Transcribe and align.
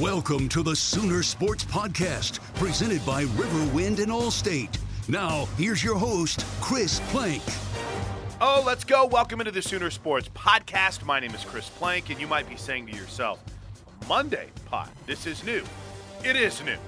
Welcome 0.00 0.48
to 0.48 0.64
the 0.64 0.74
Sooner 0.74 1.22
Sports 1.22 1.64
Podcast, 1.64 2.40
presented 2.56 3.06
by 3.06 3.26
Riverwind 3.26 4.00
and 4.00 4.10
Allstate. 4.10 4.76
Now, 5.08 5.46
here's 5.56 5.84
your 5.84 5.94
host, 5.94 6.44
Chris 6.60 6.98
Plank. 7.10 7.40
Oh, 8.40 8.64
let's 8.66 8.82
go. 8.82 9.06
Welcome 9.06 9.40
into 9.40 9.52
the 9.52 9.62
Sooner 9.62 9.90
Sports 9.90 10.28
Podcast. 10.30 11.04
My 11.04 11.20
name 11.20 11.32
is 11.32 11.44
Chris 11.44 11.68
Plank, 11.68 12.10
and 12.10 12.20
you 12.20 12.26
might 12.26 12.48
be 12.48 12.56
saying 12.56 12.88
to 12.88 12.92
yourself, 12.92 13.40
Monday 14.08 14.48
pod. 14.66 14.90
This 15.06 15.26
is 15.28 15.44
new. 15.44 15.62
It 16.24 16.34
is 16.34 16.60
new. 16.64 16.78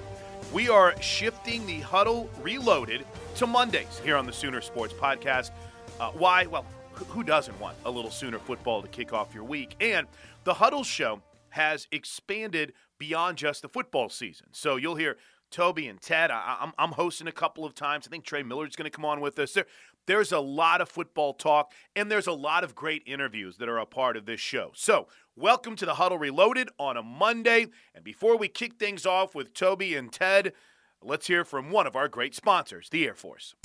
We 0.51 0.67
are 0.67 1.01
shifting 1.01 1.65
the 1.65 1.79
huddle 1.79 2.29
reloaded 2.41 3.05
to 3.35 3.47
Mondays 3.47 4.01
here 4.03 4.17
on 4.17 4.25
the 4.25 4.33
Sooner 4.33 4.59
Sports 4.59 4.93
Podcast. 4.93 5.51
Uh, 5.97 6.11
why? 6.11 6.45
Well, 6.47 6.65
who 6.91 7.23
doesn't 7.23 7.57
want 7.61 7.77
a 7.85 7.89
little 7.89 8.11
Sooner 8.11 8.39
football 8.39 8.81
to 8.81 8.89
kick 8.89 9.13
off 9.13 9.33
your 9.33 9.45
week? 9.45 9.77
And 9.79 10.07
the 10.43 10.55
huddle 10.55 10.83
show 10.83 11.21
has 11.51 11.87
expanded 11.91 12.73
beyond 12.97 13.37
just 13.37 13.61
the 13.61 13.69
football 13.69 14.09
season. 14.09 14.47
So 14.51 14.75
you'll 14.75 14.95
hear 14.95 15.17
Toby 15.51 15.87
and 15.87 16.01
Ted. 16.01 16.31
I, 16.31 16.57
am 16.61 16.73
I'm 16.77 16.91
hosting 16.91 17.27
a 17.27 17.31
couple 17.31 17.65
of 17.65 17.73
times. 17.73 18.07
I 18.07 18.09
think 18.09 18.23
Trey 18.23 18.43
Miller's 18.43 18.75
going 18.75 18.89
to 18.89 18.95
come 18.95 19.05
on 19.05 19.21
with 19.21 19.39
us. 19.39 19.53
There, 19.53 19.65
there's 20.05 20.31
a 20.31 20.39
lot 20.39 20.81
of 20.81 20.89
football 20.89 21.33
talk, 21.33 21.73
and 21.95 22.09
there's 22.09 22.27
a 22.27 22.33
lot 22.33 22.63
of 22.63 22.75
great 22.75 23.03
interviews 23.05 23.57
that 23.57 23.69
are 23.69 23.77
a 23.77 23.85
part 23.85 24.15
of 24.15 24.25
this 24.25 24.39
show. 24.39 24.71
So, 24.73 25.07
welcome 25.35 25.75
to 25.75 25.85
the 25.85 25.95
Huddle 25.95 26.17
Reloaded 26.17 26.69
on 26.79 26.97
a 26.97 27.03
Monday. 27.03 27.67
And 27.93 28.03
before 28.03 28.37
we 28.37 28.47
kick 28.47 28.75
things 28.75 29.05
off 29.05 29.35
with 29.35 29.53
Toby 29.53 29.95
and 29.95 30.11
Ted, 30.11 30.53
let's 31.01 31.27
hear 31.27 31.43
from 31.43 31.71
one 31.71 31.87
of 31.87 31.95
our 31.95 32.07
great 32.07 32.35
sponsors, 32.35 32.89
the 32.89 33.05
Air 33.05 33.15
Force. 33.15 33.55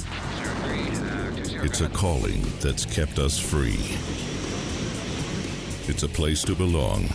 It's 1.64 1.80
a 1.80 1.88
calling 1.90 2.42
that's 2.60 2.84
kept 2.84 3.20
us 3.20 3.38
free. 3.38 3.78
It's 5.88 6.02
a 6.02 6.08
place 6.08 6.42
to 6.42 6.54
belong. 6.54 7.08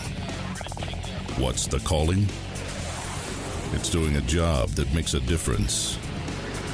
What's 1.38 1.68
the 1.68 1.78
calling? 1.82 2.26
It's 3.74 3.90
doing 3.90 4.16
a 4.16 4.22
job 4.22 4.70
that 4.70 4.92
makes 4.92 5.14
a 5.14 5.20
difference, 5.20 6.00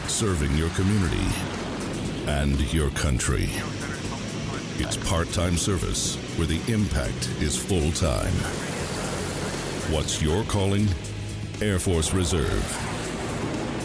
serving 0.08 0.56
your 0.56 0.70
community 0.70 1.28
and 2.28 2.74
your 2.74 2.90
country. 2.92 3.50
It's 4.78 4.96
part 4.96 5.28
time 5.34 5.58
service 5.58 6.16
where 6.38 6.48
the 6.48 6.62
impact 6.72 7.30
is 7.42 7.58
full 7.58 7.92
time. 7.92 8.32
What's 9.94 10.22
your 10.22 10.46
calling? 10.46 10.88
Air 11.62 11.78
Force 11.78 12.14
Reserve. 12.14 12.64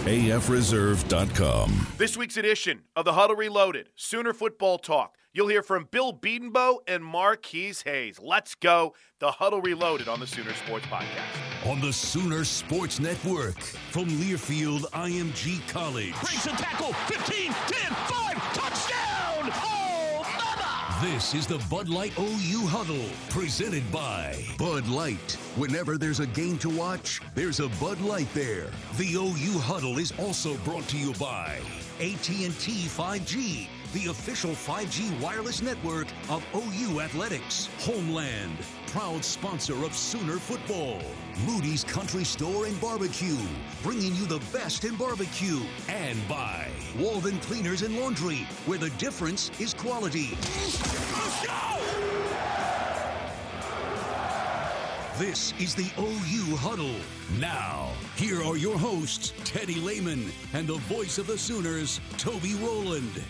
AFReserve.com. 0.04 1.86
This 1.98 2.16
week's 2.16 2.36
edition 2.36 2.82
of 2.94 3.04
the 3.04 3.14
Huddle 3.14 3.34
Reloaded 3.34 3.88
Sooner 3.96 4.32
Football 4.32 4.78
Talk. 4.78 5.16
You'll 5.34 5.48
hear 5.48 5.62
from 5.62 5.86
Bill 5.90 6.14
Bedenbaugh 6.14 6.78
and 6.88 7.04
Marquis 7.04 7.74
Hayes. 7.84 8.18
Let's 8.18 8.54
go. 8.54 8.94
The 9.18 9.30
Huddle 9.30 9.60
Reloaded 9.60 10.08
on 10.08 10.20
the 10.20 10.26
Sooner 10.26 10.54
Sports 10.54 10.86
Podcast. 10.86 11.70
On 11.70 11.80
the 11.82 11.92
Sooner 11.92 12.44
Sports 12.44 12.98
Network 12.98 13.60
from 13.60 14.06
Learfield 14.06 14.84
IMG 14.92 15.66
College. 15.68 16.12
Breaks 16.12 16.46
a 16.46 16.50
tackle. 16.50 16.94
15, 16.94 17.52
10, 17.52 17.52
5, 17.52 18.34
touchdown! 18.54 19.52
Oh, 19.54 20.24
mama! 20.38 21.06
This 21.06 21.34
is 21.34 21.46
the 21.46 21.62
Bud 21.70 21.90
Light 21.90 22.18
OU 22.18 22.66
Huddle, 22.66 23.10
presented 23.28 23.90
by 23.92 24.34
Bud 24.56 24.88
Light. 24.88 25.34
Whenever 25.56 25.98
there's 25.98 26.20
a 26.20 26.26
game 26.28 26.56
to 26.58 26.70
watch, 26.70 27.20
there's 27.34 27.60
a 27.60 27.68
Bud 27.80 28.00
Light 28.00 28.32
there. 28.32 28.70
The 28.96 29.14
OU 29.14 29.58
Huddle 29.58 29.98
is 29.98 30.10
also 30.18 30.56
brought 30.58 30.88
to 30.88 30.96
you 30.96 31.12
by 31.14 31.58
AT&T 32.00 32.48
5G 32.48 33.68
the 33.92 34.06
official 34.06 34.50
5G 34.50 35.18
wireless 35.20 35.62
network 35.62 36.06
of 36.28 36.44
OU 36.54 37.00
Athletics. 37.00 37.68
Homeland, 37.78 38.58
proud 38.86 39.24
sponsor 39.24 39.84
of 39.84 39.94
Sooner 39.94 40.38
Football. 40.38 41.00
Rudy's 41.46 41.84
Country 41.84 42.24
Store 42.24 42.66
and 42.66 42.78
Barbecue, 42.80 43.38
bringing 43.82 44.14
you 44.14 44.26
the 44.26 44.42
best 44.52 44.84
in 44.84 44.96
barbecue. 44.96 45.60
And 45.88 46.18
by 46.28 46.68
Walden 46.98 47.38
Cleaners 47.40 47.82
and 47.82 47.96
Laundry, 47.98 48.46
where 48.66 48.78
the 48.78 48.90
difference 48.90 49.50
is 49.60 49.72
quality. 49.74 50.36
Let's 50.40 51.46
go! 51.46 51.78
This 55.18 55.52
is 55.58 55.74
the 55.74 55.90
OU 55.98 56.54
Huddle. 56.56 56.94
Now, 57.40 57.90
here 58.14 58.40
are 58.40 58.56
your 58.56 58.78
hosts, 58.78 59.32
Teddy 59.42 59.74
Lehman 59.74 60.30
and 60.52 60.68
the 60.68 60.78
voice 60.78 61.18
of 61.18 61.26
the 61.26 61.36
Sooners, 61.36 62.00
Toby 62.18 62.54
Rowland. 62.54 63.24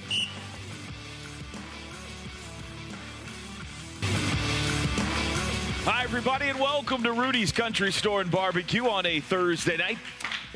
Hi, 5.90 6.04
everybody, 6.04 6.50
and 6.50 6.60
welcome 6.60 7.02
to 7.04 7.12
Rudy's 7.12 7.50
Country 7.50 7.90
Store 7.92 8.20
and 8.20 8.30
Barbecue 8.30 8.86
on 8.86 9.06
a 9.06 9.20
Thursday 9.20 9.78
night. 9.78 9.96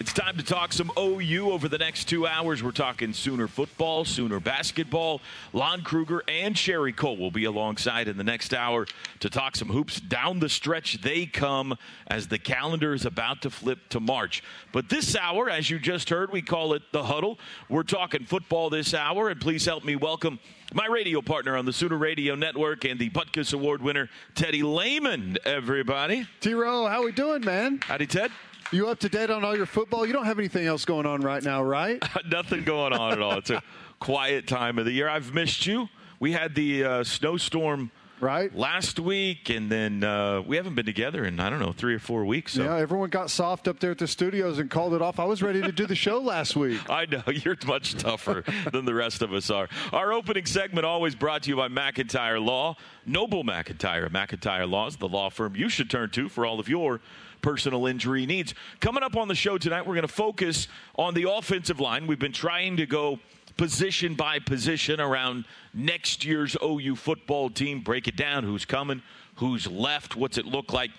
It's 0.02 0.12
time 0.12 0.36
to 0.36 0.42
talk 0.42 0.72
some 0.72 0.90
OU 0.98 1.52
over 1.52 1.68
the 1.68 1.78
next 1.78 2.08
two 2.08 2.26
hours. 2.26 2.60
We're 2.60 2.72
talking 2.72 3.12
Sooner 3.12 3.46
football, 3.46 4.04
Sooner 4.04 4.40
basketball. 4.40 5.20
Lon 5.52 5.82
Kruger 5.82 6.24
and 6.26 6.58
Sherri 6.58 6.92
Coale 6.92 7.16
will 7.16 7.30
be 7.30 7.44
alongside 7.44 8.08
in 8.08 8.16
the 8.16 8.24
next 8.24 8.52
hour 8.52 8.84
to 9.20 9.30
talk 9.30 9.54
some 9.54 9.68
hoops. 9.68 10.00
Down 10.00 10.40
the 10.40 10.48
stretch 10.48 11.00
they 11.02 11.24
come 11.26 11.78
as 12.08 12.26
the 12.26 12.40
calendar 12.40 12.94
is 12.94 13.04
about 13.04 13.42
to 13.42 13.50
flip 13.50 13.78
to 13.90 14.00
March. 14.00 14.42
But 14.72 14.88
this 14.88 15.14
hour, 15.14 15.48
as 15.48 15.70
you 15.70 15.78
just 15.78 16.08
heard, 16.08 16.32
we 16.32 16.42
call 16.42 16.72
it 16.72 16.82
the 16.90 17.04
huddle. 17.04 17.38
We're 17.68 17.84
talking 17.84 18.24
football 18.24 18.70
this 18.70 18.94
hour, 18.94 19.28
and 19.28 19.40
please 19.40 19.64
help 19.64 19.84
me 19.84 19.94
welcome 19.94 20.40
my 20.74 20.86
radio 20.86 21.22
partner 21.22 21.56
on 21.56 21.64
the 21.64 21.72
Sooner 21.72 21.96
Radio 21.96 22.34
Network 22.34 22.84
and 22.84 22.98
the 22.98 23.10
Butkus 23.10 23.54
Award 23.54 23.80
winner, 23.80 24.10
Teddy 24.34 24.64
Lehman, 24.64 25.38
everybody. 25.44 26.26
T-Row, 26.40 26.88
how 26.88 27.04
we 27.04 27.12
doing, 27.12 27.44
man? 27.44 27.78
Howdy, 27.84 28.08
Ted. 28.08 28.32
You 28.72 28.88
up 28.88 28.98
to 29.00 29.08
date 29.10 29.28
on 29.30 29.44
all 29.44 29.54
your 29.54 29.66
football? 29.66 30.06
You 30.06 30.14
don't 30.14 30.24
have 30.24 30.38
anything 30.38 30.66
else 30.66 30.86
going 30.86 31.04
on 31.04 31.20
right 31.20 31.42
now, 31.42 31.62
right? 31.62 32.02
Nothing 32.26 32.64
going 32.64 32.94
on 32.94 33.12
at 33.12 33.20
all. 33.20 33.36
It's 33.38 33.50
a 33.50 33.62
quiet 34.00 34.46
time 34.46 34.78
of 34.78 34.86
the 34.86 34.92
year. 34.92 35.10
I've 35.10 35.34
missed 35.34 35.66
you. 35.66 35.88
we 36.20 36.32
had 36.32 36.54
the 36.54 36.84
uh, 36.84 37.04
snowstorm 37.04 37.90
Right. 38.18 38.54
last 38.54 39.00
week, 39.00 39.50
and 39.50 39.68
then 39.68 40.04
uh, 40.04 40.42
we 40.42 40.56
haven't 40.56 40.76
been 40.76 40.86
together 40.86 41.24
in 41.24 41.40
I 41.40 41.50
don't 41.50 41.58
know 41.58 41.72
three 41.72 41.92
or 41.94 41.98
four 41.98 42.24
weeks. 42.24 42.52
So. 42.52 42.62
Yeah, 42.62 42.76
everyone 42.76 43.10
got 43.10 43.30
soft 43.30 43.66
up 43.66 43.80
there 43.80 43.90
at 43.90 43.98
the 43.98 44.06
studios 44.06 44.60
and 44.60 44.70
called 44.70 44.94
it 44.94 45.02
off. 45.02 45.18
I 45.18 45.24
was 45.24 45.42
ready 45.42 45.60
to 45.60 45.72
do 45.72 45.86
the 45.86 45.96
show 45.96 46.20
last 46.20 46.54
week. 46.54 46.78
I 46.88 47.04
know 47.06 47.24
you're 47.26 47.56
much 47.66 47.96
tougher 47.96 48.44
than 48.72 48.84
the 48.84 48.94
rest 48.94 49.22
of 49.22 49.32
us 49.32 49.50
are. 49.50 49.68
Our 49.92 50.12
opening 50.12 50.46
segment 50.46 50.86
always 50.86 51.16
brought 51.16 51.42
to 51.42 51.50
you 51.50 51.56
by 51.56 51.66
McIntyre 51.66 52.40
Law, 52.40 52.76
Noble 53.04 53.42
McIntyre. 53.42 54.08
McIntyre 54.08 54.70
Law 54.70 54.86
is 54.86 54.96
the 54.98 55.08
law 55.08 55.28
firm 55.28 55.56
you 55.56 55.68
should 55.68 55.90
turn 55.90 56.08
to 56.10 56.28
for 56.28 56.46
all 56.46 56.60
of 56.60 56.68
your 56.68 57.00
personal 57.42 57.86
injury 57.86 58.24
needs. 58.24 58.54
Coming 58.80 59.02
up 59.02 59.16
on 59.16 59.28
the 59.28 59.34
show 59.34 59.58
tonight, 59.58 59.82
we're 59.86 59.94
going 59.94 60.06
to 60.06 60.08
focus 60.08 60.68
on 60.96 61.14
the 61.14 61.30
offensive 61.30 61.80
line. 61.80 62.06
We've 62.06 62.18
been 62.18 62.32
trying 62.32 62.76
to 62.78 62.86
go 62.86 63.18
position 63.56 64.14
by 64.14 64.38
position 64.38 65.00
around 65.00 65.44
next 65.74 66.24
year's 66.24 66.56
OU 66.62 66.96
football 66.96 67.50
team, 67.50 67.80
break 67.80 68.08
it 68.08 68.16
down 68.16 68.44
who's 68.44 68.64
coming, 68.64 69.02
who's 69.36 69.66
left, 69.66 70.16
what's 70.16 70.38
it 70.38 70.46
look 70.46 70.72
like. 70.72 70.90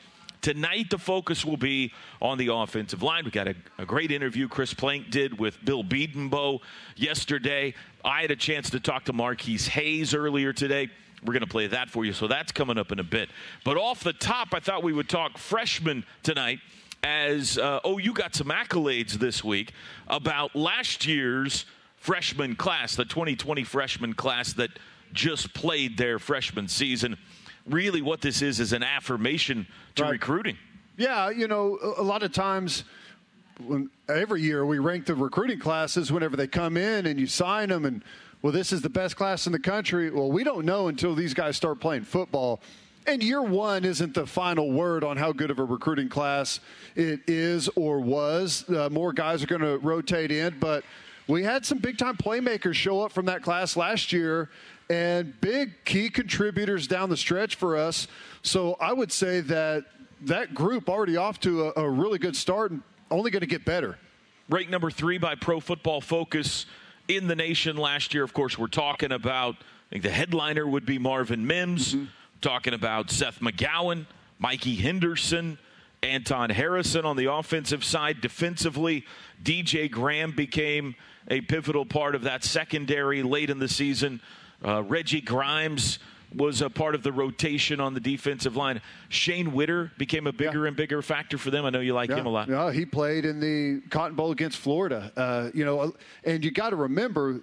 Tonight, 0.41 0.89
the 0.89 0.97
focus 0.97 1.45
will 1.45 1.57
be 1.57 1.93
on 2.21 2.37
the 2.37 2.53
offensive 2.53 3.01
line. 3.01 3.23
We 3.23 3.31
got 3.31 3.47
a, 3.47 3.55
a, 3.77 3.85
great 3.85 4.11
interview 4.11 4.49
Chris 4.49 4.73
Plank 4.73 5.09
did 5.09 5.39
with 5.39 5.63
Bill 5.63 5.85
Bedenbaugh 5.85 6.59
yesterday. 6.97 7.73
I 8.03 8.21
had 8.21 8.31
a 8.31 8.35
chance 8.35 8.69
to 8.71 8.81
talk 8.81 9.05
to 9.05 9.13
Marquis 9.13 9.59
Hayes 9.59 10.13
earlier 10.13 10.51
today. 10.51 10.89
We're 11.25 11.33
going 11.33 11.41
to 11.41 11.47
play 11.47 11.67
that 11.67 11.89
for 11.89 12.03
you, 12.05 12.13
so 12.13 12.27
that's 12.27 12.51
coming 12.51 12.77
up 12.77 12.91
in 12.91 12.99
a 12.99 13.03
bit. 13.03 13.29
But 13.63 13.77
off 13.77 14.03
the 14.03 14.13
top, 14.13 14.49
I 14.53 14.59
thought 14.59 14.83
we 14.83 14.93
would 14.93 15.09
talk 15.09 15.37
freshmen 15.37 16.05
tonight 16.21 16.59
as 17.03 17.57
uh, 17.57 17.79
you 17.99 18.13
got 18.13 18.33
some 18.35 18.47
accolades 18.47 19.13
this 19.13 19.43
week 19.43 19.73
about 20.07 20.55
last 20.55 21.05
year's 21.05 21.65
freshman 21.97 22.55
class, 22.55 22.95
the 22.95 23.05
2020 23.05 23.63
freshman 23.63 24.13
class 24.13 24.53
that 24.53 24.69
just 25.13 25.53
played 25.53 25.97
their 25.97 26.19
freshman 26.19 26.67
season. 26.67 27.17
Really, 27.65 28.01
what 28.01 28.21
this 28.21 28.41
is 28.41 28.59
is 28.59 28.73
an 28.73 28.83
affirmation 28.83 29.67
to 29.95 30.03
Right. 30.03 30.11
recruiting. 30.11 30.57
Yeah, 30.97 31.29
you 31.29 31.47
know, 31.47 31.77
a 31.81 32.01
a 32.01 32.03
lot 32.03 32.23
of 32.23 32.33
times, 32.33 32.83
when, 33.65 33.89
every 34.09 34.41
year 34.41 34.65
we 34.65 34.79
rank 34.79 35.05
the 35.05 35.15
recruiting 35.15 35.59
classes 35.59 36.11
whenever 36.11 36.35
they 36.35 36.47
come 36.47 36.75
in 36.77 37.05
and 37.05 37.19
you 37.19 37.27
sign 37.27 37.69
them, 37.69 37.85
and 37.85 38.03
well, 38.43 38.51
this 38.51 38.73
is 38.73 38.81
the 38.81 38.89
best 38.89 39.15
class 39.15 39.45
in 39.47 39.53
the 39.53 39.59
country. 39.59 40.11
Well, 40.11 40.29
we 40.29 40.43
don't 40.43 40.65
know 40.65 40.89
until 40.89 41.15
these 41.15 41.33
guys 41.33 41.55
start 41.55 41.79
playing 41.79 42.03
football. 42.03 42.59
And 43.07 43.23
year 43.23 43.41
one 43.41 43.85
isn't 43.85 44.13
the 44.13 44.27
final 44.27 44.69
word 44.69 45.05
on 45.05 45.15
how 45.15 45.31
good 45.31 45.49
of 45.49 45.59
a 45.59 45.63
recruiting 45.63 46.09
class 46.09 46.59
it 46.95 47.21
is 47.25 47.69
or 47.75 48.01
was. 48.01 48.69
Uh, 48.69 48.89
more 48.91 49.13
guys 49.13 49.43
are 49.43 49.47
going 49.47 49.61
to 49.61 49.77
rotate 49.77 50.29
in, 50.29 50.57
but 50.59 50.83
we 51.27 51.41
had 51.43 51.65
some 51.65 51.77
big 51.77 51.97
time 51.97 52.17
playmakers 52.17 52.73
show 52.75 53.01
up 53.01 53.13
from 53.13 53.25
that 53.27 53.43
class 53.43 53.77
last 53.77 54.11
year 54.11 54.49
and 54.89 55.39
big 55.39 55.71
key 55.85 56.09
contributors 56.09 56.85
down 56.85 57.09
the 57.09 57.17
stretch 57.17 57.55
for 57.55 57.77
us. 57.77 58.09
So 58.41 58.75
I 58.81 58.91
would 58.91 59.13
say 59.13 59.39
that 59.39 59.85
that 60.23 60.53
group 60.53 60.89
already 60.89 61.15
off 61.15 61.39
to 61.41 61.67
a, 61.69 61.83
a 61.83 61.89
really 61.89 62.19
good 62.19 62.35
start 62.35 62.71
and 62.71 62.83
only 63.09 63.31
going 63.31 63.39
to 63.39 63.47
get 63.47 63.63
better. 63.63 63.97
ranked 64.49 64.69
number 64.69 64.91
three 64.91 65.17
by 65.17 65.35
Pro 65.35 65.61
Football 65.61 66.01
Focus 66.01 66.65
in 67.07 67.27
the 67.27 67.35
nation 67.35 67.77
last 67.77 68.13
year. 68.13 68.23
Of 68.23 68.33
course, 68.33 68.57
we're 68.57 68.67
talking 68.67 69.11
about, 69.11 69.55
I 69.55 69.89
think 69.91 70.03
the 70.03 70.09
headliner 70.09 70.67
would 70.67 70.85
be 70.85 70.97
Marvin 70.97 71.45
Mims, 71.45 71.95
talking 72.41 72.73
about 72.73 73.11
Seth 73.11 73.39
McGowan, 73.39 74.05
Mikey 74.39 74.75
Henderson, 74.75 75.57
Anton 76.01 76.49
Harrison 76.49 77.05
on 77.05 77.15
the 77.15 77.31
offensive 77.31 77.83
side. 77.83 78.19
Defensively, 78.21 79.05
DJ 79.41 79.89
Graham 79.89 80.31
became 80.31 80.95
a 81.29 81.41
pivotal 81.41 81.85
part 81.85 82.15
of 82.15 82.23
that 82.23 82.43
secondary 82.43 83.23
late 83.23 83.49
in 83.49 83.59
the 83.59 83.69
season. 83.69 84.21
Uh, 84.65 84.83
Reggie 84.83 85.21
Grimes 85.21 85.99
was 86.35 86.61
a 86.61 86.69
part 86.69 86.95
of 86.95 87.03
the 87.03 87.11
rotation 87.11 87.79
on 87.79 87.93
the 87.93 87.99
defensive 87.99 88.55
line. 88.55 88.81
Shane 89.09 89.53
Whitter 89.53 89.91
became 89.97 90.27
a 90.27 90.31
bigger 90.33 90.65
and 90.65 90.75
bigger 90.75 91.01
factor 91.01 91.37
for 91.37 91.51
them. 91.51 91.65
I 91.65 91.69
know 91.69 91.79
you 91.79 91.93
like 91.93 92.09
him 92.09 92.25
a 92.25 92.29
lot. 92.29 92.47
Yeah, 92.49 92.71
he 92.71 92.85
played 92.85 93.25
in 93.25 93.39
the 93.39 93.81
Cotton 93.89 94.15
Bowl 94.15 94.31
against 94.31 94.57
Florida. 94.57 95.11
Uh, 95.15 95.49
you 95.53 95.65
know, 95.65 95.93
and 96.23 96.43
you 96.43 96.51
got 96.51 96.71
to 96.71 96.75
remember. 96.75 97.41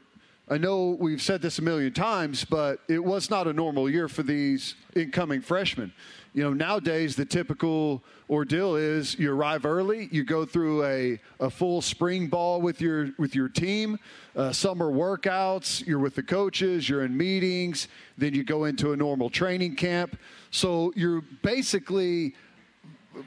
I 0.48 0.58
know 0.58 0.96
we've 0.98 1.22
said 1.22 1.42
this 1.42 1.60
a 1.60 1.62
million 1.62 1.92
times, 1.92 2.44
but 2.44 2.80
it 2.88 2.98
was 2.98 3.30
not 3.30 3.46
a 3.46 3.52
normal 3.52 3.88
year 3.88 4.08
for 4.08 4.24
these 4.24 4.74
incoming 4.96 5.42
freshmen. 5.42 5.92
You 6.32 6.44
know, 6.44 6.52
nowadays 6.52 7.16
the 7.16 7.24
typical 7.24 8.04
ordeal 8.28 8.76
is 8.76 9.18
you 9.18 9.32
arrive 9.32 9.66
early, 9.66 10.08
you 10.12 10.22
go 10.22 10.44
through 10.44 10.84
a, 10.84 11.18
a 11.40 11.50
full 11.50 11.82
spring 11.82 12.28
ball 12.28 12.60
with 12.60 12.80
your 12.80 13.10
with 13.18 13.34
your 13.34 13.48
team, 13.48 13.98
uh, 14.36 14.52
summer 14.52 14.92
workouts, 14.92 15.84
you're 15.84 15.98
with 15.98 16.14
the 16.14 16.22
coaches, 16.22 16.88
you're 16.88 17.04
in 17.04 17.16
meetings, 17.16 17.88
then 18.16 18.32
you 18.32 18.44
go 18.44 18.64
into 18.64 18.92
a 18.92 18.96
normal 18.96 19.28
training 19.28 19.74
camp. 19.74 20.16
So 20.52 20.92
you're 20.94 21.22
basically 21.42 22.36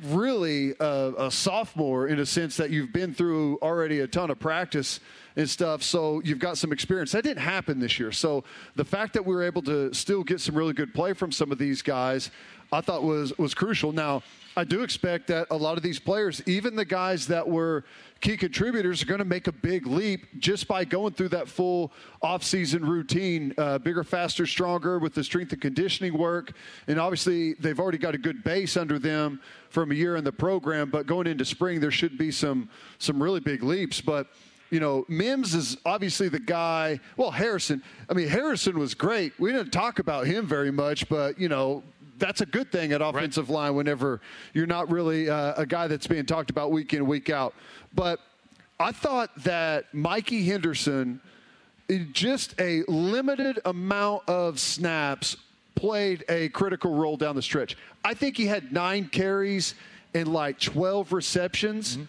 really 0.06 0.74
a, 0.80 1.14
a 1.18 1.32
sophomore 1.32 2.08
in 2.08 2.20
a 2.20 2.26
sense 2.26 2.56
that 2.56 2.70
you've 2.70 2.94
been 2.94 3.14
through 3.14 3.60
already 3.62 4.00
a 4.00 4.08
ton 4.08 4.32
of 4.32 4.40
practice 4.40 5.02
and 5.36 5.50
stuff, 5.50 5.82
so 5.82 6.22
you've 6.24 6.40
got 6.40 6.58
some 6.58 6.72
experience. 6.72 7.12
That 7.12 7.24
didn't 7.24 7.44
happen 7.44 7.80
this 7.80 8.00
year. 8.00 8.12
So 8.12 8.44
the 8.76 8.86
fact 8.86 9.14
that 9.14 9.26
we 9.26 9.34
were 9.34 9.44
able 9.44 9.62
to 9.64 9.94
still 9.94 10.24
get 10.24 10.40
some 10.40 10.56
really 10.56 10.74
good 10.74 10.94
play 10.94 11.14
from 11.14 11.32
some 11.32 11.52
of 11.52 11.58
these 11.58 11.82
guys, 11.82 12.30
I 12.72 12.82
thought 12.82 13.04
was 13.04 13.38
was 13.38 13.54
crucial. 13.54 13.92
Now, 13.92 14.24
I 14.56 14.64
do 14.64 14.84
expect 14.84 15.28
that 15.28 15.48
a 15.50 15.56
lot 15.56 15.78
of 15.78 15.84
these 15.84 16.00
players, 16.00 16.42
even 16.48 16.76
the 16.76 16.86
guys 16.86 17.28
that 17.28 17.48
were 17.48 17.86
key 18.20 18.38
contributors, 18.38 19.02
are 19.02 19.06
going 19.06 19.20
to 19.20 19.26
make 19.26 19.48
a 19.48 19.52
big 19.52 19.88
leap 19.88 20.40
just 20.40 20.68
by 20.68 20.86
going 20.86 21.14
through 21.14 21.30
that 21.30 21.48
full 21.48 21.92
offseason 22.24 22.82
routine, 22.82 23.54
uh, 23.58 23.80
bigger, 23.80 24.04
faster, 24.04 24.46
stronger 24.46 25.00
with 25.00 25.14
the 25.14 25.24
strength 25.24 25.52
and 25.54 25.62
conditioning 25.62 26.18
work. 26.18 26.54
And 26.88 27.00
obviously, 27.00 27.54
they've 27.56 27.80
already 27.80 27.98
got 27.98 28.16
a 28.16 28.20
good 28.20 28.44
base 28.44 28.78
under 28.78 29.00
them 29.00 29.40
from 29.70 29.92
a 29.92 29.96
year 29.96 30.16
in 30.16 30.24
the 30.24 30.32
program. 30.32 30.90
But 30.90 31.08
going 31.08 31.28
into 31.28 31.46
spring, 31.46 31.80
there 31.80 31.92
should 31.92 32.18
be 32.18 32.32
some 32.32 32.70
some 33.00 33.22
really 33.22 33.40
big 33.40 33.64
leaps. 33.64 34.02
But 34.02 34.28
you 34.74 34.80
know, 34.80 35.06
Mims 35.08 35.54
is 35.54 35.78
obviously 35.86 36.30
the 36.30 36.40
guy. 36.40 37.00
Well, 37.16 37.30
Harrison. 37.30 37.84
I 38.10 38.14
mean, 38.14 38.28
Harrison 38.28 38.80
was 38.80 38.96
great. 38.96 39.32
We 39.38 39.52
didn't 39.52 39.70
talk 39.70 40.00
about 40.00 40.26
him 40.26 40.48
very 40.48 40.72
much, 40.72 41.08
but 41.10 41.40
you 41.40 41.48
know, 41.48 41.84
that's 42.18 42.42
a 42.42 42.46
good 42.48 42.72
thing 42.72 42.92
at 42.92 43.00
offensive 43.00 43.52
line 43.52 43.76
whenever 43.76 44.20
you're 44.52 44.66
not 44.66 44.90
really 44.90 45.30
uh, 45.30 45.54
a 45.58 45.68
guy 45.68 45.86
that's 45.86 46.08
being 46.08 46.26
talked 46.26 46.50
about 46.50 46.72
week 46.72 46.92
in 46.96 47.06
week 47.06 47.30
out. 47.30 47.54
But 47.94 48.20
I 48.80 48.92
thought 48.92 49.30
that 49.44 49.94
Mikey 49.94 50.44
Henderson, 50.44 51.22
in 51.88 52.12
just 52.12 52.60
a 52.60 52.82
limited 52.88 53.60
amount 53.66 54.28
of 54.28 54.60
snaps, 54.60 55.38
played 55.76 56.26
a 56.30 56.50
critical 56.50 56.96
role 56.96 57.16
down 57.16 57.36
the 57.36 57.44
stretch. 57.44 57.78
I 58.04 58.16
think 58.16 58.38
he 58.38 58.48
had 58.48 58.74
nine 58.74 59.08
carries 59.08 59.76
and 60.16 60.28
like 60.28 60.60
12 60.60 61.14
receptions. 61.14 62.00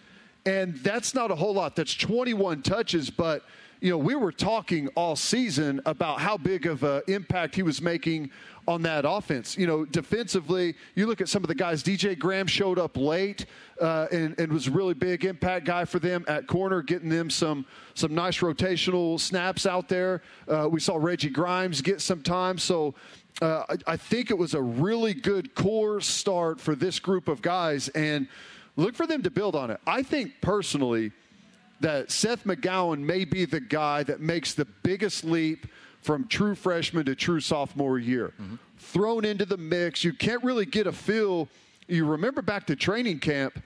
And 0.45 0.75
that's 0.77 1.15
not 1.15 1.31
a 1.31 1.35
whole 1.35 1.53
lot. 1.53 1.75
That's 1.75 1.95
21 1.95 2.61
touches, 2.61 3.09
but 3.09 3.43
you 3.81 3.89
know, 3.89 3.97
we 3.97 4.15
were 4.15 4.31
talking 4.31 4.87
all 4.95 5.15
season 5.15 5.81
about 5.85 6.19
how 6.19 6.37
big 6.37 6.65
of 6.65 6.83
an 6.83 7.01
impact 7.07 7.55
he 7.55 7.63
was 7.63 7.81
making 7.81 8.31
on 8.67 8.81
that 8.83 9.05
offense. 9.07 9.57
You 9.57 9.67
know, 9.67 9.85
defensively, 9.85 10.75
you 10.95 11.05
look 11.07 11.21
at 11.21 11.29
some 11.29 11.43
of 11.43 11.47
the 11.47 11.55
guys. 11.55 11.83
DJ 11.83 12.17
Graham 12.17 12.47
showed 12.47 12.79
up 12.79 12.97
late 12.97 13.45
uh, 13.79 14.07
and, 14.11 14.39
and 14.39 14.51
was 14.51 14.67
a 14.67 14.71
really 14.71 14.93
big 14.93 15.25
impact 15.25 15.65
guy 15.65 15.85
for 15.85 15.99
them 15.99 16.25
at 16.27 16.47
corner, 16.47 16.81
getting 16.81 17.09
them 17.09 17.29
some 17.29 17.65
some 17.93 18.15
nice 18.15 18.39
rotational 18.39 19.19
snaps 19.19 19.65
out 19.65 19.87
there. 19.87 20.21
Uh, 20.47 20.67
we 20.71 20.79
saw 20.79 20.95
Reggie 20.95 21.29
Grimes 21.29 21.81
get 21.81 22.01
some 22.01 22.21
time, 22.21 22.57
so. 22.57 22.95
Uh, 23.41 23.65
I, 23.67 23.91
I 23.91 23.97
think 23.97 24.31
it 24.31 24.37
was 24.37 24.53
a 24.53 24.61
really 24.61 25.13
good 25.13 25.55
core 25.55 25.99
start 25.99 26.61
for 26.61 26.73
this 26.73 26.99
group 26.99 27.27
of 27.27 27.41
guys, 27.41 27.89
and 27.89 28.29
look 28.75 28.95
for 28.95 29.07
them 29.07 29.23
to 29.23 29.31
build 29.31 29.55
on 29.55 29.71
it. 29.71 29.79
I 29.85 30.03
think 30.03 30.33
personally 30.41 31.11
that 31.81 32.11
Seth 32.11 32.45
McGowan 32.45 32.99
may 32.99 33.25
be 33.25 33.45
the 33.45 33.59
guy 33.59 34.03
that 34.03 34.19
makes 34.21 34.53
the 34.53 34.65
biggest 34.83 35.23
leap 35.23 35.67
from 36.01 36.27
true 36.27 36.55
freshman 36.55 37.05
to 37.05 37.15
true 37.15 37.39
sophomore 37.39 37.99
year. 37.99 38.33
Thrown 38.77 39.25
into 39.25 39.45
the 39.45 39.57
mix, 39.57 40.03
you 40.03 40.13
can't 40.13 40.43
really 40.43 40.65
get 40.65 40.87
a 40.87 40.91
feel. 40.91 41.49
You 41.87 42.05
remember 42.05 42.41
back 42.41 42.67
to 42.67 42.75
training 42.75 43.19
camp, 43.19 43.61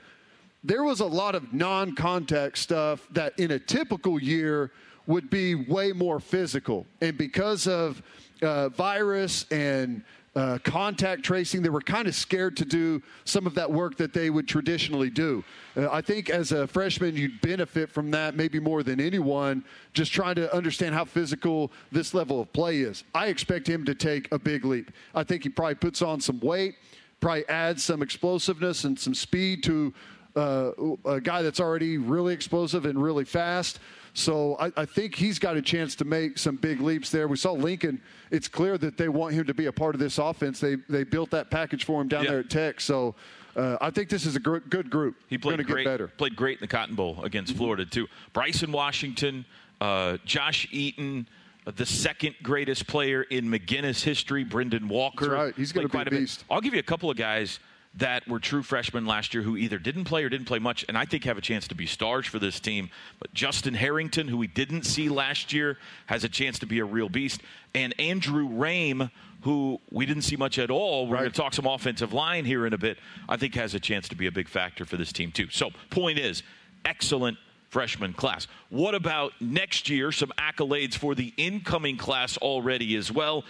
there 0.63 0.83
was 0.83 0.99
a 0.99 1.05
lot 1.05 1.35
of 1.35 1.53
non 1.53 1.95
contact 1.95 2.57
stuff 2.57 3.07
that 3.11 3.37
in 3.37 3.51
a 3.51 3.59
typical 3.59 4.21
year 4.21 4.71
would 5.07 5.29
be 5.29 5.55
way 5.55 5.91
more 5.91 6.19
physical. 6.19 6.85
And 7.01 7.17
because 7.17 7.67
of 7.67 8.01
uh, 8.41 8.69
virus 8.69 9.45
and 9.51 10.03
uh, 10.35 10.59
contact 10.63 11.23
tracing, 11.23 11.61
they 11.61 11.69
were 11.69 11.81
kind 11.81 12.07
of 12.07 12.15
scared 12.15 12.55
to 12.57 12.65
do 12.65 13.01
some 13.25 13.47
of 13.47 13.55
that 13.55 13.69
work 13.71 13.97
that 13.97 14.13
they 14.13 14.29
would 14.29 14.47
traditionally 14.47 15.09
do. 15.09 15.43
Uh, 15.75 15.89
I 15.91 16.01
think 16.01 16.29
as 16.29 16.51
a 16.51 16.67
freshman, 16.67 17.15
you'd 17.15 17.41
benefit 17.41 17.89
from 17.89 18.11
that 18.11 18.35
maybe 18.35 18.59
more 18.59 18.83
than 18.83 18.99
anyone, 18.99 19.63
just 19.93 20.11
trying 20.11 20.35
to 20.35 20.53
understand 20.55 20.93
how 20.93 21.05
physical 21.05 21.71
this 21.91 22.13
level 22.13 22.41
of 22.41 22.51
play 22.53 22.79
is. 22.81 23.03
I 23.13 23.27
expect 23.27 23.67
him 23.67 23.85
to 23.85 23.95
take 23.95 24.31
a 24.31 24.39
big 24.39 24.65
leap. 24.65 24.91
I 25.15 25.23
think 25.23 25.43
he 25.43 25.49
probably 25.49 25.75
puts 25.75 26.01
on 26.01 26.21
some 26.21 26.39
weight, 26.39 26.75
probably 27.19 27.47
adds 27.49 27.83
some 27.83 28.01
explosiveness 28.01 28.83
and 28.83 28.97
some 28.97 29.15
speed 29.15 29.63
to 29.63 29.93
uh, 30.35 30.71
a 31.05 31.19
guy 31.19 31.41
that's 31.41 31.59
already 31.59 31.97
really 31.97 32.33
explosive 32.33 32.85
and 32.85 33.01
really 33.01 33.25
fast. 33.25 33.79
So 34.13 34.57
I, 34.59 34.71
I, 34.75 34.85
think 34.85 35.15
he's 35.15 35.39
got 35.39 35.55
a 35.55 35.61
chance 35.61 35.95
to 35.95 36.05
make 36.05 36.37
some 36.37 36.55
big 36.55 36.81
leaps 36.81 37.11
there. 37.11 37.27
We 37.27 37.37
saw 37.37 37.51
Lincoln. 37.51 38.01
It's 38.31 38.47
clear 38.47 38.77
that 38.77 38.97
they 38.97 39.09
want 39.09 39.33
him 39.33 39.45
to 39.45 39.53
be 39.53 39.67
a 39.67 39.71
part 39.71 39.95
of 39.95 39.99
this 39.99 40.17
offense. 40.17 40.59
They 40.59 40.75
they 40.87 41.03
built 41.03 41.31
that 41.31 41.49
package 41.49 41.85
for 41.85 42.01
him 42.01 42.07
down 42.07 42.23
yeah. 42.23 42.31
there 42.31 42.39
at 42.39 42.49
Tech. 42.49 42.81
So 42.81 43.15
uh, 43.55 43.77
I 43.81 43.89
think 43.91 44.09
this 44.09 44.25
is 44.25 44.35
a 44.35 44.39
gr- 44.39 44.57
good 44.57 44.89
group. 44.89 45.15
He 45.27 45.37
played 45.37 45.65
great. 45.65 45.85
Better. 45.85 46.07
Played 46.07 46.35
great 46.35 46.57
in 46.57 46.61
the 46.61 46.67
Cotton 46.67 46.95
Bowl 46.95 47.23
against 47.23 47.53
mm-hmm. 47.53 47.59
Florida 47.59 47.85
too. 47.85 48.07
Bryson 48.33 48.71
Washington, 48.71 49.45
uh, 49.79 50.17
Josh 50.25 50.67
Eaton 50.71 51.27
uh, 51.69 51.71
the 51.75 51.85
second 51.85 52.35
greatest 52.41 52.87
player 52.87 53.23
in 53.23 53.45
McGuinness 53.45 54.03
history, 54.03 54.43
Brendan 54.43 54.87
Walker. 54.87 55.29
That's 55.29 55.33
right. 55.33 55.55
He's 55.55 55.71
going 55.71 55.87
to 55.87 55.97
be 55.97 56.01
a 56.01 56.19
beast. 56.19 56.43
I'll 56.49 56.61
give 56.61 56.73
you 56.73 56.79
a 56.79 56.83
couple 56.83 57.11
of 57.11 57.17
guys 57.17 57.59
that 57.99 58.27
were 58.27 58.39
true 58.39 58.63
freshmen 58.63 59.05
last 59.05 59.33
year 59.33 59.43
who 59.43 59.55
either 59.57 59.77
didn't 59.77 60.05
play 60.05 60.23
or 60.23 60.29
didn't 60.29 60.47
play 60.47 60.59
much, 60.59 60.85
and 60.87 60.97
I 60.97 61.05
think 61.05 61.25
have 61.25 61.37
a 61.37 61.41
chance 61.41 61.67
to 61.67 61.75
be 61.75 61.85
stars 61.85 62.25
for 62.25 62.39
this 62.39 62.59
team. 62.59 62.89
But 63.19 63.33
Justin 63.33 63.73
Harrington, 63.73 64.27
who 64.27 64.37
we 64.37 64.47
didn't 64.47 64.83
see 64.83 65.09
last 65.09 65.53
year, 65.53 65.77
has 66.07 66.23
a 66.23 66.29
chance 66.29 66.59
to 66.59 66.65
be 66.65 66.79
a 66.79 66.85
real 66.85 67.09
beast. 67.09 67.41
And 67.75 67.93
Andrew 67.99 68.47
Raym, 68.49 69.11
who 69.41 69.79
we 69.91 70.05
didn't 70.05 70.23
see 70.23 70.35
much 70.35 70.59
at 70.59 70.71
all. 70.71 71.07
We're 71.07 71.15
right. 71.15 71.21
going 71.21 71.31
to 71.31 71.37
talk 71.37 71.53
some 71.53 71.65
offensive 71.65 72.13
line 72.13 72.45
here 72.45 72.65
in 72.65 72.73
a 72.73 72.77
bit. 72.77 72.97
I 73.27 73.37
think 73.37 73.55
has 73.55 73.73
a 73.73 73.79
chance 73.79 74.09
to 74.09 74.15
be 74.15 74.27
a 74.27 74.31
big 74.31 74.47
factor 74.47 74.85
for 74.85 74.97
this 74.97 75.13
team, 75.13 75.31
too. 75.31 75.47
So, 75.49 75.71
point 75.89 76.19
is, 76.19 76.43
excellent 76.85 77.37
freshman 77.69 78.13
class. 78.13 78.47
What 78.69 78.95
about 78.95 79.33
next 79.39 79.89
year? 79.89 80.11
Some 80.11 80.31
accolades 80.37 80.95
for 80.95 81.15
the 81.15 81.33
incoming 81.37 81.97
class 81.97 82.37
already 82.37 82.95
as 82.95 83.11
well. 83.11 83.43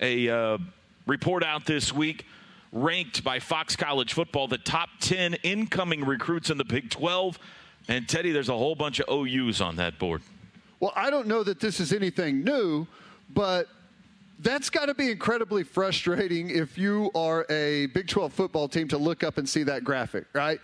A 0.00 0.28
uh, 0.28 0.58
report 1.06 1.44
out 1.44 1.66
this 1.66 1.92
week 1.92 2.24
ranked 2.76 3.24
by 3.24 3.38
Fox 3.38 3.74
College 3.74 4.12
Football 4.12 4.48
the 4.48 4.58
top 4.58 4.90
10 5.00 5.34
incoming 5.42 6.04
recruits 6.04 6.50
in 6.50 6.58
the 6.58 6.64
Big 6.64 6.90
12. 6.90 7.38
And 7.88 8.08
Teddy, 8.08 8.32
there's 8.32 8.48
a 8.48 8.56
whole 8.56 8.74
bunch 8.74 9.00
of 9.00 9.08
OUs 9.08 9.60
on 9.60 9.76
that 9.76 9.98
board. 9.98 10.22
Well, 10.80 10.92
I 10.94 11.08
don't 11.08 11.26
know 11.26 11.42
that 11.42 11.58
this 11.58 11.80
is 11.80 11.92
anything 11.92 12.44
new, 12.44 12.86
but 13.32 13.68
that's 14.40 14.68
got 14.68 14.86
to 14.86 14.94
be 14.94 15.10
incredibly 15.10 15.62
frustrating 15.62 16.50
if 16.50 16.76
you 16.76 17.10
are 17.14 17.46
a 17.48 17.86
Big 17.86 18.08
12 18.08 18.32
football 18.32 18.68
team 18.68 18.88
to 18.88 18.98
look 18.98 19.24
up 19.24 19.38
and 19.38 19.48
see 19.48 19.62
that 19.62 19.82
graphic, 19.82 20.26
right? 20.34 20.60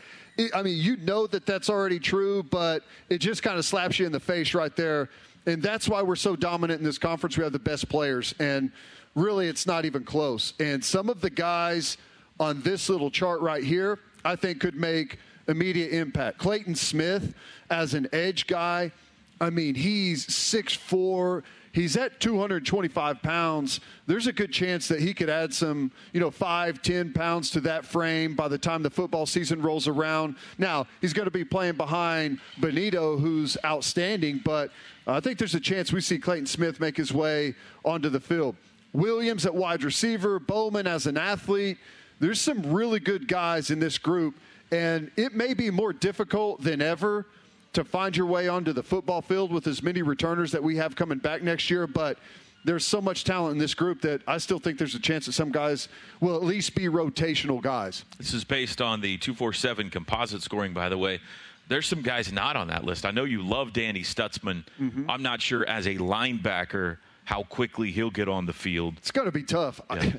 I 0.54 0.62
mean, 0.62 0.76
you 0.76 0.96
know 0.98 1.26
that 1.28 1.46
that's 1.46 1.70
already 1.70 1.98
true, 1.98 2.42
but 2.42 2.84
it 3.08 3.18
just 3.18 3.42
kind 3.42 3.58
of 3.58 3.64
slaps 3.64 3.98
you 3.98 4.06
in 4.06 4.12
the 4.12 4.20
face 4.20 4.54
right 4.54 4.74
there. 4.76 5.08
And 5.46 5.62
that's 5.62 5.88
why 5.88 6.02
we're 6.02 6.16
so 6.16 6.36
dominant 6.36 6.80
in 6.80 6.84
this 6.84 6.98
conference. 6.98 7.36
We 7.36 7.44
have 7.44 7.52
the 7.52 7.58
best 7.58 7.88
players. 7.88 8.34
And 8.38 8.70
really, 9.14 9.48
it's 9.48 9.66
not 9.66 9.84
even 9.84 10.04
close. 10.04 10.54
And 10.60 10.84
some 10.84 11.08
of 11.08 11.20
the 11.20 11.30
guys 11.30 11.96
on 12.40 12.62
this 12.62 12.88
little 12.88 13.10
chart 13.10 13.40
right 13.40 13.62
here, 13.62 13.98
I 14.24 14.36
think 14.36 14.60
could 14.60 14.76
make 14.76 15.18
immediate 15.48 15.92
impact. 15.92 16.38
Clayton 16.38 16.74
Smith, 16.74 17.34
as 17.70 17.94
an 17.94 18.08
edge 18.12 18.46
guy, 18.46 18.92
I 19.40 19.50
mean, 19.50 19.74
he's 19.74 20.26
6'4 20.26 21.42
he's 21.72 21.96
at 21.96 22.20
225 22.20 23.22
pounds. 23.22 23.80
There's 24.06 24.26
a 24.26 24.32
good 24.32 24.52
chance 24.52 24.88
that 24.88 25.00
he 25.00 25.12
could 25.12 25.28
add 25.28 25.52
some, 25.52 25.90
you 26.12 26.20
know, 26.20 26.30
five, 26.30 26.82
ten 26.82 27.12
pounds 27.12 27.50
to 27.50 27.60
that 27.62 27.84
frame 27.84 28.34
by 28.34 28.48
the 28.48 28.58
time 28.58 28.82
the 28.82 28.90
football 28.90 29.26
season 29.26 29.60
rolls 29.60 29.88
around. 29.88 30.36
Now, 30.58 30.86
he's 31.00 31.12
going 31.12 31.26
to 31.26 31.32
be 31.32 31.44
playing 31.44 31.76
behind 31.76 32.38
Bonitto, 32.60 33.18
who's 33.18 33.56
outstanding, 33.64 34.40
but 34.44 34.70
I 35.06 35.20
think 35.20 35.38
there's 35.38 35.54
a 35.54 35.60
chance 35.60 35.92
we 35.92 36.00
see 36.00 36.18
Clayton 36.18 36.46
Smith 36.46 36.78
make 36.78 36.96
his 36.96 37.12
way 37.12 37.54
onto 37.84 38.08
the 38.08 38.20
field. 38.20 38.56
Williams 38.92 39.46
at 39.46 39.54
wide 39.54 39.82
receiver, 39.82 40.38
Bowman 40.38 40.86
as 40.86 41.06
an 41.06 41.16
athlete. 41.16 41.78
There's 42.20 42.40
some 42.40 42.72
really 42.72 43.00
good 43.00 43.26
guys 43.26 43.70
in 43.70 43.78
this 43.78 43.98
group, 43.98 44.36
and 44.70 45.10
it 45.16 45.34
may 45.34 45.54
be 45.54 45.70
more 45.70 45.92
difficult 45.92 46.62
than 46.62 46.80
ever 46.80 47.26
to 47.72 47.84
find 47.84 48.16
your 48.16 48.26
way 48.26 48.48
onto 48.48 48.72
the 48.72 48.82
football 48.82 49.22
field 49.22 49.50
with 49.50 49.66
as 49.66 49.82
many 49.82 50.02
returners 50.02 50.52
that 50.52 50.62
we 50.62 50.76
have 50.76 50.94
coming 50.94 51.18
back 51.18 51.42
next 51.42 51.70
year, 51.70 51.86
but 51.86 52.18
there's 52.64 52.84
so 52.84 53.00
much 53.00 53.24
talent 53.24 53.52
in 53.52 53.58
this 53.58 53.74
group 53.74 54.00
that 54.02 54.22
I 54.26 54.38
still 54.38 54.58
think 54.58 54.78
there's 54.78 54.94
a 54.94 55.00
chance 55.00 55.26
that 55.26 55.32
some 55.32 55.50
guys 55.50 55.88
will 56.20 56.36
at 56.36 56.44
least 56.44 56.74
be 56.74 56.84
rotational 56.84 57.60
guys. 57.60 58.04
This 58.18 58.34
is 58.34 58.44
based 58.44 58.80
on 58.80 59.00
the 59.00 59.16
247 59.18 59.90
composite 59.90 60.42
scoring, 60.42 60.72
by 60.72 60.88
the 60.88 60.98
way. 60.98 61.20
There's 61.68 61.86
some 61.86 62.02
guys 62.02 62.32
not 62.32 62.56
on 62.56 62.68
that 62.68 62.84
list. 62.84 63.04
I 63.06 63.10
know 63.10 63.24
you 63.24 63.42
love 63.42 63.72
Danny 63.72 64.02
Stutsman. 64.02 64.64
Mm-hmm. 64.80 65.10
I'm 65.10 65.22
not 65.22 65.40
sure 65.40 65.66
as 65.68 65.86
a 65.86 65.96
linebacker 65.96 66.98
how 67.24 67.44
quickly 67.44 67.90
he'll 67.90 68.10
get 68.10 68.28
on 68.28 68.46
the 68.46 68.52
field. 68.52 68.94
It's 68.98 69.10
going 69.10 69.26
to 69.26 69.32
be 69.32 69.42
tough. 69.42 69.80
Yeah. 69.90 70.12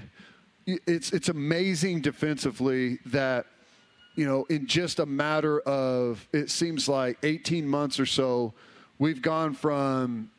it's 0.87 1.11
it's 1.11 1.29
amazing 1.29 2.01
defensively 2.01 2.99
that 3.07 3.45
you 4.15 4.25
know, 4.25 4.45
in 4.45 4.67
just 4.67 4.99
a 4.99 5.05
matter 5.05 5.59
of, 5.61 6.27
it 6.33 6.49
seems 6.49 6.87
like 6.87 7.17
18 7.23 7.67
months 7.67 7.99
or 7.99 8.05
so, 8.05 8.53
we've 8.99 9.21
gone 9.21 9.53
from 9.53 10.29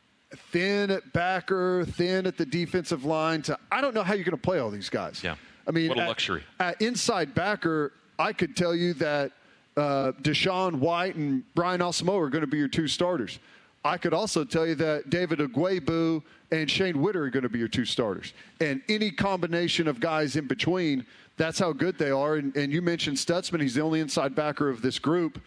thin 0.52 0.90
at 0.90 1.12
backer, 1.12 1.85
thin 1.85 2.26
at 2.26 2.37
the 2.37 2.47
defensive 2.47 3.04
line 3.04 3.42
to 3.42 3.59
I 3.71 3.80
don't 3.80 3.94
know 3.94 4.02
how 4.02 4.14
you're 4.14 4.25
going 4.25 4.37
to 4.37 4.42
play 4.42 4.59
all 4.59 4.71
these 4.71 4.88
guys. 4.88 5.23
Yeah. 5.23 5.37
I 5.66 5.71
mean, 5.71 5.88
what 5.88 5.99
a 5.99 6.02
at, 6.02 6.09
luxury. 6.09 6.44
At 6.61 6.80
inside 6.83 7.35
backer, 7.35 7.92
I 8.18 8.33
could 8.33 8.56
tell 8.56 8.75
you 8.75 8.94
that 8.94 9.33
uh, 9.76 10.12
DaShaun 10.23 10.76
White 10.76 11.16
and 11.16 11.42
Brian 11.54 11.80
Asamoah 11.80 12.26
are 12.26 12.30
going 12.30 12.42
to 12.42 12.49
be 12.49 12.59
your 12.59 12.68
two 12.68 12.87
starters. 12.87 13.38
I 13.84 13.98
could 13.98 14.14
also 14.14 14.44
tell 14.44 14.66
you 14.66 14.74
that 14.76 15.10
David 15.10 15.40
Ugwoegbu 15.40 16.22
and 16.50 16.70
Shane 16.70 17.00
Whitter 17.00 17.24
are 17.24 17.30
going 17.30 17.42
to 17.42 17.48
be 17.48 17.58
your 17.58 17.68
two 17.68 17.84
starters. 17.84 18.32
And 18.60 18.80
any 18.88 19.10
combination 19.10 19.88
of 19.88 20.00
guys 20.00 20.36
in 20.36 20.46
between– 20.46 21.06
that's 21.36 21.58
how 21.58 21.72
good 21.72 21.98
they 21.98 22.10
are. 22.10 22.36
And, 22.36 22.56
and 22.56 22.72
you 22.72 22.82
mentioned 22.82 23.16
Stutsman, 23.16 23.60
He's 23.60 23.74
the 23.74 23.82
only 23.82 24.00
inside 24.00 24.34
backer 24.34 24.68
of 24.68 24.82
this 24.82 24.98
group. 24.98 25.40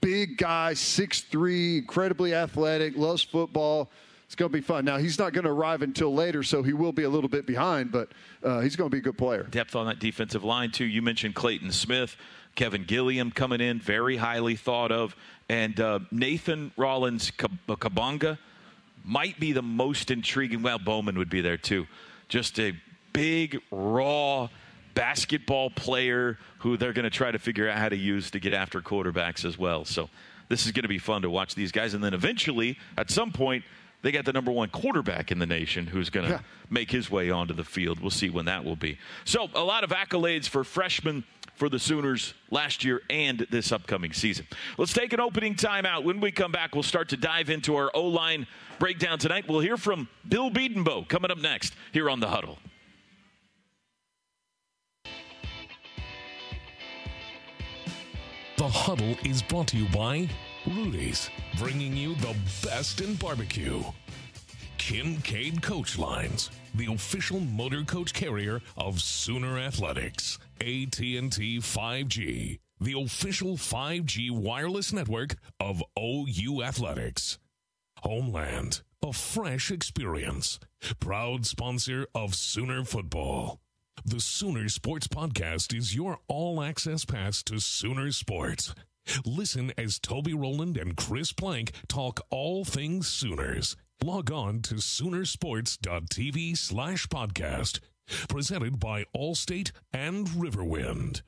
Big 0.00 0.38
guy, 0.38 0.72
6'3", 0.74 1.78
incredibly 1.78 2.34
athletic, 2.34 2.96
loves 2.96 3.22
football. 3.22 3.90
It's 4.26 4.34
going 4.34 4.52
to 4.52 4.56
be 4.56 4.62
fun. 4.62 4.84
Now, 4.84 4.98
he's 4.98 5.18
not 5.18 5.32
going 5.32 5.44
to 5.44 5.50
arrive 5.50 5.82
until 5.82 6.14
later, 6.14 6.42
so 6.42 6.62
he 6.62 6.72
will 6.72 6.92
be 6.92 7.04
a 7.04 7.08
little 7.08 7.30
bit 7.30 7.46
behind, 7.46 7.90
but 7.90 8.10
uh, 8.44 8.60
he's 8.60 8.76
going 8.76 8.90
to 8.90 8.94
be 8.94 8.98
a 8.98 9.02
good 9.02 9.16
player. 9.16 9.44
Depth 9.44 9.74
on 9.74 9.86
that 9.86 9.98
defensive 9.98 10.44
line, 10.44 10.70
too. 10.70 10.84
You 10.84 11.00
mentioned 11.00 11.34
Clayton 11.34 11.72
Smith, 11.72 12.16
Kelvin 12.54 12.84
Gilliam 12.84 13.30
coming 13.30 13.60
in, 13.60 13.80
very 13.80 14.18
highly 14.18 14.54
thought 14.54 14.92
of, 14.92 15.16
and 15.48 15.78
uh, 15.80 16.00
Nathan 16.10 16.72
Rollins 16.76 17.30
Kabonga 17.30 18.38
might 19.04 19.38
be 19.40 19.52
the 19.52 19.62
most 19.62 20.10
intriguing. 20.10 20.62
Well, 20.62 20.78
Bowman 20.78 21.18
would 21.18 21.30
be 21.30 21.40
there, 21.40 21.56
too. 21.56 21.86
Just 22.28 22.58
a 22.58 22.74
big, 23.12 23.60
raw– 23.70 24.48
basketball 24.98 25.70
player 25.70 26.36
who 26.58 26.76
they're 26.76 26.92
going 26.92 27.04
to 27.04 27.10
try 27.10 27.30
to 27.30 27.38
figure 27.38 27.68
out 27.68 27.78
how 27.78 27.88
to 27.88 27.96
use 27.96 28.32
to 28.32 28.40
get 28.40 28.52
after 28.52 28.80
quarterbacks 28.80 29.44
as 29.44 29.56
well. 29.56 29.84
So 29.84 30.10
this 30.48 30.66
is 30.66 30.72
going 30.72 30.82
to 30.82 30.88
be 30.88 30.98
fun 30.98 31.22
to 31.22 31.30
watch 31.30 31.54
these 31.54 31.70
guys. 31.70 31.94
And 31.94 32.02
then 32.02 32.14
eventually, 32.14 32.76
at 32.96 33.08
some 33.08 33.30
point, 33.30 33.62
they 34.02 34.10
got 34.10 34.24
the 34.24 34.32
number 34.32 34.50
one 34.50 34.70
quarterback 34.70 35.30
in 35.30 35.38
the 35.38 35.46
nation 35.46 35.86
who's 35.86 36.10
going 36.10 36.26
to 36.26 36.32
yeah. 36.32 36.40
make 36.68 36.90
his 36.90 37.12
way 37.12 37.30
onto 37.30 37.54
the 37.54 37.62
field. 37.62 38.00
We'll 38.00 38.10
see 38.10 38.28
when 38.28 38.46
that 38.46 38.64
will 38.64 38.74
be. 38.74 38.98
So, 39.24 39.48
a 39.54 39.62
lot 39.62 39.84
of 39.84 39.90
accolades 39.90 40.48
for 40.48 40.64
freshmen 40.64 41.22
for 41.58 41.68
the 41.68 41.78
Sooners 41.78 42.34
last 42.50 42.84
year 42.84 43.02
and 43.10 43.46
this 43.50 43.72
upcoming 43.72 44.12
season. 44.12 44.46
Let's 44.78 44.92
take 44.92 45.12
an 45.12 45.20
opening 45.20 45.56
timeout. 45.56 46.04
When 46.04 46.20
we 46.20 46.30
come 46.30 46.52
back, 46.52 46.74
we'll 46.74 46.84
start 46.84 47.08
to 47.10 47.16
dive 47.16 47.50
into 47.50 47.74
our 47.74 47.90
O 47.94 48.04
line 48.04 48.46
breakdown 48.78 49.18
tonight. 49.18 49.46
We'll 49.48 49.60
hear 49.60 49.76
from 49.76 50.08
Bill 50.28 50.50
Bedenbaugh 50.50 51.08
coming 51.08 51.30
up 51.30 51.38
next 51.38 51.74
here 51.92 52.08
on 52.08 52.20
The 52.20 52.28
Huddle. 52.28 52.58
The 58.56 58.68
Huddle 58.68 59.16
is 59.24 59.42
brought 59.42 59.68
to 59.68 59.76
you 59.76 59.88
by 59.90 60.28
Rudy's, 60.66 61.30
bringing 61.58 61.96
you 61.96 62.14
the 62.16 62.34
best 62.62 63.00
in 63.00 63.14
barbecue. 63.14 63.82
Kincaid 64.78 65.62
Coach 65.62 65.98
Lines, 65.98 66.50
the 66.74 66.92
official 66.92 67.40
motor 67.40 67.82
coach 67.82 68.12
carrier 68.12 68.60
of 68.76 69.00
Sooner 69.00 69.58
Athletics. 69.58 70.38
AT&T 70.60 71.58
5G, 71.58 72.58
the 72.80 73.00
official 73.00 73.56
5G 73.56 74.30
wireless 74.30 74.92
network 74.92 75.36
of 75.58 75.82
OU 75.98 76.62
Athletics. 76.62 77.38
Homeland, 78.02 78.82
a 79.02 79.12
fresh 79.12 79.70
experience. 79.70 80.58
Proud 81.00 81.46
sponsor 81.46 82.06
of 82.14 82.34
Sooner 82.34 82.84
Football. 82.84 83.60
The 84.04 84.20
Sooner 84.20 84.68
Sports 84.68 85.08
Podcast 85.08 85.76
is 85.76 85.94
your 85.94 86.18
all 86.28 86.62
access 86.62 87.04
pass 87.04 87.42
to 87.44 87.58
Sooner 87.58 88.12
Sports. 88.12 88.74
Listen 89.24 89.72
as 89.76 89.98
Toby 89.98 90.34
Rowland 90.34 90.76
and 90.76 90.96
Chris 90.96 91.32
Plank 91.32 91.72
talk 91.88 92.20
all 92.30 92.64
things 92.64 93.08
Sooners. 93.08 93.76
Log 94.02 94.30
on 94.30 94.62
to 94.62 94.76
Soonersports.tv 94.76 96.56
slash 96.56 97.06
podcast. 97.08 97.80
Presented 98.28 98.78
by 98.80 99.04
Allstate 99.14 99.72
and 99.92 100.26
Riverwind. 100.28 101.22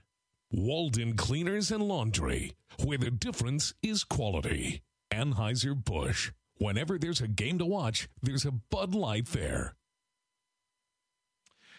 Walden 0.53 1.15
Cleaners 1.15 1.71
and 1.71 1.83
Laundry, 1.83 2.55
where 2.83 2.99
the 2.99 3.11
difference 3.11 3.73
is 3.83 4.03
quality. 4.05 4.83
Anheuser-Busch. 5.13 6.33
Whenever 6.59 6.99
there's 6.99 7.21
a 7.21 7.29
game 7.29 7.59
to 7.59 7.65
watch, 7.65 8.09
there's 8.23 8.45
a 8.45 8.51
Bud 8.51 8.95
Light 8.95 9.27
there. 9.27 9.77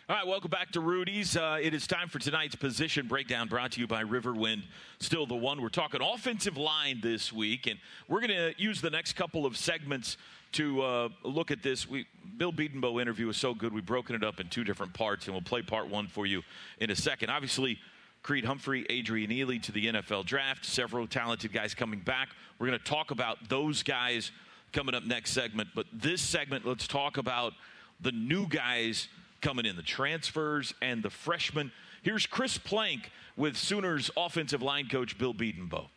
All 0.10 0.16
right, 0.18 0.28
welcome 0.28 0.50
back 0.50 0.72
to 0.72 0.82
Rudy's. 0.82 1.38
Uh, 1.38 1.58
it 1.62 1.74
is 1.74 1.88
time 1.88 2.10
for 2.10 2.20
tonight's 2.20 2.56
position 2.56 3.08
breakdown 3.08 3.48
brought 3.48 3.72
to 3.74 3.80
you 3.80 3.88
by 3.88 4.04
Riverwind. 4.04 4.64
Still 5.00 5.26
the 5.26 5.36
one. 5.36 5.62
We're 5.62 5.70
talking 5.70 6.02
offensive 6.02 6.58
line 6.58 7.00
this 7.02 7.32
week, 7.32 7.68
and 7.68 7.80
we're 8.10 8.20
going 8.20 8.32
to 8.32 8.54
use 8.58 8.82
the 8.82 8.90
next 8.90 9.14
couple 9.14 9.46
of 9.46 9.56
segments 9.56 10.18
to 10.54 10.82
uh, 10.82 11.10
look 11.24 11.52
at 11.52 11.64
this. 11.64 11.88
We, 11.88 12.06
Bill 12.38 12.52
Bedenbaugh 12.52 13.02
interview 13.02 13.28
was 13.28 13.38
so 13.38 13.54
good, 13.54 13.74
we've 13.74 13.86
broken 13.86 14.16
it 14.16 14.24
up 14.24 14.40
in 14.40 14.48
two 14.50 14.64
different 14.64 14.94
parts, 14.94 15.26
and 15.26 15.34
we'll 15.34 15.42
play 15.42 15.62
part 15.62 15.88
one 15.88 16.08
for 16.08 16.26
you 16.26 16.42
in 16.80 16.90
a 16.90 16.96
second. 16.96 17.30
Obviously, 17.30 17.80
Creed 18.24 18.46
Humphrey, 18.46 18.86
Adrian 18.90 19.32
Ealy 19.32 19.62
to 19.64 19.72
the 19.72 19.88
NFL 19.88 20.26
draft, 20.26 20.66
several 20.66 21.08
talented 21.08 21.52
guys 21.52 21.74
coming 21.74 22.00
back. 22.00 22.30
We're 22.60 22.68
going 22.68 22.80
to 22.80 22.86
talk 22.86 23.12
about 23.12 23.50
those 23.50 23.82
guys 23.82 24.32
coming 24.72 24.94
up 24.94 25.04
next 25.04 25.32
segment. 25.32 25.70
But 25.74 25.88
this 25.92 26.22
segment, 26.22 26.66
let's 26.66 26.88
talk 26.88 27.18
about 27.18 27.54
the 28.00 28.12
new 28.12 28.48
guys 28.48 29.08
coming 29.42 29.66
in, 29.66 29.76
the 29.76 29.82
transfers 29.82 30.74
and 30.82 31.02
the 31.02 31.10
freshmen. 31.10 31.72
Here's 32.04 32.26
Chris 32.26 32.58
Plank 32.58 33.12
with 33.36 33.58
Sooners 33.58 34.12
offensive 34.16 34.62
line 34.62 34.88
coach 34.88 35.18
Bill 35.18 35.34
Bedenbaugh. 35.34 35.88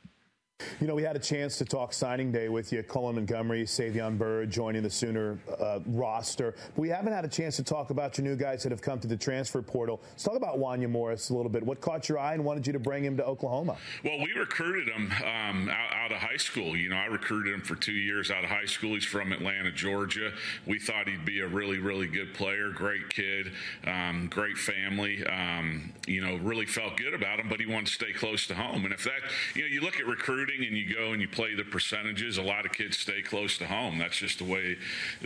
You 0.81 0.87
know, 0.87 0.95
we 0.95 1.03
had 1.03 1.17
a 1.17 1.21
chance 1.21 1.59
to 1.59 1.65
talk 1.65 1.93
signing 1.93 2.31
day 2.31 2.49
with 2.49 2.73
you. 2.73 2.81
Cullen 2.85 3.17
Montgomery, 3.17 3.65
Savion 3.65 4.17
Byrd 4.17 4.51
joining 4.51 4.85
the 4.85 4.91
Sooner 4.91 5.37
uh, 5.59 5.81
roster. 5.87 6.55
But 6.77 6.81
we 6.81 6.89
haven't 6.89 7.13
had 7.13 7.25
a 7.25 7.29
chance 7.29 7.57
to 7.57 7.65
talk 7.65 7.91
about 7.91 8.17
your 8.19 8.25
new 8.25 8.37
guys 8.37 8.63
that 8.63 8.71
have 8.71 8.81
come 8.81 9.01
to 9.01 9.09
the 9.09 9.17
transfer 9.17 9.63
portal. 9.63 10.01
Let's 10.11 10.23
talk 10.23 10.37
about 10.37 10.59
Wanya 10.59 10.89
Morris 10.89 11.31
a 11.31 11.35
little 11.35 11.51
bit. 11.51 11.65
What 11.65 11.81
caught 11.81 12.09
your 12.09 12.21
eye 12.21 12.35
and 12.35 12.45
wanted 12.45 12.69
you 12.69 12.73
to 12.73 12.79
bring 12.79 13.05
him 13.05 13.17
to 13.17 13.25
Oklahoma? 13.25 13.77
Well, 14.05 14.21
we 14.21 14.33
recruited 14.33 14.95
him 14.95 15.13
um, 15.25 15.69
out, 15.71 15.93
out, 15.93 16.04
of 16.13 16.19
high 16.19 16.37
school. 16.37 16.77
You 16.77 16.91
know, 16.91 16.97
I 16.97 17.07
recruited 17.07 17.55
him 17.55 17.63
for 17.63 17.75
two 17.75 17.93
years 17.93 18.31
out 18.31 18.45
of 18.45 18.51
high 18.51 18.67
school. 18.67 18.95
He's 18.95 19.05
from 19.05 19.33
Atlanta, 19.33 19.71
Georgia. 19.71 20.33
We 20.67 20.79
thought 20.79 21.09
he'd 21.09 21.25
be 21.25 21.41
a 21.41 21.47
really, 21.47 21.79
really 21.79 22.07
good 22.07 22.35
player, 22.35 22.71
great 22.71 23.09
kid, 23.09 23.53
um, 23.87 24.29
great 24.31 24.57
family. 24.57 25.25
Um, 25.27 25.93
you 26.07 26.21
know, 26.21 26.37
really 26.37 26.67
felt 26.67 26.97
good 26.97 27.15
about 27.15 27.41
him, 27.41 27.49
but 27.49 27.61
he 27.61 27.67
wanted 27.67 27.87
to 27.87 27.93
stay 27.93 28.13
close 28.13 28.47
to 28.49 28.55
home. 28.55 28.85
And 28.85 28.93
if 28.93 29.05
that, 29.05 29.21
you 29.55 29.63
know, 29.63 29.69
you 29.69 29.81
look 29.81 30.01
at 30.01 30.07
recruiting 30.07 30.35
recruiting 30.35 30.67
and 30.67 30.77
you 30.77 30.95
go 30.95 31.13
and 31.13 31.21
you 31.21 31.29
play 31.29 31.55
the 31.55 31.65
percentages, 31.65 32.39
a 32.39 32.43
lot 32.43 32.67
of 32.67 32.73
kids 32.73 32.99
stay 32.99 33.23
close 33.23 33.59
to 33.59 33.67
home. 33.67 33.99
That's 33.99 34.17
just 34.17 34.39
the 34.39 34.45
way 34.45 34.77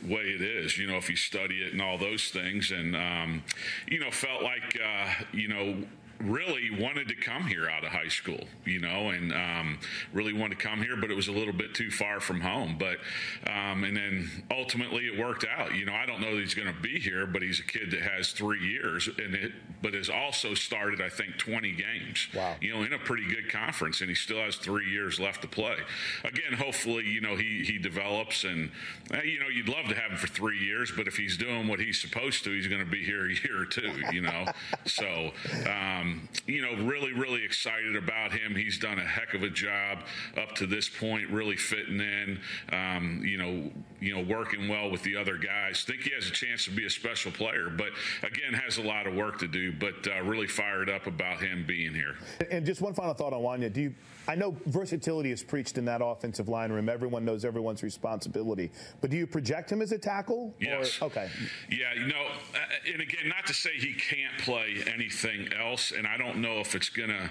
way 0.05 0.23
it 0.23 0.41
is. 0.41 0.79
You 0.79 0.87
know, 0.87 0.97
if 0.97 1.09
you 1.09 1.17
study 1.17 1.63
it 1.63 1.73
and 1.73 1.83
all 1.83 1.99
those 1.99 2.29
things, 2.29 2.71
and 2.71 2.97
um, 2.97 3.43
you 3.87 4.01
know, 4.01 4.11
felt 4.11 4.43
like 4.43 4.79
uh, 4.83 5.13
you 5.33 5.49
know 5.49 5.77
really 6.21 6.71
wanted 6.71 7.09
to 7.09 7.15
come 7.15 7.47
here 7.47 7.69
out 7.69 7.85
of 7.85 7.91
high 7.91 8.09
school, 8.09 8.45
you 8.65 8.81
know, 8.81 9.11
and 9.11 9.33
um, 9.33 9.79
really 10.13 10.33
wanted 10.33 10.59
to 10.59 10.67
come 10.67 10.83
here, 10.83 10.97
but 10.97 11.11
it 11.11 11.15
was 11.15 11.29
a 11.29 11.33
little 11.33 11.53
bit 11.53 11.75
too 11.75 11.91
far 11.91 12.21
from 12.21 12.41
home. 12.41 12.77
But 12.79 12.99
um, 13.47 13.85
and 13.85 13.97
then 13.97 14.45
ultimately 14.51 15.07
it 15.07 15.19
worked 15.19 15.45
out. 15.45 15.75
You 15.75 15.85
know, 15.85 15.95
I 15.95 16.07
don't 16.07 16.21
know 16.21 16.35
that 16.35 16.41
he's 16.41 16.55
going 16.55 16.73
to 16.73 16.81
be 16.81 16.99
here, 16.99 17.27
but 17.27 17.43
he's 17.43 17.61
a 17.61 17.65
kid 17.65 17.93
that 17.93 18.03
has 18.03 18.33
three 18.33 18.61
years, 18.61 19.09
and 19.19 19.35
it 19.35 19.53
but 19.81 19.95
has 19.95 20.11
also 20.11 20.55
started 20.55 21.01
I 21.01 21.09
think 21.09 21.39
20 21.39 21.73
games. 21.73 22.29
Wow. 22.35 22.57
You 22.61 22.75
know, 22.75 22.83
in 22.83 22.93
a 22.93 22.99
pretty 22.99 23.27
good 23.27 23.51
conference, 23.51 24.01
and 24.01 24.09
he 24.09 24.17
still 24.17 24.43
has 24.43 24.57
three 24.57 24.91
years 24.91 25.21
left 25.21 25.43
to 25.43 25.49
play. 25.49 25.77
Again, 26.25 26.55
hopefully, 26.59 27.05
you 27.05 27.21
know, 27.21 27.37
he 27.37 27.63
he 27.65 27.79
develops, 27.79 28.45
and 28.45 28.71
uh, 29.15 29.23
you 29.23 29.39
know, 29.39 29.49
you'd 29.49 29.69
love 29.69 29.87
to 29.89 29.95
have 29.95 30.11
him 30.11 30.17
for 30.17 30.27
three 30.27 30.59
years, 30.59 30.93
but 30.97 31.07
if 31.07 31.17
he's 31.17 31.37
doing 31.37 31.69
what 31.69 31.79
he's 31.79 32.01
supposed 32.01 32.43
to, 32.45 32.51
he's 32.51 32.67
going 32.67 32.85
to 32.85 32.91
be 32.91 33.05
here 33.05 33.27
a 33.27 33.35
year 33.35 33.63
or 33.63 33.67
two. 33.67 33.93
You 34.13 34.23
know, 34.23 34.47
so. 34.85 35.31
Um, 35.69 36.08
um, 36.09 36.29
you 36.47 36.63
know, 36.63 36.75
really, 36.85 37.13
really 37.13 37.45
excited 37.45 37.97
about 37.97 38.33
him. 38.33 38.55
He's 38.55 38.79
done 38.79 38.99
a 38.99 39.05
heck 39.05 39.35
of 39.35 39.43
a 39.43 39.51
job 39.51 40.01
up 40.37 40.55
to 40.57 40.67
this 40.67 40.89
point, 40.89 41.29
really 41.31 41.57
fitting 41.57 42.01
in. 42.01 42.41
Um, 42.73 43.23
you 43.25 43.39
know, 43.39 43.71
you 44.01 44.15
know, 44.15 44.23
working 44.23 44.69
well 44.69 44.91
with 44.91 45.03
the 45.03 45.17
other 45.17 45.37
guys. 45.37 45.85
Think 45.85 46.03
he 46.03 46.11
has 46.15 46.27
a 46.29 46.33
chance 46.33 46.65
to 46.65 46.71
be 46.71 46.87
a 46.87 46.91
special 46.91 47.33
player, 47.33 47.71
but 47.71 47.91
again, 48.23 48.55
has 48.55 48.79
a 48.79 48.83
lot 48.83 49.07
of 49.07 49.15
work 49.15 49.39
to 49.41 49.49
do. 49.49 49.73
But 49.73 50.07
uh, 50.07 50.23
really 50.23 50.47
fired 50.47 50.91
up 50.91 51.07
about 51.07 51.41
him 51.41 51.65
being 51.67 51.95
here. 51.95 52.17
And 52.51 52.65
just 52.65 52.81
one 52.81 52.95
final 52.95 53.15
thought 53.15 53.33
on 53.33 53.43
Wanya. 53.43 53.73
Do 53.73 53.83
you? 53.83 53.95
I 54.29 54.35
know 54.35 54.55
versatility 54.67 55.31
is 55.31 55.43
preached 55.43 55.79
in 55.79 55.87
that 55.87 56.03
offensive 56.05 56.49
line 56.49 56.71
room. 56.71 56.91
Everyone 56.91 57.25
knows 57.25 57.47
everyone's 57.47 57.83
responsibility. 57.83 58.71
But 59.01 59.11
do 59.11 59.17
you 59.17 59.27
project 59.27 59.73
him 59.73 59.81
as 59.81 59.91
a 59.93 59.99
tackle? 59.99 60.55
Yes. 60.61 61.01
Or, 61.01 61.07
okay. 61.07 61.31
Yeah. 61.71 61.95
You 61.95 62.09
know, 62.09 62.27
uh, 62.55 62.93
and 62.93 63.01
again, 63.01 63.27
not 63.27 63.47
to 63.47 63.55
say 63.55 63.71
he 63.73 63.95
can't 63.95 64.37
play 64.39 64.83
anything 64.93 65.49
else, 65.59 65.93
and 65.93 66.07
I 66.07 66.19
don't 66.19 66.37
know 66.43 66.61
if 66.61 66.75
it's 66.75 66.91
going 66.91 67.09
to 67.09 67.31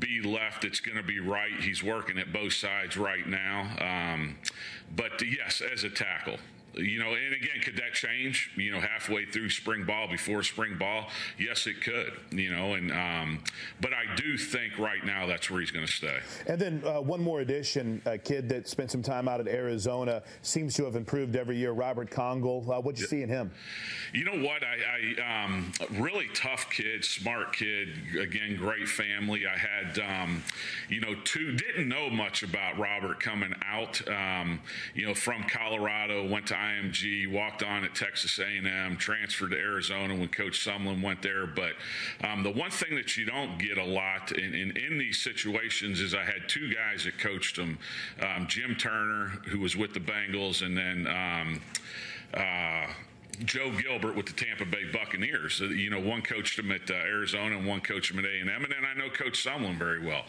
be 0.00 0.20
left. 0.20 0.64
It's 0.64 0.80
going 0.80 0.96
to 0.96 1.04
be 1.04 1.20
right. 1.20 1.52
He's 1.60 1.84
working 1.84 2.18
at 2.18 2.32
both 2.32 2.54
sides 2.54 2.96
right 2.96 3.26
now. 3.26 4.12
Um, 4.14 4.36
but 4.96 5.22
yes, 5.22 5.62
as 5.62 5.84
a 5.84 5.90
tackle, 5.90 6.38
you 6.74 6.98
know, 6.98 7.14
and 7.14 7.34
again, 7.34 7.60
could 7.62 7.76
that 7.76 7.92
change? 7.92 8.50
You 8.56 8.72
know, 8.72 8.80
halfway 8.80 9.26
through 9.26 9.50
spring 9.50 9.84
ball, 9.84 10.08
before 10.08 10.42
spring 10.42 10.76
ball, 10.78 11.08
yes, 11.38 11.66
it 11.66 11.80
could. 11.80 12.12
You 12.30 12.54
know, 12.54 12.74
and 12.74 12.92
um, 12.92 13.44
but 13.80 13.92
I 13.92 14.14
do 14.16 14.36
think 14.36 14.78
right 14.78 15.04
now 15.04 15.26
that's 15.26 15.50
where 15.50 15.60
he's 15.60 15.70
going 15.70 15.86
to 15.86 15.92
stay. 15.92 16.18
And 16.46 16.60
then 16.60 16.82
uh, 16.84 17.00
one 17.00 17.20
more 17.20 17.40
addition: 17.40 18.02
a 18.06 18.18
kid 18.18 18.48
that 18.50 18.68
spent 18.68 18.90
some 18.90 19.02
time 19.02 19.28
out 19.28 19.40
at 19.40 19.48
Arizona 19.48 20.22
seems 20.42 20.74
to 20.74 20.84
have 20.84 20.96
improved 20.96 21.36
every 21.36 21.56
year. 21.56 21.72
Robert 21.72 22.10
Congel, 22.10 22.64
uh, 22.70 22.80
what'd 22.80 23.00
you 23.00 23.06
see 23.06 23.22
in 23.22 23.28
him? 23.28 23.50
You 24.12 24.24
know 24.24 24.46
what? 24.46 24.62
I, 24.62 25.16
I 25.18 25.44
um, 25.44 25.72
really 25.92 26.28
tough 26.34 26.70
kid, 26.70 27.04
smart 27.04 27.54
kid. 27.54 27.88
Again, 28.18 28.56
great 28.56 28.88
family. 28.88 29.46
I 29.46 29.56
had, 29.56 29.98
um, 29.98 30.42
you 30.88 31.00
know, 31.00 31.14
two 31.24 31.52
didn't 31.52 31.88
know 31.88 32.10
much 32.10 32.42
about 32.42 32.78
Robert 32.78 33.20
coming 33.20 33.54
out. 33.64 34.06
Um, 34.08 34.60
you 34.94 35.06
know, 35.06 35.14
from 35.14 35.44
Colorado, 35.44 36.26
went 36.26 36.46
to 36.48 36.56
IMG, 36.62 37.30
walked 37.30 37.62
on 37.62 37.84
at 37.84 37.94
Texas 37.94 38.38
A&M, 38.38 38.96
transferred 38.96 39.50
to 39.50 39.56
Arizona 39.58 40.14
when 40.14 40.28
Coach 40.28 40.64
Sumlin 40.64 41.02
went 41.02 41.22
there. 41.22 41.46
But 41.46 41.72
um, 42.22 42.42
the 42.42 42.50
one 42.50 42.70
thing 42.70 42.94
that 42.94 43.16
you 43.16 43.24
don't 43.24 43.58
get 43.58 43.78
a 43.78 43.84
lot 43.84 44.32
in, 44.32 44.54
in, 44.54 44.76
in, 44.76 44.98
these 44.98 45.20
situations 45.20 46.00
is 46.00 46.14
I 46.14 46.24
had 46.24 46.48
two 46.48 46.72
guys 46.72 47.04
that 47.04 47.18
coached 47.18 47.56
them, 47.56 47.78
um, 48.20 48.46
Jim 48.46 48.74
Turner, 48.76 49.28
who 49.48 49.60
was 49.60 49.76
with 49.76 49.94
the 49.94 50.00
Bengals, 50.00 50.64
and 50.64 50.76
then. 50.76 51.06
Um, 51.06 51.60
uh, 52.34 52.86
Joe 53.44 53.70
Gilbert 53.70 54.14
with 54.14 54.26
the 54.26 54.32
Tampa 54.32 54.64
Bay 54.64 54.84
Buccaneers. 54.92 55.60
You 55.60 55.90
know, 55.90 56.00
one 56.00 56.22
coached 56.22 56.58
him 56.58 56.70
at 56.70 56.90
uh, 56.90 56.94
Arizona 56.94 57.56
and 57.56 57.66
one 57.66 57.80
coached 57.80 58.12
him 58.12 58.18
at 58.18 58.24
A&M, 58.24 58.48
and 58.48 58.72
then 58.72 58.84
I 58.84 58.98
know 58.98 59.10
Coach 59.10 59.44
Sumlin 59.44 59.78
very 59.78 60.04
well. 60.04 60.24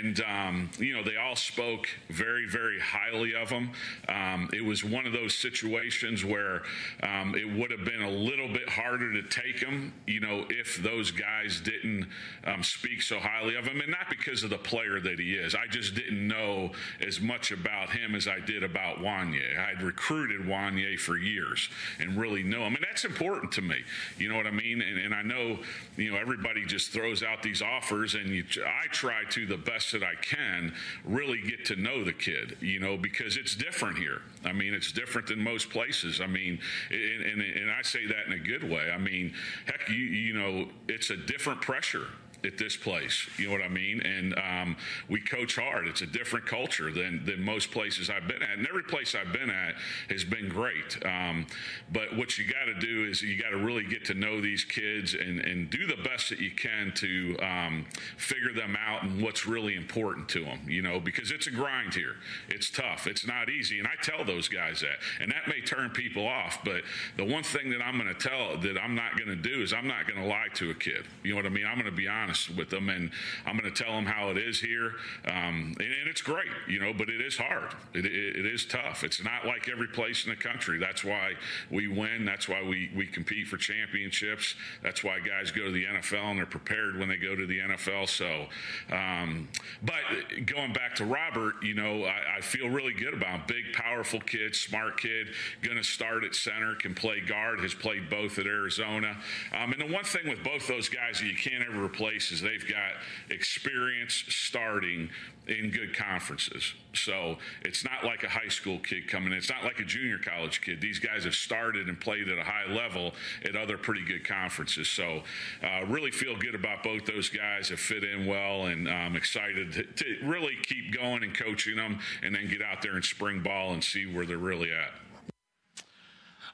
And, 0.00 0.20
um, 0.20 0.70
you 0.78 0.94
know, 0.94 1.02
they 1.02 1.16
all 1.16 1.36
spoke 1.36 1.88
very, 2.08 2.46
very 2.46 2.78
highly 2.78 3.34
of 3.34 3.50
him. 3.50 3.70
Um, 4.08 4.50
it 4.52 4.64
was 4.64 4.84
one 4.84 5.06
of 5.06 5.12
those 5.12 5.34
situations 5.34 6.24
where 6.24 6.62
um, 7.02 7.34
it 7.34 7.50
would 7.50 7.70
have 7.70 7.84
been 7.84 8.02
a 8.02 8.10
little 8.10 8.48
bit 8.48 8.68
harder 8.68 9.12
to 9.12 9.22
take 9.22 9.58
him, 9.58 9.92
you 10.06 10.20
know, 10.20 10.44
if 10.50 10.76
those 10.76 11.10
guys 11.10 11.60
didn't 11.60 12.06
um, 12.44 12.62
speak 12.62 13.02
so 13.02 13.18
highly 13.18 13.56
of 13.56 13.66
him, 13.66 13.80
and 13.80 13.90
not 13.90 14.08
because 14.10 14.42
of 14.42 14.50
the 14.50 14.58
player 14.58 15.00
that 15.00 15.18
he 15.18 15.34
is. 15.34 15.54
I 15.54 15.66
just 15.66 15.94
didn't 15.94 16.26
know 16.26 16.72
as 17.00 17.20
much 17.20 17.50
about 17.52 17.90
him 17.90 18.14
as 18.14 18.28
I 18.28 18.40
did 18.40 18.62
about 18.62 18.98
Wanya. 18.98 19.58
I'd 19.58 19.82
recruited 19.82 20.42
Wanya 20.42 20.98
for 20.98 21.16
years 21.16 21.68
and 21.98 22.16
really 22.16 22.33
know 22.42 22.66
him. 22.66 22.74
And 22.74 22.84
that's 22.88 23.04
important 23.04 23.52
to 23.52 23.62
me. 23.62 23.76
You 24.18 24.28
know 24.28 24.36
what 24.36 24.46
I 24.46 24.50
mean? 24.50 24.80
And, 24.80 24.98
and 24.98 25.14
I 25.14 25.22
know, 25.22 25.58
you 25.96 26.12
know, 26.12 26.18
everybody 26.18 26.64
just 26.64 26.90
throws 26.90 27.22
out 27.22 27.42
these 27.42 27.62
offers, 27.62 28.14
and 28.14 28.28
you, 28.28 28.44
I 28.66 28.86
try 28.88 29.24
to, 29.30 29.46
the 29.46 29.56
best 29.56 29.92
that 29.92 30.02
I 30.02 30.14
can, 30.20 30.74
really 31.04 31.40
get 31.40 31.64
to 31.66 31.76
know 31.76 32.04
the 32.04 32.12
kid, 32.12 32.56
you 32.60 32.80
know, 32.80 32.96
because 32.96 33.36
it's 33.36 33.54
different 33.54 33.98
here. 33.98 34.22
I 34.44 34.52
mean, 34.52 34.74
it's 34.74 34.92
different 34.92 35.28
than 35.28 35.38
most 35.38 35.70
places. 35.70 36.20
I 36.20 36.26
mean, 36.26 36.58
and, 36.90 37.22
and, 37.22 37.40
and 37.40 37.70
I 37.70 37.82
say 37.82 38.06
that 38.06 38.26
in 38.26 38.32
a 38.32 38.38
good 38.38 38.68
way. 38.68 38.90
I 38.90 38.98
mean, 38.98 39.32
heck, 39.66 39.88
you, 39.88 39.96
you 39.96 40.34
know, 40.34 40.68
it's 40.88 41.10
a 41.10 41.16
different 41.16 41.60
pressure 41.60 42.06
at 42.44 42.58
this 42.58 42.76
place. 42.76 43.28
You 43.38 43.46
know 43.46 43.52
what 43.52 43.62
I 43.62 43.68
mean? 43.68 44.00
And 44.00 44.34
um, 44.38 44.76
we 45.08 45.20
coach 45.20 45.56
hard. 45.56 45.86
It's 45.86 46.02
a 46.02 46.06
different 46.06 46.46
culture 46.46 46.90
than 46.90 47.24
than 47.24 47.42
most 47.42 47.70
places 47.70 48.10
I've 48.10 48.28
been 48.28 48.42
at, 48.42 48.58
and 48.58 48.66
every 48.66 48.82
place 48.82 49.14
I've 49.14 49.32
been 49.32 49.50
at 49.50 49.74
has 50.10 50.24
been 50.24 50.48
great. 50.48 51.04
Um, 51.04 51.46
but 51.92 52.16
what 52.16 52.38
you 52.38 52.44
got 52.44 52.66
to 52.66 52.74
do 52.74 53.04
is 53.04 53.22
you 53.22 53.40
got 53.40 53.50
to 53.50 53.56
really 53.56 53.84
get 53.84 54.04
to 54.06 54.14
know 54.14 54.40
these 54.40 54.64
kids 54.64 55.14
and 55.14 55.40
and 55.40 55.70
do 55.70 55.86
the 55.86 56.02
best 56.02 56.30
that 56.30 56.38
you 56.38 56.50
can 56.50 56.92
to 56.96 57.36
um, 57.42 57.86
figure 58.16 58.52
them 58.52 58.76
out 58.76 59.02
and 59.02 59.22
what's 59.22 59.46
really 59.46 59.74
important 59.74 60.28
to 60.30 60.44
them. 60.44 60.60
You 60.68 60.82
know, 60.82 61.00
because 61.00 61.30
it's 61.30 61.46
a 61.46 61.50
grind 61.50 61.94
here. 61.94 62.16
It's 62.48 62.70
tough. 62.70 63.06
It's 63.06 63.26
not 63.26 63.48
easy, 63.48 63.78
and 63.78 63.88
I 63.88 64.02
tell 64.02 64.24
those 64.24 64.48
guys 64.48 64.80
that, 64.80 64.98
and 65.20 65.30
that 65.32 65.48
may 65.48 65.60
turn 65.60 65.90
people 65.90 66.26
off. 66.26 66.60
But 66.64 66.82
the 67.16 67.24
one 67.24 67.42
thing 67.42 67.70
that 67.70 67.82
I'm 67.82 67.98
going 67.98 68.14
to 68.14 68.28
tell 68.28 68.56
that 68.58 68.78
I'm 68.78 68.94
not 68.94 69.16
going 69.16 69.28
to 69.28 69.36
do 69.36 69.62
is 69.62 69.72
I'm 69.72 69.88
not 69.88 70.06
going 70.06 70.20
to 70.20 70.26
lie 70.26 70.48
to 70.54 70.70
a 70.70 70.74
kid. 70.74 71.04
You 71.22 71.30
know 71.30 71.36
what 71.36 71.46
I 71.46 71.50
mean? 71.50 71.66
I'm 71.66 71.74
going 71.74 71.86
to 71.86 71.92
be 71.92 72.08
honest 72.08 72.33
honest 72.34 72.56
with 72.56 72.70
them, 72.70 72.88
and 72.88 73.10
I'm 73.46 73.56
going 73.56 73.72
to 73.72 73.82
tell 73.82 73.94
them 73.94 74.06
how 74.06 74.30
it 74.30 74.38
is 74.38 74.60
here. 74.60 74.94
Um, 75.26 75.74
and, 75.78 75.80
and, 75.80 76.08
it's 76.08 76.22
great, 76.22 76.50
you 76.68 76.78
know, 76.78 76.92
but 76.92 77.08
it 77.08 77.20
is 77.20 77.36
hard. 77.36 77.74
It, 77.92 78.06
it, 78.06 78.36
it 78.36 78.46
is 78.46 78.66
tough. 78.66 79.02
It's 79.02 79.22
not 79.22 79.46
like 79.46 79.68
every 79.68 79.88
place 79.88 80.24
in 80.24 80.30
the 80.30 80.36
country. 80.36 80.78
That's 80.78 81.02
why 81.02 81.32
we 81.70 81.88
win. 81.88 82.24
That's 82.24 82.48
why 82.48 82.62
we, 82.62 82.90
we 82.94 83.06
compete 83.06 83.48
for 83.48 83.56
championships. 83.56 84.54
That's 84.82 85.02
why 85.02 85.18
guys 85.20 85.50
go 85.50 85.64
to 85.64 85.72
the 85.72 85.84
NFL 85.84 86.30
and 86.30 86.38
they're 86.38 86.46
prepared 86.46 86.98
when 86.98 87.08
they 87.08 87.16
go 87.16 87.34
to 87.34 87.46
the 87.46 87.58
NFL. 87.58 88.08
So, 88.08 88.46
um, 88.94 89.48
but 89.82 90.46
going 90.46 90.72
back 90.72 90.94
to 90.96 91.04
Robert, 91.04 91.54
you 91.62 91.74
know, 91.74 92.04
I, 92.04 92.38
I 92.38 92.40
feel 92.40 92.68
really 92.68 92.92
good 92.92 93.14
about 93.14 93.30
him. 93.30 93.42
Big, 93.46 93.72
powerful 93.72 94.20
kid, 94.20 94.54
smart 94.54 95.00
kid, 95.00 95.28
going 95.62 95.76
to 95.76 95.84
start 95.84 96.24
at 96.24 96.34
center, 96.34 96.74
can 96.74 96.94
play 96.94 97.20
guard, 97.20 97.60
has 97.60 97.74
played 97.74 98.08
both 98.08 98.38
at 98.38 98.46
Arizona. 98.46 99.16
Um, 99.52 99.72
and 99.72 99.80
the 99.80 99.92
one 99.92 100.04
thing 100.04 100.28
with 100.28 100.44
both 100.44 100.68
those 100.68 100.88
guys 100.88 101.18
that 101.18 101.26
you 101.26 101.36
can't 101.36 101.64
ever 101.66 101.84
replace 101.84 102.23
they've 102.30 102.66
got 102.68 102.92
experience 103.30 104.24
starting 104.28 105.10
in 105.46 105.70
good 105.70 105.94
conferences. 105.94 106.74
So 106.94 107.36
it's 107.62 107.84
not 107.84 108.04
like 108.04 108.22
a 108.24 108.28
high 108.28 108.48
school 108.48 108.78
kid 108.78 109.08
coming 109.08 109.32
in. 109.32 109.38
It's 109.38 109.50
not 109.50 109.64
like 109.64 109.78
a 109.78 109.84
junior 109.84 110.18
college 110.18 110.60
kid. 110.60 110.80
These 110.80 110.98
guys 110.98 111.24
have 111.24 111.34
started 111.34 111.88
and 111.88 112.00
played 112.00 112.28
at 112.28 112.38
a 112.38 112.44
high 112.44 112.72
level 112.72 113.14
at 113.44 113.56
other 113.56 113.76
pretty 113.76 114.04
good 114.04 114.26
conferences. 114.26 114.88
So 114.88 115.22
uh, 115.62 115.84
really 115.86 116.10
feel 116.10 116.36
good 116.36 116.54
about 116.54 116.82
both 116.82 117.04
those 117.06 117.28
guys. 117.28 117.68
Have 117.68 117.80
fit 117.80 118.04
in 118.04 118.26
well, 118.26 118.66
and 118.66 118.88
I'm 118.88 119.16
excited 119.16 119.72
to, 119.74 119.82
to 119.84 120.16
really 120.24 120.56
keep 120.62 120.94
going 120.96 121.22
and 121.22 121.36
coaching 121.36 121.76
them, 121.76 121.98
and 122.22 122.34
then 122.34 122.48
get 122.48 122.62
out 122.62 122.80
there 122.82 122.96
in 122.96 123.02
spring 123.02 123.42
ball 123.42 123.72
and 123.72 123.84
see 123.84 124.06
where 124.06 124.24
they're 124.24 124.38
really 124.38 124.70
at. 124.72 124.92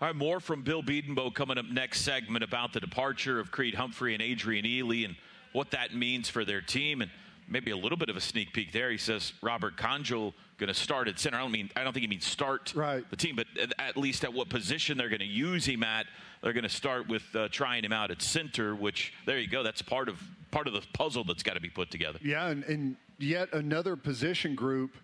All 0.00 0.08
right, 0.08 0.16
more 0.16 0.40
from 0.40 0.62
Bill 0.62 0.82
Bedenbaugh 0.82 1.34
coming 1.34 1.58
up 1.58 1.66
next 1.66 2.00
segment 2.00 2.42
about 2.42 2.72
the 2.72 2.80
departure 2.80 3.38
of 3.38 3.50
Creed 3.50 3.74
Humphrey 3.74 4.14
and 4.14 4.22
Adrian 4.22 4.64
Ealy 4.64 5.04
and 5.04 5.14
what 5.52 5.70
that 5.72 5.94
means 5.94 6.28
for 6.28 6.44
their 6.44 6.60
team 6.60 7.02
and 7.02 7.10
maybe 7.48 7.72
a 7.72 7.76
little 7.76 7.98
bit 7.98 8.08
of 8.08 8.16
a 8.16 8.20
sneak 8.20 8.52
peek 8.52 8.72
there. 8.72 8.90
He 8.90 8.98
says 8.98 9.32
Robert 9.42 9.76
Congel 9.76 10.34
going 10.56 10.68
to 10.68 10.74
start 10.74 11.08
at 11.08 11.18
center. 11.18 11.38
I 11.38 11.40
don't 11.40 11.50
mean 11.50 11.70
I 11.74 11.82
don't 11.82 11.92
think 11.92 12.02
he 12.02 12.08
means 12.08 12.26
start 12.26 12.72
right. 12.74 13.08
the 13.10 13.16
team, 13.16 13.36
but 13.36 13.46
at 13.78 13.96
least 13.96 14.24
at 14.24 14.32
what 14.32 14.48
position 14.48 14.96
they're 14.96 15.08
going 15.08 15.20
to 15.20 15.24
use 15.26 15.66
him 15.66 15.82
at. 15.82 16.06
They're 16.42 16.52
going 16.52 16.62
to 16.62 16.68
start 16.68 17.08
with 17.08 17.24
uh, 17.34 17.48
trying 17.50 17.84
him 17.84 17.92
out 17.92 18.10
at 18.10 18.22
center, 18.22 18.74
which 18.74 19.12
there 19.26 19.38
you 19.38 19.48
go. 19.48 19.62
That's 19.62 19.82
part 19.82 20.08
of 20.08 20.22
part 20.50 20.66
of 20.66 20.72
the 20.72 20.82
puzzle 20.94 21.24
that's 21.24 21.42
got 21.42 21.54
to 21.54 21.60
be 21.60 21.68
put 21.68 21.90
together. 21.90 22.18
Yeah, 22.22 22.48
and, 22.48 22.64
and 22.64 22.96
yet 23.18 23.52
another 23.52 23.96
position 23.96 24.54
group 24.54 24.96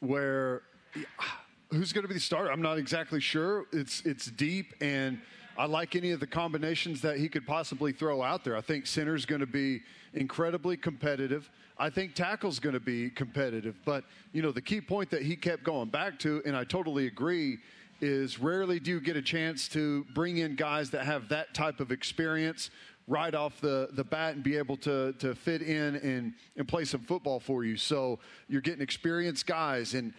where 0.00 0.62
who's 1.70 1.92
going 1.92 2.02
to 2.02 2.08
be 2.08 2.14
the 2.14 2.20
starter? 2.20 2.50
I'm 2.50 2.62
not 2.62 2.78
exactly 2.78 3.20
sure. 3.20 3.66
It's 3.72 4.02
it's 4.04 4.26
deep, 4.26 4.74
and 4.80 5.20
I 5.60 5.66
like 5.66 5.94
any 5.94 6.12
of 6.12 6.20
the 6.20 6.26
combinations 6.26 7.02
that 7.02 7.18
he 7.18 7.28
could 7.28 7.46
possibly 7.46 7.92
throw 7.92 8.22
out 8.22 8.44
there. 8.44 8.56
I 8.56 8.62
think 8.62 8.86
center's 8.86 9.26
going 9.26 9.42
to 9.42 9.46
be 9.46 9.82
incredibly 10.14 10.74
competitive. 10.74 11.50
I 11.76 11.90
think 11.90 12.14
tackle's 12.14 12.58
going 12.58 12.72
to 12.72 12.80
be 12.80 13.10
competitive. 13.10 13.76
But 13.84 14.04
you 14.32 14.40
know, 14.40 14.52
the 14.52 14.62
key 14.62 14.80
point 14.80 15.10
that 15.10 15.20
he 15.20 15.36
kept 15.36 15.62
going 15.62 15.90
back 15.90 16.18
to, 16.20 16.40
and 16.46 16.56
I 16.56 16.64
totally 16.64 17.08
agree, 17.08 17.58
is 18.00 18.38
rarely 18.38 18.80
do 18.80 18.90
you 18.92 19.02
get 19.02 19.18
a 19.18 19.22
chance 19.22 19.68
to 19.68 20.06
bring 20.14 20.38
in 20.38 20.56
guys 20.56 20.88
that 20.92 21.04
have 21.04 21.28
that 21.28 21.52
type 21.52 21.80
of 21.80 21.92
experience 21.92 22.70
right 23.06 23.34
off 23.34 23.60
the, 23.60 23.90
the 23.92 24.04
bat 24.04 24.36
and 24.36 24.42
be 24.42 24.56
able 24.56 24.78
to, 24.78 25.12
to 25.18 25.34
fit 25.34 25.60
in 25.60 25.96
and, 25.96 26.32
and 26.56 26.68
play 26.68 26.86
some 26.86 27.02
football 27.02 27.38
for 27.38 27.64
you. 27.64 27.76
So 27.76 28.18
you're 28.48 28.62
getting 28.62 28.80
experienced 28.80 29.46
guys. 29.46 29.92
And 29.92 30.14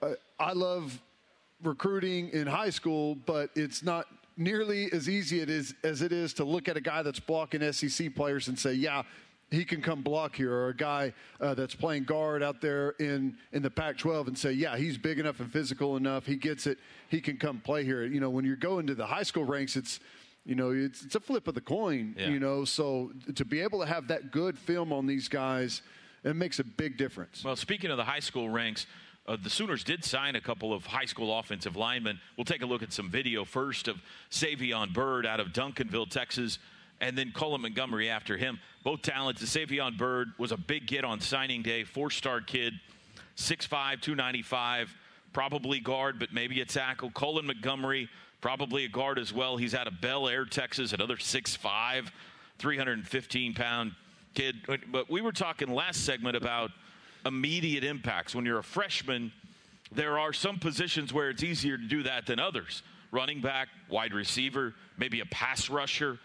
uh, 0.00 0.12
I 0.38 0.54
love 0.54 0.98
recruiting 1.62 2.30
in 2.30 2.46
high 2.46 2.70
school, 2.70 3.16
but 3.26 3.50
it's 3.54 3.82
not 3.82 4.06
nearly 4.40 4.90
as 4.92 5.08
easy 5.08 5.40
it 5.40 5.50
is, 5.50 5.74
as 5.84 6.02
it 6.02 6.12
is 6.12 6.32
to 6.34 6.44
look 6.44 6.68
at 6.68 6.76
a 6.76 6.80
guy 6.80 7.02
that's 7.02 7.20
blocking 7.20 7.70
SEC 7.72 8.14
players 8.14 8.48
and 8.48 8.58
say, 8.58 8.72
yeah, 8.72 9.02
he 9.50 9.64
can 9.64 9.82
come 9.82 10.00
block 10.00 10.36
here, 10.36 10.52
or 10.52 10.68
a 10.68 10.76
guy 10.76 11.12
uh, 11.40 11.54
that's 11.54 11.74
playing 11.74 12.04
guard 12.04 12.42
out 12.42 12.60
there 12.60 12.90
in, 13.00 13.36
in 13.52 13.62
the 13.62 13.70
Pac 13.70 13.98
12 13.98 14.28
and 14.28 14.38
say, 14.38 14.52
yeah, 14.52 14.76
he's 14.76 14.96
big 14.96 15.18
enough 15.18 15.40
and 15.40 15.52
physical 15.52 15.96
enough. 15.96 16.24
He 16.24 16.36
gets 16.36 16.66
it. 16.66 16.78
He 17.08 17.20
can 17.20 17.36
come 17.36 17.60
play 17.60 17.84
here. 17.84 18.04
You 18.04 18.20
know, 18.20 18.30
when 18.30 18.44
you're 18.44 18.56
going 18.56 18.86
to 18.86 18.94
the 18.94 19.06
high 19.06 19.24
school 19.24 19.44
ranks, 19.44 19.76
it's, 19.76 20.00
you 20.46 20.54
know, 20.54 20.70
it's, 20.70 21.04
it's 21.04 21.16
a 21.16 21.20
flip 21.20 21.48
of 21.48 21.54
the 21.54 21.60
coin, 21.60 22.14
yeah. 22.16 22.28
you 22.28 22.38
know. 22.38 22.64
So 22.64 23.12
to 23.34 23.44
be 23.44 23.60
able 23.60 23.80
to 23.80 23.86
have 23.86 24.08
that 24.08 24.30
good 24.30 24.56
film 24.56 24.92
on 24.92 25.06
these 25.06 25.28
guys, 25.28 25.82
it 26.22 26.36
makes 26.36 26.60
a 26.60 26.64
big 26.64 26.96
difference. 26.96 27.42
Well, 27.44 27.56
speaking 27.56 27.90
of 27.90 27.96
the 27.96 28.04
high 28.04 28.20
school 28.20 28.48
ranks, 28.48 28.86
uh, 29.30 29.36
the 29.40 29.50
Sooners 29.50 29.84
did 29.84 30.04
sign 30.04 30.34
a 30.34 30.40
couple 30.40 30.72
of 30.72 30.84
high 30.84 31.04
school 31.04 31.38
offensive 31.38 31.76
linemen. 31.76 32.18
We'll 32.36 32.44
take 32.44 32.62
a 32.62 32.66
look 32.66 32.82
at 32.82 32.92
some 32.92 33.08
video 33.08 33.44
first 33.44 33.86
of 33.86 34.02
Savion 34.28 34.92
Byrd 34.92 35.24
out 35.24 35.38
of 35.38 35.48
Duncanville, 35.48 36.10
Texas, 36.10 36.58
and 37.00 37.16
then 37.16 37.30
Cullen 37.32 37.60
Montgomery 37.60 38.10
after 38.10 38.36
him. 38.36 38.58
Both 38.82 39.02
talented. 39.02 39.46
Savion 39.46 39.96
Byrd 39.96 40.30
was 40.36 40.50
a 40.50 40.56
big 40.56 40.88
get 40.88 41.04
on 41.04 41.20
signing 41.20 41.62
day, 41.62 41.84
four 41.84 42.10
star 42.10 42.40
kid, 42.40 42.74
6'5, 43.36 44.00
295, 44.00 44.92
probably 45.32 45.78
guard, 45.78 46.18
but 46.18 46.32
maybe 46.32 46.60
a 46.60 46.64
tackle. 46.64 47.10
Cullen 47.10 47.46
Montgomery, 47.46 48.08
probably 48.40 48.84
a 48.84 48.88
guard 48.88 49.16
as 49.16 49.32
well. 49.32 49.56
He's 49.56 49.76
out 49.76 49.86
of 49.86 50.00
Bel 50.00 50.26
Air, 50.26 50.44
Texas, 50.44 50.92
another 50.92 51.16
6'5, 51.16 52.08
315 52.58 53.54
pound 53.54 53.92
kid. 54.34 54.56
But 54.90 55.08
we 55.08 55.20
were 55.20 55.32
talking 55.32 55.72
last 55.72 56.04
segment 56.04 56.36
about 56.36 56.72
immediate 57.26 57.84
impacts. 57.84 58.34
When 58.34 58.44
you're 58.44 58.58
a 58.58 58.64
freshman, 58.64 59.32
there 59.92 60.18
are 60.18 60.32
some 60.32 60.58
positions 60.58 61.12
where 61.12 61.30
it's 61.30 61.42
easier 61.42 61.76
to 61.76 61.84
do 61.84 62.02
that 62.04 62.26
than 62.26 62.38
others. 62.38 62.82
Running 63.12 63.40
back, 63.40 63.68
wide 63.88 64.12
receiver, 64.14 64.74
maybe 64.96 65.20
a 65.20 65.26
pass 65.26 65.68
rusher. 65.68 66.18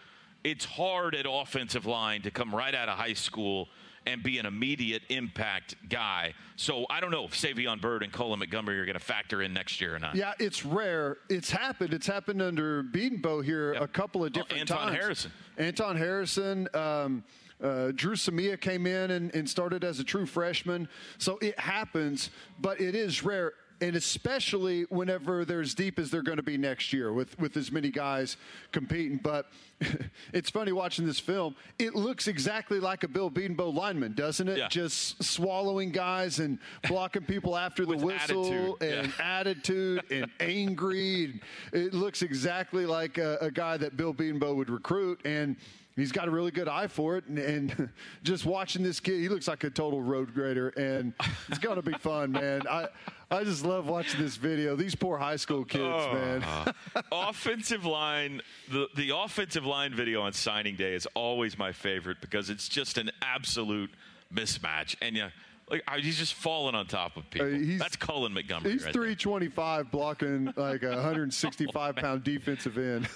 It's 0.44 0.64
hard 0.64 1.14
at 1.16 1.26
offensive 1.28 1.86
line 1.86 2.22
to 2.22 2.30
come 2.30 2.54
right 2.54 2.74
out 2.74 2.88
of 2.88 2.96
high 2.96 3.14
school 3.14 3.68
and 4.06 4.22
be 4.22 4.38
an 4.38 4.46
immediate 4.46 5.02
impact 5.08 5.74
guy. 5.88 6.32
So 6.54 6.86
I 6.88 7.00
don't 7.00 7.10
know 7.10 7.24
if 7.24 7.32
Savion 7.32 7.80
Byrd 7.80 8.04
and 8.04 8.12
Cullen 8.12 8.38
Montgomery 8.38 8.78
are 8.78 8.84
going 8.84 8.98
to 8.98 9.04
factor 9.04 9.42
in 9.42 9.52
next 9.52 9.80
year 9.80 9.96
or 9.96 9.98
not. 9.98 10.14
Yeah, 10.14 10.32
it's 10.38 10.64
rare. 10.64 11.18
It's 11.28 11.50
happened. 11.50 11.92
It's 11.92 12.06
happened 12.06 12.40
under 12.40 12.84
Bedenbaugh 12.84 13.44
here 13.44 13.74
yep. 13.74 13.82
a 13.82 13.88
couple 13.88 14.24
of 14.24 14.32
different 14.32 14.52
oh, 14.58 14.60
Anton 14.60 14.78
times. 14.78 14.96
Harrison. 14.96 15.32
Anton 15.58 15.96
Harrison. 15.96 16.68
Um, 16.72 17.24
uh, 17.62 17.92
Dru 17.94 18.14
Samia 18.14 18.60
came 18.60 18.86
in 18.86 19.10
and, 19.10 19.34
and 19.34 19.48
started 19.48 19.84
as 19.84 20.00
a 20.00 20.04
true 20.04 20.26
freshman. 20.26 20.88
So 21.18 21.38
it 21.40 21.58
happens, 21.58 22.30
but 22.60 22.80
it 22.80 22.94
is 22.94 23.24
rare 23.24 23.54
and 23.80 23.96
especially 23.96 24.82
whenever 24.84 25.44
they're 25.44 25.60
as 25.60 25.74
deep 25.74 25.98
as 25.98 26.10
they're 26.10 26.22
going 26.22 26.38
to 26.38 26.42
be 26.42 26.56
next 26.56 26.92
year 26.92 27.12
with, 27.12 27.38
with 27.38 27.56
as 27.56 27.70
many 27.70 27.90
guys 27.90 28.36
competing. 28.72 29.18
But 29.18 29.46
it's 30.32 30.50
funny 30.50 30.72
watching 30.72 31.06
this 31.06 31.20
film. 31.20 31.54
It 31.78 31.94
looks 31.94 32.26
exactly 32.26 32.80
like 32.80 33.04
a 33.04 33.08
Bill 33.08 33.30
Bedenbaugh 33.30 33.74
lineman, 33.74 34.14
doesn't 34.14 34.48
it? 34.48 34.58
Yeah. 34.58 34.68
Just 34.68 35.22
swallowing 35.22 35.90
guys 35.90 36.38
and 36.38 36.58
blocking 36.88 37.22
people 37.22 37.56
after 37.56 37.84
the 37.84 37.96
whistle 38.04 38.76
attitude. 38.78 38.82
and 38.82 39.06
yeah. 39.18 39.24
attitude 39.38 40.02
and 40.10 40.30
angry. 40.40 41.40
It 41.72 41.92
looks 41.92 42.22
exactly 42.22 42.86
like 42.86 43.18
a, 43.18 43.38
a 43.40 43.50
guy 43.50 43.76
that 43.76 43.96
Bill 43.96 44.14
Bedenbaugh 44.14 44.56
would 44.56 44.70
recruit. 44.70 45.20
And 45.24 45.56
He's 45.96 46.12
got 46.12 46.28
a 46.28 46.30
really 46.30 46.50
good 46.50 46.68
eye 46.68 46.88
for 46.88 47.16
it, 47.16 47.24
and, 47.26 47.38
and, 47.38 47.88
just 48.22 48.44
watching 48.44 48.82
this 48.82 49.00
kid, 49.00 49.18
he 49.18 49.30
looks 49.30 49.48
like 49.48 49.64
a 49.64 49.70
total 49.70 50.02
road 50.02 50.34
grader, 50.34 50.68
and 50.68 51.14
it's 51.48 51.58
going 51.58 51.76
to 51.76 51.82
be 51.82 51.94
fun, 51.94 52.32
man. 52.32 52.62
I 52.68 52.88
I 53.30 53.42
just 53.42 53.64
love 53.64 53.88
watching 53.88 54.20
this 54.20 54.36
video. 54.36 54.76
These 54.76 54.94
poor 54.94 55.16
high 55.16 55.36
school 55.36 55.64
kids, 55.64 55.82
oh. 55.82 56.12
man. 56.12 56.44
offensive 57.12 57.86
line, 57.86 58.42
the 58.70 58.88
the 58.94 59.16
offensive 59.16 59.64
line 59.64 59.94
video 59.94 60.20
on 60.20 60.34
signing 60.34 60.76
day 60.76 60.94
is 60.94 61.06
always 61.14 61.58
my 61.58 61.72
favorite 61.72 62.18
because 62.20 62.50
it's 62.50 62.68
just 62.68 62.98
an 62.98 63.10
absolute 63.22 63.90
mismatch, 64.32 64.96
and 65.00 65.16
yeah 65.16 65.30
like 65.68 65.82
he's 65.98 66.16
just 66.16 66.34
falling 66.34 66.74
on 66.74 66.86
top 66.86 67.16
of 67.16 67.28
people. 67.30 67.48
Uh, 67.48 67.78
That's 67.78 67.96
Cullen 67.96 68.32
Montgomery. 68.32 68.72
He's 68.72 68.84
right 68.84 68.92
325 68.92 69.90
blocking 69.90 70.52
like 70.56 70.82
a 70.82 70.90
165 70.90 71.96
pound 71.96 72.22
defensive 72.22 72.78
end. 72.78 73.08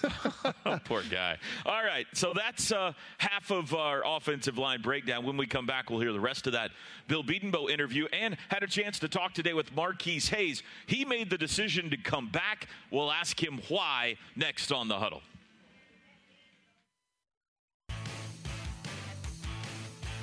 Poor 0.84 1.02
guy. 1.10 1.36
All 1.64 1.84
right, 1.84 2.06
so 2.12 2.32
that's 2.34 2.72
uh, 2.72 2.92
half 3.18 3.50
of 3.50 3.74
our 3.74 4.02
offensive 4.04 4.58
line 4.58 4.82
breakdown. 4.82 5.24
When 5.24 5.36
we 5.36 5.46
come 5.46 5.66
back, 5.66 5.90
we'll 5.90 6.00
hear 6.00 6.12
the 6.12 6.20
rest 6.20 6.46
of 6.46 6.54
that 6.54 6.72
Bill 7.06 7.22
Bedenbaugh 7.22 7.70
interview 7.70 8.06
and 8.12 8.36
had 8.48 8.62
a 8.62 8.66
chance 8.66 8.98
to 9.00 9.08
talk 9.08 9.32
today 9.32 9.52
with 9.52 9.74
Marquis 9.74 10.20
Hayes. 10.20 10.62
He 10.86 11.04
made 11.04 11.30
the 11.30 11.38
decision 11.38 11.90
to 11.90 11.96
come 11.96 12.28
back. 12.28 12.68
We'll 12.90 13.12
ask 13.12 13.40
him 13.40 13.60
why 13.68 14.16
next 14.36 14.72
on 14.72 14.88
the 14.88 14.98
huddle. 14.98 15.22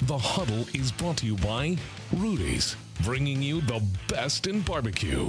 The 0.04 0.18
Huddle 0.18 0.68
is 0.74 0.92
brought 0.92 1.18
to 1.18 1.26
you 1.26 1.36
by 1.38 1.76
Rudy's, 2.16 2.76
bringing 3.04 3.42
you 3.42 3.62
the 3.62 3.84
best 4.08 4.46
in 4.46 4.62
barbecue. 4.62 5.28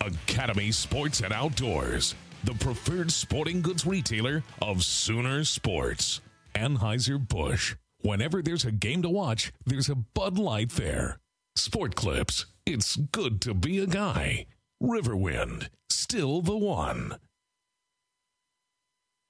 Academy 0.00 0.72
Sports 0.72 1.20
and 1.20 1.34
Outdoors, 1.34 2.14
the 2.44 2.54
preferred 2.54 3.12
sporting 3.12 3.60
goods 3.60 3.84
retailer 3.84 4.42
of 4.62 4.82
Sooner 4.82 5.44
Sports. 5.44 6.22
Anheuser-Busch. 6.54 7.74
Whenever 8.00 8.40
there's 8.40 8.64
a 8.64 8.72
game 8.72 9.02
to 9.02 9.10
watch, 9.10 9.52
there's 9.66 9.90
a 9.90 9.96
Bud 9.96 10.38
Light 10.38 10.70
there. 10.70 11.20
Sport 11.54 11.94
Clips. 11.94 12.46
It's 12.64 12.96
good 12.96 13.42
to 13.42 13.52
be 13.52 13.78
a 13.80 13.86
guy. 13.86 14.46
Riverwind. 14.82 15.68
Still 15.90 16.40
the 16.40 16.56
one. 16.56 17.16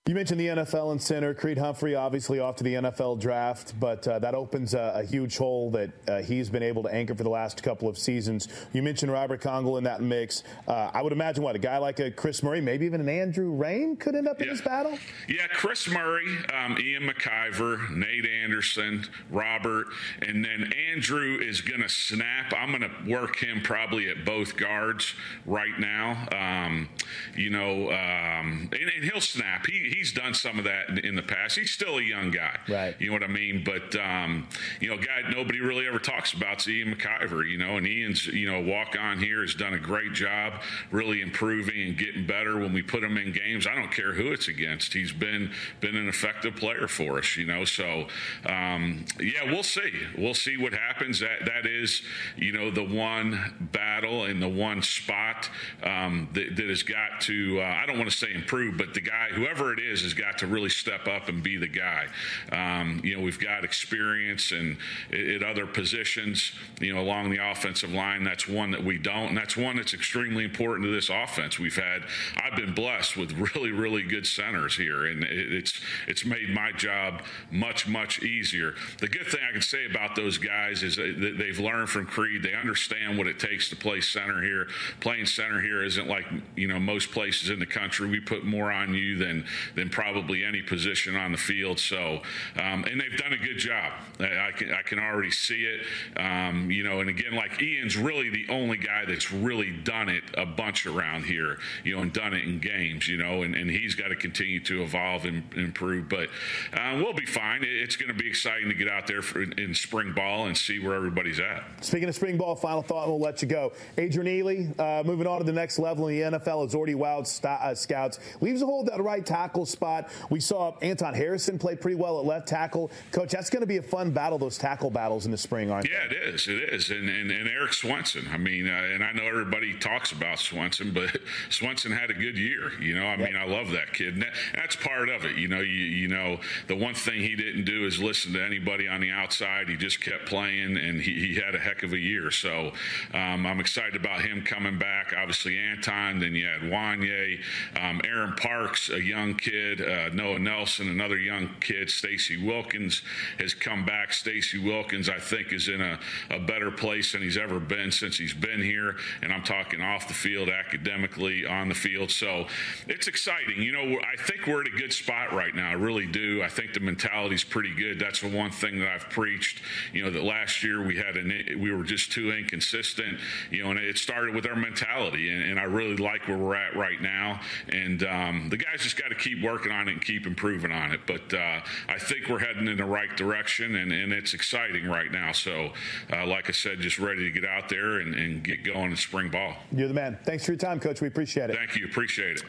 You 0.07 0.15
mentioned 0.15 0.41
the 0.41 0.47
NFL 0.47 0.93
and 0.93 1.01
center. 1.01 1.35
Creed 1.35 1.59
Humphrey, 1.59 1.95
obviously 1.95 2.41
off 2.41 2.57
to 2.57 2.65
the 2.65 2.73
NFL 2.73 3.21
draft, 3.21 3.79
but 3.79 4.09
uh, 4.09 4.19
that 4.21 4.35
opens 4.35 4.73
a, 4.73 4.93
a, 4.97 5.05
huge 5.05 5.37
hole 5.37 5.71
that 5.73 5.91
uh, 6.09 6.23
he's 6.23 6.49
been 6.49 6.63
able 6.63 6.83
to 6.85 6.89
anchor 6.89 7.15
for 7.15 7.23
the 7.23 7.29
last 7.29 7.63
couple 7.63 7.87
of 7.87 7.99
seasons. 7.99 8.49
You 8.73 8.83
mentioned 8.83 9.13
Robert 9.13 9.43
Congel 9.43 9.77
in 9.77 9.85
that 9.85 10.01
mix. 10.01 10.43
Uh, 10.67 10.91
I 10.95 11.03
would 11.03 11.13
imagine 11.13 11.45
what 11.45 11.55
a 11.55 11.59
guy 11.59 11.77
like 11.77 12.01
a 12.01 12.11
Chris 12.11 12.43
Murray, 12.43 12.63
maybe 12.63 12.87
even 12.87 13.03
an 13.03 13.11
Andrew 13.11 13.53
Raym, 13.53 14.01
could 14.01 14.15
end 14.15 14.27
up 14.27 14.39
yeah. 14.41 14.45
in 14.45 14.53
this 14.55 14.63
battle. 14.63 14.99
Yeah, 15.29 15.47
Chris 15.53 15.87
Murray, 15.87 16.25
um, 16.53 16.79
Ian 16.81 17.03
McIver, 17.03 17.91
Nate 17.95 18.27
Anderson, 18.27 19.07
Robert, 19.31 19.87
and 20.23 20.43
then 20.43 20.73
Andrew 20.93 21.39
is 21.41 21.61
going 21.61 21.83
to 21.83 21.91
snap. 21.91 22.55
I'm 22.57 22.71
going 22.71 22.91
to 22.91 23.11
work 23.11 23.37
him 23.37 23.61
probably 23.61 24.09
at 24.09 24.25
both 24.25 24.57
guards 24.57 25.15
right 25.45 25.79
now. 25.79 26.27
Um, 26.33 26.89
you 27.37 27.51
know, 27.51 27.91
um, 27.91 28.71
and, 28.73 28.91
and, 28.97 29.05
he'll 29.05 29.21
snap. 29.21 29.67
He, 29.67 29.90
he's 29.91 30.13
done 30.13 30.35
some 30.35 30.59
of 30.59 30.65
that 30.65 30.89
in, 30.89 30.99
in, 30.99 31.17
the 31.17 31.23
past. 31.23 31.59
He's 31.59 31.71
still 31.71 31.99
a 31.99 32.03
young 32.03 32.31
guy. 32.31 32.57
Right. 32.69 32.97
You 32.99 33.09
know 33.09 33.15
what 33.15 33.25
I 33.25 33.27
mean? 33.27 33.65
But, 33.65 33.97
um, 33.97 34.47
you 34.81 34.89
know, 34.89 34.97
guy 34.97 35.29
nobody 35.31 35.61
really 35.61 35.87
ever 35.87 35.99
talks 35.99 36.33
about 36.33 36.61
is 36.61 36.69
Ian 36.69 36.95
McIver, 36.95 37.49
you 37.49 37.59
know, 37.59 37.77
and 37.77 37.87
Ian's, 37.87 38.27
you 38.27 38.51
know, 38.51 38.61
walk 38.61 38.97
on 38.99 39.19
here 39.19 39.43
has 39.43 39.55
done 39.55 39.75
a 39.75 39.79
great 39.79 40.13
job 40.13 40.55
really 40.91 41.21
improving 41.21 41.89
and 41.89 41.99
getting 41.99 42.27
better 42.27 42.59
when 42.59 42.73
we 42.73 42.83
put 42.83 43.03
him 43.03 43.17
in 43.17 43.33
games. 43.33 43.67
I 43.67 43.75
don't 43.75 43.91
care 43.91 44.13
who 44.13 44.33
it's 44.33 44.49
against. 44.49 44.93
He's 44.93 45.13
been, 45.13 45.51
been 45.81 45.97
an 45.97 46.09
effective 46.09 46.57
player 46.57 46.87
for 46.87 47.19
us, 47.19 47.37
you 47.37 47.47
know, 47.47 47.65
so, 47.65 48.07
um, 48.47 49.05
yeah, 49.19 49.45
we'll 49.45 49.63
see. 49.63 49.93
We'll 50.17 50.35
see 50.35 50.57
what 50.57 50.73
happens. 50.73 51.21
That, 51.21 51.45
that 51.47 51.67
is, 51.67 52.03
you 52.37 52.53
know, 52.53 52.71
the 52.71 52.85
one 52.85 53.69
battle 53.73 54.25
and 54.25 54.41
the 54.41 54.49
one 54.49 54.83
spot 54.83 55.51
um, 55.83 56.29
that, 56.35 56.57
that, 56.57 56.69
has 56.69 56.83
got 56.83 57.21
to, 57.23 57.61
uh, 57.61 57.65
I 57.65 57.87
don't 57.87 57.99
want 57.99 58.11
to 58.11 58.17
say 58.17 58.33
improve, 58.33 58.77
but 58.77 58.95
the 58.95 59.01
guy, 59.01 59.29
whoever 59.33 59.73
it 59.73 59.80
is, 59.81 60.03
has 60.03 60.15
got 60.15 60.39
to 60.39 60.47
really 60.47 60.69
step 60.69 61.09
up 61.09 61.29
and 61.29 61.43
be 61.43 61.57
the 61.57 61.69
guy. 61.69 62.07
Um, 62.53 63.01
you 63.03 63.17
know, 63.17 63.23
we've 63.23 63.39
got 63.39 63.65
experience 63.65 64.53
and 64.53 64.77
at 65.13 65.43
other 65.43 65.67
positions, 65.67 66.53
you 66.81 66.95
know, 66.95 67.01
along 67.01 67.31
the 67.31 67.39
offensive 67.39 67.93
line. 67.93 68.25
That's 68.25 68.47
one 68.47 68.71
that 68.73 68.85
we 68.85 68.99
don't, 68.99 69.29
and 69.29 69.37
that's 69.37 69.57
one 69.57 69.77
that's 69.77 69.95
extremely 69.95 70.45
important 70.45 70.87
to 70.87 70.93
this 70.93 71.09
offense. 71.09 71.59
We've 71.59 71.77
had, 71.77 72.03
I've 72.37 72.57
been 72.57 72.75
blessed 72.75 73.17
with 73.17 73.33
really, 73.55 73.71
really 73.71 74.03
good 74.03 74.27
centers 74.27 74.77
here, 74.77 75.07
and 75.07 75.25
it's 75.25 75.81
it's 76.07 76.25
made 76.25 76.51
my 76.51 76.73
job 76.73 77.23
much, 77.51 77.87
much 77.87 78.23
easier. 78.23 78.75
The 78.99 79.09
good 79.09 79.27
thing 79.27 79.41
I 79.49 79.53
can 79.53 79.63
say 79.63 79.87
about 79.87 80.17
those 80.17 80.39
guys 80.39 80.83
is 80.83 80.97
that 80.97 81.37
they've 81.39 81.59
learned 81.59 81.89
from 81.89 82.07
Creed. 82.07 82.43
They 82.43 82.55
understand 82.55 83.19
what 83.19 83.27
it 83.27 83.39
takes 83.39 83.69
to 83.71 83.77
play 83.77 84.01
center 84.01 84.43
here. 84.43 84.69
Playing 85.01 85.27
center 85.27 85.61
here 85.61 85.83
isn't 85.83 86.09
like 86.09 86.27
you 86.57 86.69
know 86.69 86.79
most 86.79 87.11
places 87.11 87.51
in 87.51 87.59
the 87.59 87.67
country. 87.67 88.09
We 88.09 88.21
put 88.21 88.45
more 88.45 88.73
on 88.73 88.95
you 88.95 89.17
than 89.17 89.45
than 89.75 89.89
probably 89.89 90.45
any 90.45 90.63
position 90.63 91.17
on 91.17 91.33
the 91.33 91.39
field. 91.39 91.79
So, 91.79 92.23
um, 92.57 92.85
and 92.85 93.01
they've 93.01 93.17
done 93.17 93.33
a 93.33 93.39
good 93.39 93.59
job. 93.59 93.93
I 94.21 94.53
can 94.57 94.73
I 94.73 94.83
can 94.83 94.99
already 94.99 95.31
see 95.31 95.65
it. 95.65 95.87
Um, 96.21 96.71
you 96.71 96.83
know, 96.83 97.01
and 97.01 97.09
again, 97.09 97.35
like 97.35 97.63
Ian's 97.63 97.97
really 97.97 98.31
the 98.31 98.47
only 98.49 98.77
guy 98.77 99.05
that's 99.07 99.33
really 99.33 99.71
done 99.71 100.09
it 100.09 100.25
a 100.37 100.47
bunch 100.47 100.87
around 100.87 101.25
here. 101.25 101.59
You 101.85 101.97
know, 101.97 102.03
and 102.03 102.13
done 102.13 102.35
it 102.35 102.45
in 102.45 102.59
games. 102.59 103.09
You 103.09 103.17
know, 103.17 103.43
and, 103.43 103.55
and 103.55 103.71
he's 103.71 103.95
got 103.95 104.09
to 104.09 104.17
continue 104.17 104.61
to 104.61 104.83
evolve 104.83 105.25
and 105.25 105.43
improve. 105.55 106.09
But 106.09 106.29
uh, 106.73 106.95
we'll 106.97 107.15
be 107.15 107.27
fine. 107.27 107.63
It's 107.63 107.97
going 107.97 108.09
to 108.09 108.23
be 108.23 108.29
exciting 108.29 108.69
to 108.69 108.75
get 108.75 108.89
out 108.89 109.07
there 109.07 109.23
for, 109.23 109.43
in 109.43 109.75
spring 109.75 110.13
ball 110.13 110.47
and 110.47 110.57
see 110.57 110.79
where 110.79 110.95
everybody's 110.95 111.41
at. 111.41 111.63
Speaking 111.85 112.09
of 112.09 112.15
spring 112.15 112.37
ball, 112.37 112.55
final 112.57 112.83
thought, 112.83 113.09
we'll 113.09 113.21
let 113.21 113.43
you 113.43 113.49
go. 113.49 113.73
Adrian 113.99 114.27
Ealy, 114.27 114.79
uh, 114.79 115.03
moving 115.05 115.27
on 115.27 115.39
to 115.39 115.45
the 115.45 115.53
next 115.53 115.79
level 115.79 116.09
in 116.09 116.31
the 116.31 116.39
NFL, 116.39 116.65
has 116.65 116.75
already 116.75 116.95
wowed 116.95 117.27
st- 117.27 117.61
uh, 117.61 117.75
scouts. 117.75 118.19
Leaves 118.41 118.63
a 118.63 118.67
hole 118.67 118.89
at 118.93 119.01
right 119.03 119.25
tackle 119.25 119.60
spot. 119.67 120.11
We 120.31 120.41
saw 120.41 120.75
Anton 120.83 121.15
Harrison 121.15 121.59
play 121.59 121.77
pretty 121.77 121.97
well 121.97 122.19
at 122.19 122.25
left 122.25 122.49
tackle. 122.49 122.91
Coach, 123.13 123.31
that's 123.31 123.51
going 123.51 123.61
to 123.61 123.67
be 123.67 123.79
a 123.79 123.83
fun 123.83 124.11
battle, 124.11 124.39
those 124.39 124.59
tackle 124.59 124.91
battles 124.91 125.25
in 125.25 125.31
the 125.31 125.39
spring, 125.39 125.71
aren't 125.71 125.89
yeah, 125.89 126.09
they? 126.09 126.17
Yeah, 126.17 126.23
it 126.23 126.35
is. 126.35 126.49
It 126.49 126.75
is. 126.75 126.91
And, 126.91 127.09
and, 127.09 127.31
and 127.31 127.49
Erik 127.49 127.73
Swenson. 127.73 128.27
I 128.33 128.37
mean, 128.37 128.69
uh, 128.69 128.73
and 128.73 129.05
I 129.05 129.13
know 129.13 129.25
everybody 129.25 129.79
talks 129.79 130.13
about 130.13 130.39
Swenson, 130.39 130.93
but 130.93 131.17
Swenson 131.51 131.93
had 131.93 132.11
a 132.11 132.15
good 132.15 132.39
year. 132.39 132.73
You 132.81 132.95
know, 132.95 133.07
I 133.07 133.17
yep. 133.17 133.19
mean, 133.21 133.37
I 133.37 133.45
love 133.45 133.71
that 133.73 133.93
kid. 133.93 134.21
That, 134.21 134.35
that's 134.55 134.77
part 134.77 135.09
of 135.09 135.25
it. 135.25 135.37
You 135.37 135.49
know, 135.49 135.61
you, 135.61 135.85
you 135.85 136.09
know, 136.09 136.41
the 136.67 136.77
one 136.77 136.95
thing 136.95 137.21
he 137.21 137.37
didn't 137.37 137.65
do 137.65 137.87
is 137.87 137.99
listen 137.99 138.33
to 138.35 138.45
anybody 138.45 138.89
on 138.89 139.01
the 139.01 139.11
outside. 139.11 139.69
He 139.69 139.77
just 139.77 140.01
kept 140.01 140.27
playing, 140.27 140.77
and 140.77 141.01
he, 141.01 141.15
he 141.15 141.35
had 141.35 141.55
a 141.55 141.59
heck 141.59 141.83
of 141.83 141.93
a 141.93 141.99
year. 141.99 142.31
So 142.31 142.73
um, 143.15 143.47
I'm 143.47 143.61
excited 143.61 143.97
about 143.97 144.23
him 144.23 144.43
coming 144.43 144.79
back. 144.79 145.15
Obviously, 145.17 145.59
Anton. 145.59 146.19
Then 146.21 146.35
you 146.35 146.47
had 146.47 146.63
Wanya, 146.63 147.41
um, 147.81 148.01
Aaron 148.05 148.35
Parks, 148.35 148.91
a 148.91 149.03
young 149.03 149.35
kid, 149.35 149.50
uh, 149.81 150.09
Noah 150.15 150.39
Nelson, 150.39 150.89
another 150.89 151.19
young 151.19 151.51
kid. 151.61 151.91
Stacy 151.91 152.37
Wilkins 152.37 153.03
has 153.39 153.55
come 153.55 153.85
back. 153.85 154.13
Stacy 154.13 154.59
Wilkins, 154.59 155.09
I 155.09 155.19
think, 155.19 155.53
is 155.53 155.69
in 155.69 155.81
a, 155.81 155.99
a 156.31 156.39
better 156.39 156.71
place 156.71 157.13
than 157.13 157.23
he's 157.23 157.37
ever 157.37 157.61
been 157.61 157.91
since 157.91 158.17
he's 158.17 158.35
been 158.35 158.63
here. 158.63 158.97
And 159.23 159.33
I'm 159.33 159.43
talking 159.43 159.81
off 159.81 160.09
the 160.09 160.15
field, 160.15 160.49
academically, 160.49 161.47
on 161.47 161.69
the 161.69 161.75
field. 161.75 162.11
So 162.11 162.47
it's 162.87 163.09
exciting. 163.09 163.63
You 163.63 163.73
know, 163.73 163.99
I 164.01 164.23
think 164.23 164.47
we're 164.47 164.63
at 164.63 164.69
a 164.69 164.77
good 164.77 164.93
spot 164.93 165.33
right 165.33 165.55
now. 165.55 165.69
I 165.69 165.75
really 165.75 166.07
do. 166.07 166.43
I 166.43 166.49
think 166.49 166.75
the 166.75 166.81
mentality's 166.81 167.45
pretty 167.45 167.75
good. 167.75 167.99
That's 167.99 168.21
the 168.21 168.29
one 168.29 168.51
thing 168.51 168.79
that 168.81 168.89
I've 168.89 169.11
preached. 169.11 169.63
You 169.93 170.05
know, 170.05 170.11
that 170.11 170.25
last 170.25 170.63
year 170.63 170.85
we 170.85 170.97
had 170.97 171.17
an, 171.17 171.61
we 171.61 171.73
were 171.73 171.85
just 171.85 172.13
too 172.13 172.33
inconsistent. 172.33 173.19
You 173.51 173.65
know, 173.65 173.71
and 173.71 173.79
it 173.79 173.99
started 173.99 174.35
with 174.35 174.47
our 174.47 174.57
mentality, 174.57 175.31
and, 175.31 175.43
and 175.43 175.61
I 175.61 175.65
really 175.65 175.97
like 175.97 176.29
where 176.29 176.39
we're 176.39 176.57
at 176.57 176.77
right 176.77 177.01
now. 177.01 177.41
And 177.69 178.03
um, 178.05 178.49
the 178.49 178.57
guys 178.57 178.81
just 178.81 178.97
got 178.97 179.09
to 179.09 179.15
keep 179.41 179.51
working 179.51 179.73
on 179.73 179.89
it 179.89 179.93
and 179.93 180.05
keep 180.05 180.27
improving 180.27 180.73
on 180.73 180.93
it. 180.93 181.01
But 181.07 181.33
uh, 181.35 181.61
I 181.89 181.99
think 181.99 182.29
we're 182.29 182.39
heading 182.39 182.69
in 182.69 182.77
the 182.77 182.85
right 182.85 183.15
direction, 183.17 183.77
and, 183.77 183.93
and 183.93 184.13
it's 184.13 184.35
exciting 184.35 184.87
right 184.89 185.11
now. 185.11 185.33
So, 185.33 185.73
uh, 186.13 186.27
like 186.27 186.49
I 186.49 186.53
said, 186.53 186.81
just 186.81 186.99
ready 186.99 187.25
to 187.25 187.31
get 187.31 187.49
out 187.49 187.69
there 187.69 188.01
and, 188.01 188.15
and 188.15 188.43
get 188.43 188.65
going 188.65 188.91
in 188.91 188.97
spring 188.97 189.31
ball. 189.31 189.55
You're 189.73 189.89
the 189.89 189.95
man. 189.95 190.19
Thanks 190.25 190.45
for 190.45 190.53
your 190.53 190.59
time, 190.59 190.81
Coach. 190.81 191.01
We 191.01 191.09
appreciate 191.09 191.51
it. 191.51 191.57
Thank 191.57 191.77
you. 191.77 191.87
Appreciate 191.87 192.39
it. 192.39 192.45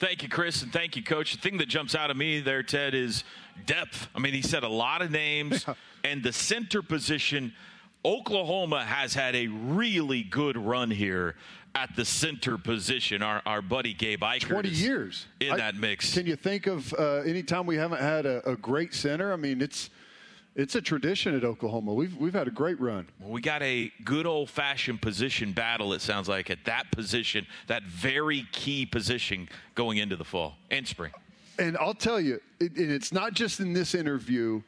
Thank 0.00 0.22
you, 0.22 0.28
Chris, 0.28 0.62
and 0.62 0.72
thank 0.72 0.96
you, 0.96 1.04
Coach. 1.04 1.32
The 1.32 1.40
thing 1.40 1.58
that 1.58 1.68
jumps 1.68 1.94
out 1.94 2.10
of 2.10 2.16
me 2.16 2.40
there, 2.40 2.62
Ted, 2.62 2.94
is 2.94 3.24
depth. 3.64 4.08
I 4.14 4.18
mean, 4.18 4.34
he 4.34 4.42
said 4.42 4.64
a 4.64 4.68
lot 4.68 5.02
of 5.02 5.10
names, 5.10 5.64
and 6.04 6.22
the 6.22 6.32
center 6.32 6.82
position. 6.82 7.52
Oklahoma 8.06 8.84
has 8.84 9.14
had 9.14 9.34
a 9.34 9.46
really 9.46 10.22
good 10.22 10.58
run 10.58 10.90
here 10.90 11.36
at 11.74 11.94
the 11.96 12.04
center 12.04 12.58
position. 12.58 13.22
Our, 13.22 13.42
our 13.46 13.62
buddy 13.62 13.94
Gabe 13.94 14.20
Ikard. 14.20 14.48
20 14.48 14.68
years. 14.68 15.26
In 15.40 15.52
I, 15.52 15.56
that 15.56 15.76
mix. 15.76 16.14
Can 16.14 16.26
you 16.26 16.36
think 16.36 16.66
of 16.66 16.92
uh, 16.94 17.16
any 17.18 17.42
time 17.42 17.66
we 17.66 17.76
haven't 17.76 18.00
had 18.00 18.26
a, 18.26 18.48
a 18.48 18.56
great 18.56 18.94
center? 18.94 19.32
I 19.32 19.36
mean, 19.36 19.60
it's– 19.60 19.90
it's 20.54 20.76
a 20.76 20.80
tradition 20.80 21.34
at 21.34 21.44
Oklahoma. 21.44 21.92
We've 21.92 22.16
we've 22.16 22.34
had 22.34 22.46
a 22.46 22.50
great 22.50 22.80
run. 22.80 23.08
Well, 23.20 23.30
we 23.30 23.40
got 23.40 23.62
a 23.62 23.90
good 24.04 24.26
old 24.26 24.48
fashioned 24.48 25.02
position 25.02 25.52
battle. 25.52 25.92
It 25.92 26.00
sounds 26.00 26.28
like 26.28 26.48
at 26.50 26.64
that 26.64 26.90
position, 26.92 27.46
that 27.66 27.82
very 27.84 28.46
key 28.52 28.86
position 28.86 29.48
going 29.74 29.98
into 29.98 30.16
the 30.16 30.24
fall 30.24 30.54
and 30.70 30.86
spring. 30.86 31.12
And 31.58 31.76
I'll 31.78 31.94
tell 31.94 32.20
you, 32.20 32.40
it, 32.60 32.76
and 32.76 32.90
it's 32.90 33.12
not 33.12 33.34
just 33.34 33.60
in 33.60 33.72
this 33.72 33.94
interview. 33.94 34.62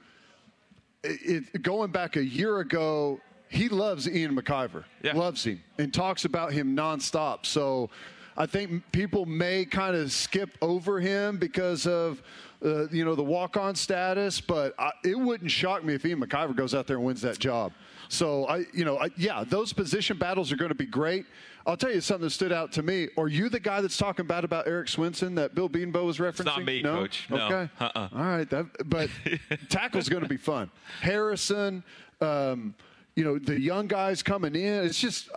It, 1.05 1.45
it, 1.55 1.62
going 1.62 1.92
back 1.92 2.16
a 2.16 2.25
year 2.25 2.59
ago, 2.59 3.21
he 3.48 3.68
loves 3.68 4.09
Ian 4.09 4.37
McIver. 4.37 4.85
Yeah. 5.02 5.14
Loves 5.14 5.44
him 5.44 5.62
and 5.78 5.92
talks 5.92 6.24
about 6.24 6.52
him 6.52 6.76
nonstop. 6.76 7.46
So 7.46 7.90
I 8.37 8.46
think 8.46 8.82
people 8.92 9.26
may 9.26 9.64
kind 9.64 9.96
of 9.96 10.12
skip 10.12 10.50
over 10.61 11.00
him 11.00 11.38
because 11.38 11.87
of 11.87 12.22
uh, 12.64 12.88
you 12.88 13.04
know, 13.04 13.14
the 13.14 13.22
walk-on 13.22 13.74
status, 13.74 14.40
but 14.40 14.74
I, 14.78 14.90
it 15.04 15.18
wouldn't 15.18 15.50
shock 15.50 15.85
me 15.85 15.94
if 15.94 16.04
Ian 16.04 16.20
McIver 16.20 16.56
goes 16.56 16.74
out 16.74 16.87
there 16.87 16.96
and 16.96 17.04
wins 17.04 17.20
that 17.22 17.38
job. 17.38 17.72
So 18.09 18.46
I, 18.46 18.64
you 18.72 18.85
know, 18.85 18.98
I, 18.98 19.11
yeah, 19.16 19.44
those 19.46 19.72
position 19.72 20.16
battles 20.16 20.52
are 20.52 20.56
going 20.56 20.70
to 20.70 20.76
be 20.76 20.87
great. 20.87 21.26
I'll 21.66 21.76
tell 21.76 21.92
you 21.92 22.00
something 22.00 22.24
that 22.24 22.30
stood 22.30 22.52
out 22.52 22.70
to 22.72 22.82
me. 22.82 23.09
Are 23.18 23.26
you 23.26 23.48
the 23.48 23.59
guy 23.59 23.80
that's 23.80 23.96
talking 23.96 24.26
bad 24.26 24.44
about 24.44 24.68
Erik 24.68 24.88
Swenson 24.88 25.35
that 25.35 25.54
Bill 25.54 25.68
Bedenbaugh 25.68 26.04
was 26.04 26.18
referencing? 26.18 26.28
It's 26.40 26.44
not 26.44 26.64
me, 26.64 26.80
no? 26.80 26.94
Coach. 26.94 27.26
No. 27.28 27.37
Okay. 27.38 27.70
Uh-uh. 27.80 28.09
All 28.14 28.24
right. 28.24 28.48
That, 28.48 28.66
but 28.88 29.11
tackle's 29.68 30.09
going 30.09 30.22
to 30.22 30.28
be 30.28 30.37
fun. 30.37 30.70
Harrison, 31.00 31.82
um, 32.20 32.74
you 33.16 33.24
know, 33.24 33.38
the 33.38 33.61
young 33.61 33.88
guys 33.88 34.22
coming 34.22 34.55
in. 34.55 34.85
It's 34.85 35.00
just 35.00 35.29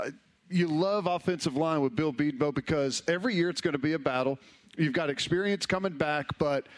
you 0.50 0.68
love 0.68 1.08
offensive 1.08 1.56
line 1.56 1.82
with 1.82 1.96
Bill 1.96 2.14
Bedenbaugh 2.14 2.54
because 2.54 3.02
every 3.08 3.34
year 3.34 3.50
it's 3.50 3.62
going 3.62 3.74
to 3.74 3.80
be 3.80 3.94
a 3.94 4.00
battle. 4.00 4.38
You've 4.78 4.94
got 4.94 5.10
experience 5.10 5.66
coming 5.66 5.98
back, 5.98 6.38
but– 6.38 6.68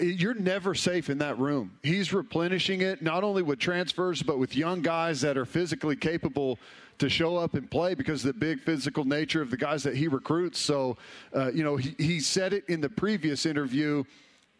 you're 0.00 0.34
never 0.34 0.74
safe 0.74 1.10
in 1.10 1.18
that 1.18 1.38
room. 1.38 1.78
He's 1.82 2.12
replenishing 2.12 2.80
it 2.80 3.02
not 3.02 3.22
only 3.22 3.42
with 3.42 3.58
transfers, 3.58 4.22
but 4.22 4.38
with 4.38 4.56
young 4.56 4.80
guys 4.80 5.20
that 5.20 5.36
are 5.36 5.44
physically 5.44 5.96
capable 5.96 6.58
to 6.98 7.10
show 7.10 7.36
up 7.36 7.54
and 7.54 7.70
play 7.70 7.94
because 7.94 8.24
of 8.24 8.32
the 8.32 8.40
big 8.40 8.62
physical 8.62 9.04
nature 9.04 9.42
of 9.42 9.50
the 9.50 9.56
guys 9.56 9.82
that 9.82 9.94
he 9.94 10.08
recruits. 10.08 10.58
So, 10.58 10.96
uh, 11.34 11.50
you 11.52 11.62
know, 11.62 11.76
he, 11.76 11.94
he 11.98 12.20
said 12.20 12.54
it 12.54 12.64
in 12.68 12.80
the 12.80 12.88
previous 12.88 13.44
interview. 13.44 14.04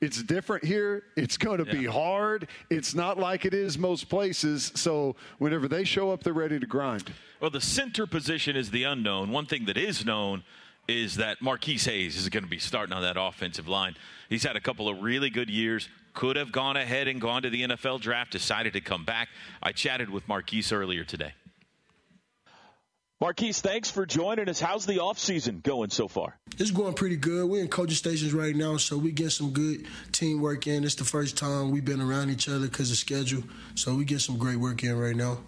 It's 0.00 0.22
different 0.22 0.64
here. 0.64 1.04
It's 1.16 1.38
going 1.38 1.64
to 1.64 1.66
yeah. 1.66 1.80
be 1.80 1.86
hard. 1.86 2.48
It's 2.68 2.94
not 2.94 3.18
like 3.18 3.44
it 3.44 3.54
is 3.54 3.78
most 3.78 4.08
places. 4.08 4.72
So, 4.74 5.16
whenever 5.38 5.68
they 5.68 5.84
show 5.84 6.10
up, 6.10 6.22
they're 6.22 6.34
ready 6.34 6.58
to 6.58 6.66
grind. 6.66 7.12
Well, 7.40 7.50
the 7.50 7.60
center 7.60 8.06
position 8.06 8.56
is 8.56 8.70
the 8.70 8.84
unknown. 8.84 9.30
One 9.30 9.46
thing 9.46 9.64
that 9.66 9.76
is 9.76 10.04
known 10.04 10.44
is 10.88 11.16
that 11.16 11.40
Marquis 11.42 11.78
Hayes 11.78 12.16
is 12.16 12.28
going 12.28 12.44
to 12.44 12.50
be 12.50 12.58
starting 12.58 12.92
on 12.92 13.02
that 13.02 13.16
offensive 13.18 13.68
line. 13.68 13.96
He's 14.28 14.44
had 14.44 14.56
a 14.56 14.60
couple 14.60 14.88
of 14.88 15.02
really 15.02 15.30
good 15.30 15.50
years. 15.50 15.88
Could 16.14 16.36
have 16.36 16.52
gone 16.52 16.76
ahead 16.76 17.08
and 17.08 17.20
gone 17.20 17.42
to 17.42 17.50
the 17.50 17.62
NFL 17.62 18.00
draft, 18.00 18.32
decided 18.32 18.72
to 18.74 18.80
come 18.80 19.04
back. 19.04 19.28
I 19.62 19.72
chatted 19.72 20.10
with 20.10 20.26
Marquis 20.28 20.64
earlier 20.72 21.04
today. 21.04 21.32
Marquis, 23.18 23.52
thanks 23.52 23.90
for 23.90 24.04
joining 24.04 24.46
us. 24.50 24.60
How's 24.60 24.84
the 24.84 24.96
offseason 24.96 25.62
going 25.62 25.88
so 25.88 26.06
far? 26.06 26.38
It's 26.58 26.70
going 26.70 26.92
pretty 26.92 27.16
good. 27.16 27.48
We're 27.48 27.62
in 27.62 27.68
coaching 27.68 27.94
stations 27.94 28.34
right 28.34 28.54
now, 28.54 28.76
so 28.76 28.98
we 28.98 29.10
get 29.10 29.32
some 29.32 29.52
good 29.52 29.86
teamwork 30.12 30.66
in. 30.66 30.84
It's 30.84 30.96
the 30.96 31.04
first 31.04 31.38
time 31.38 31.70
we've 31.70 31.84
been 31.84 32.02
around 32.02 32.28
each 32.28 32.46
other 32.46 32.66
because 32.68 32.90
of 32.90 32.98
schedule, 32.98 33.42
so 33.74 33.94
we 33.94 34.04
get 34.04 34.20
some 34.20 34.36
great 34.36 34.56
work 34.56 34.84
in 34.84 34.98
right 34.98 35.16
now. 35.16 35.38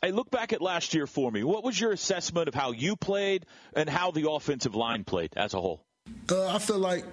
Hey, 0.00 0.10
look 0.10 0.30
back 0.30 0.54
at 0.54 0.62
last 0.62 0.94
year 0.94 1.06
for 1.06 1.30
me. 1.30 1.44
What 1.44 1.64
was 1.64 1.78
your 1.78 1.92
assessment 1.92 2.48
of 2.48 2.54
how 2.54 2.72
you 2.72 2.96
played 2.96 3.44
and 3.76 3.86
how 3.86 4.10
the 4.10 4.30
offensive 4.30 4.74
line 4.74 5.04
played 5.04 5.34
as 5.36 5.52
a 5.52 5.60
whole? 5.60 5.84
Uh, 6.30 6.46
I 6.46 6.58
feel 6.60 6.78
like 6.78 7.04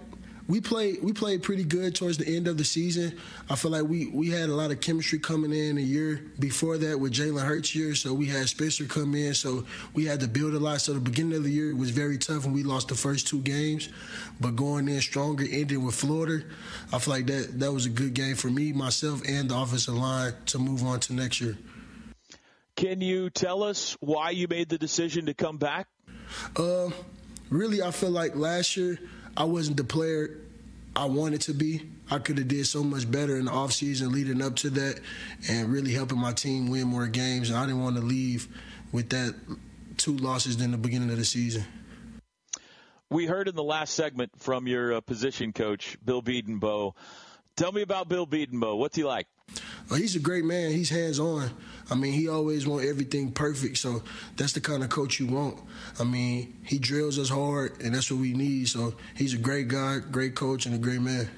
we 0.48 0.62
played 0.62 1.04
we 1.04 1.14
played 1.14 1.44
pretty 1.44 1.64
good 1.64 1.96
towards 1.96 2.18
the 2.18 2.36
end 2.36 2.48
of 2.48 2.58
the 2.58 2.64
season. 2.64 3.18
I 3.50 3.56
feel 3.56 3.72
like 3.72 3.84
we 3.84 4.08
we 4.08 4.30
had 4.30 4.50
a 4.50 4.56
lot 4.56 4.72
of 4.72 4.82
chemistry 4.82 5.20
coming 5.20 5.54
in 5.54 5.78
a 5.78 5.82
year 5.82 6.22
before 6.40 6.78
that 6.78 7.00
with 7.00 7.14
Jalen 7.14 7.44
Hurts 7.44 7.70
here. 7.70 7.96
So 7.96 8.14
we 8.14 8.26
had 8.28 8.48
Spencer 8.50 8.86
come 8.86 9.16
in, 9.16 9.34
so 9.34 9.66
we 9.94 10.06
had 10.06 10.20
to 10.22 10.28
build 10.28 10.54
a 10.54 10.60
lot. 10.60 10.82
So 10.82 10.94
the 10.94 11.00
beginning 11.00 11.38
of 11.38 11.44
the 11.44 11.52
year 11.52 11.76
was 11.76 11.92
very 11.92 12.18
tough 12.18 12.46
when 12.46 12.54
we 12.54 12.64
lost 12.64 12.88
the 12.88 12.96
first 12.96 13.28
two 13.28 13.42
games, 13.42 13.90
but 14.40 14.56
going 14.56 14.88
in 14.88 15.02
stronger, 15.02 15.46
ending 15.50 15.86
with 15.86 15.96
Florida, 15.96 16.44
I 16.92 17.00
feel 17.00 17.14
like 17.14 17.28
that 17.28 17.60
that 17.60 17.72
was 17.72 17.86
a 17.86 17.90
good 17.90 18.14
game 18.14 18.36
for 18.36 18.48
me, 18.48 18.74
myself, 18.74 19.22
and 19.28 19.50
the 19.50 19.58
offensive 19.58 19.96
line 19.96 20.34
to 20.48 20.60
move 20.60 20.84
on 20.84 21.00
to 21.02 21.14
next 21.14 21.42
year. 21.42 21.58
Can 22.76 23.02
you 23.02 23.30
tell 23.30 23.64
us 23.64 23.96
why 24.00 24.32
you 24.32 24.48
made 24.48 24.70
the 24.70 24.78
decision 24.78 25.28
to 25.28 25.34
come 25.34 25.58
back? 25.58 25.88
Uh, 26.56 26.90
really, 27.50 27.82
I 27.84 27.92
feel 27.92 28.10
like 28.10 28.36
last 28.36 28.76
year 28.76 28.98
I 29.36 29.46
wasn't 29.46 29.78
the 29.78 29.84
player 29.84 30.38
I 30.96 31.06
wanted 31.06 31.42
to 31.42 31.54
be. 31.54 31.90
I 32.10 32.20
could 32.20 32.38
have 32.38 32.50
did 32.50 32.68
so 32.68 32.84
much 32.84 33.10
better 33.10 33.38
in 33.38 33.46
the 33.46 33.52
offseason 33.52 34.12
leading 34.12 34.42
up 34.42 34.58
to 34.58 34.70
that 34.72 35.00
and 35.50 35.72
really 35.72 35.94
helping 35.94 36.20
my 36.20 36.34
team 36.34 36.70
win 36.70 36.88
more 36.88 37.08
games. 37.08 37.50
And 37.50 37.58
I 37.58 37.66
didn't 37.66 37.82
want 37.82 37.96
to 37.96 38.02
leave 38.02 38.48
with 38.92 39.10
that 39.12 39.36
two 39.98 40.18
losses 40.18 40.60
in 40.62 40.72
the 40.72 40.78
beginning 40.78 41.10
of 41.10 41.18
the 41.18 41.26
season. 41.26 41.64
We 43.10 43.26
heard 43.26 43.48
in 43.48 43.56
the 43.56 43.64
last 43.64 43.94
segment 43.94 44.32
from 44.38 44.68
your 44.68 44.94
uh, 44.94 45.02
position 45.02 45.54
coach, 45.54 45.98
Bill 46.04 46.22
Bedenbaugh. 46.22 46.94
Tell 47.62 47.72
me 47.72 47.84
about 47.84 48.10
Bill 48.10 48.26
Bedenbaugh. 48.26 48.76
What's 48.76 48.96
he 48.96 49.04
like? 49.04 49.28
Well, 49.88 50.00
he's 50.00 50.16
a 50.16 50.20
great 50.20 50.44
man. 50.44 50.72
He's 50.72 50.90
hands 50.90 51.20
on. 51.20 51.52
I 51.92 51.94
mean, 51.94 52.12
he 52.12 52.28
always 52.28 52.66
want 52.66 52.86
everything 52.86 53.32
perfect. 53.32 53.78
So 53.78 54.02
that's 54.36 54.54
the 54.54 54.62
kind 54.62 54.82
of 54.84 54.90
coach 54.90 55.20
you 55.20 55.28
want. 55.28 55.60
I 56.00 56.04
mean, 56.04 56.58
he 56.64 56.80
drills 56.80 57.20
us 57.20 57.30
hard, 57.30 57.80
and 57.80 57.94
that's 57.94 58.10
what 58.10 58.20
we 58.20 58.34
need. 58.34 58.68
So 58.68 58.96
he's 59.16 59.36
a 59.36 59.38
great 59.38 59.68
guy, 59.68 60.00
great 60.00 60.34
coach, 60.34 60.66
and 60.66 60.74
a 60.74 60.80
great 60.80 61.02
man. 61.02 61.30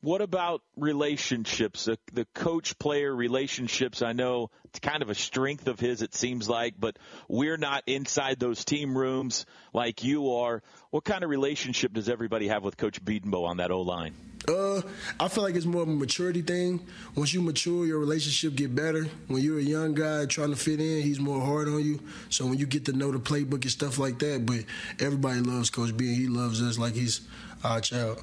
What 0.00 0.20
about 0.20 0.62
relationships? 0.76 1.86
The, 1.86 1.98
the 2.12 2.24
coach 2.32 2.78
player 2.78 3.14
relationships, 3.14 4.00
I 4.00 4.12
know 4.12 4.50
it's 4.66 4.78
kind 4.78 5.02
of 5.02 5.10
a 5.10 5.14
strength 5.14 5.66
of 5.66 5.80
his, 5.80 6.02
it 6.02 6.14
seems 6.14 6.48
like, 6.48 6.74
but 6.78 6.96
we're 7.28 7.56
not 7.56 7.82
inside 7.86 8.38
those 8.38 8.64
team 8.64 8.96
rooms 8.96 9.44
like 9.72 10.04
you 10.04 10.34
are. 10.34 10.62
What 10.90 11.04
kind 11.04 11.24
of 11.24 11.30
relationship 11.30 11.92
does 11.92 12.08
everybody 12.08 12.46
have 12.46 12.62
with 12.62 12.76
Coach 12.76 13.04
Bedenbaugh 13.04 13.48
on 13.48 13.56
that 13.56 13.72
O 13.72 13.80
line? 13.80 14.14
Uh, 14.46 14.82
I 15.18 15.26
feel 15.26 15.42
like 15.42 15.56
it's 15.56 15.66
more 15.66 15.82
of 15.82 15.88
a 15.88 15.92
maturity 15.92 16.42
thing. 16.42 16.86
Once 17.16 17.34
you 17.34 17.42
mature, 17.42 17.84
your 17.84 17.98
relationship 17.98 18.54
get 18.54 18.72
better. 18.74 19.04
When 19.26 19.42
you're 19.42 19.58
a 19.58 19.62
young 19.62 19.94
guy 19.94 20.26
trying 20.26 20.50
to 20.50 20.56
fit 20.56 20.80
in, 20.80 21.02
he's 21.02 21.18
more 21.18 21.40
hard 21.40 21.66
on 21.66 21.84
you. 21.84 21.98
So 22.30 22.46
when 22.46 22.56
you 22.56 22.66
get 22.66 22.84
to 22.84 22.92
know 22.92 23.10
the 23.10 23.18
playbook 23.18 23.62
and 23.62 23.70
stuff 23.70 23.98
like 23.98 24.20
that, 24.20 24.46
but 24.46 24.60
everybody 25.04 25.40
loves 25.40 25.70
Coach 25.70 25.96
B, 25.96 26.14
he 26.14 26.28
loves 26.28 26.62
us 26.62 26.78
like 26.78 26.94
he's 26.94 27.22
our 27.64 27.80
child. 27.80 28.22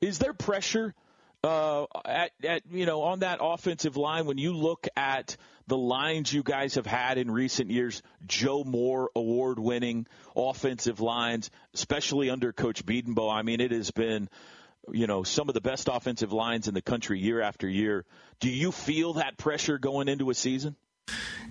Is 0.00 0.18
there 0.18 0.32
pressure 0.32 0.94
uh, 1.44 1.86
at, 2.04 2.30
at 2.44 2.62
you 2.70 2.86
know 2.86 3.02
on 3.02 3.20
that 3.20 3.38
offensive 3.40 3.96
line 3.96 4.26
when 4.26 4.38
you 4.38 4.52
look 4.52 4.86
at 4.96 5.36
the 5.66 5.76
lines 5.76 6.32
you 6.32 6.42
guys 6.42 6.76
have 6.76 6.86
had 6.86 7.18
in 7.18 7.30
recent 7.30 7.70
years? 7.70 8.02
Joe 8.26 8.64
Moore 8.64 9.10
award-winning 9.14 10.06
offensive 10.36 11.00
lines, 11.00 11.50
especially 11.74 12.30
under 12.30 12.52
Coach 12.52 12.84
Bedenbaugh. 12.84 13.32
I 13.32 13.42
mean, 13.42 13.60
it 13.60 13.72
has 13.72 13.90
been 13.90 14.28
you 14.92 15.06
know 15.06 15.22
some 15.22 15.48
of 15.48 15.54
the 15.54 15.60
best 15.60 15.88
offensive 15.90 16.32
lines 16.32 16.68
in 16.68 16.74
the 16.74 16.82
country 16.82 17.18
year 17.18 17.40
after 17.40 17.68
year. 17.68 18.04
Do 18.40 18.48
you 18.48 18.72
feel 18.72 19.14
that 19.14 19.36
pressure 19.36 19.78
going 19.78 20.08
into 20.08 20.30
a 20.30 20.34
season? 20.34 20.76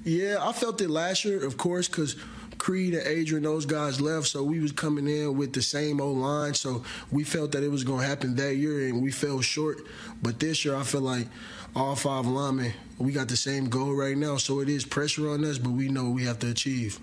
Yeah, 0.03 0.37
I 0.39 0.53
felt 0.53 0.79
it 0.81 0.89
last 0.89 1.25
year, 1.25 1.43
of 1.43 1.57
course, 1.57 1.87
because 1.87 2.15
Creed 2.57 2.93
and 2.93 3.05
Adrian, 3.07 3.43
those 3.43 3.65
guys 3.65 4.01
left, 4.01 4.27
so 4.27 4.43
we 4.43 4.59
was 4.59 4.71
coming 4.71 5.07
in 5.07 5.37
with 5.37 5.53
the 5.53 5.61
same 5.61 6.01
old 6.01 6.17
line. 6.17 6.53
So 6.53 6.83
we 7.11 7.23
felt 7.23 7.51
that 7.53 7.63
it 7.63 7.69
was 7.69 7.83
to 7.83 7.97
happen 7.97 8.35
that 8.35 8.55
year, 8.55 8.87
and 8.87 9.01
we 9.01 9.11
fell 9.11 9.41
short. 9.41 9.79
But 10.21 10.39
this 10.39 10.65
year, 10.65 10.75
I 10.75 10.83
feel 10.83 11.01
like 11.01 11.27
all 11.75 11.95
five 11.95 12.25
linemen, 12.25 12.73
we 12.97 13.11
got 13.11 13.27
the 13.27 13.37
same 13.37 13.69
goal 13.69 13.93
right 13.93 14.17
now. 14.17 14.37
So 14.37 14.59
it 14.59 14.69
is 14.69 14.85
pressure 14.85 15.29
on 15.29 15.43
us, 15.43 15.57
but 15.57 15.71
we 15.71 15.89
know 15.89 16.09
we 16.09 16.25
have 16.25 16.39
to 16.39 16.49
achieve. 16.49 16.99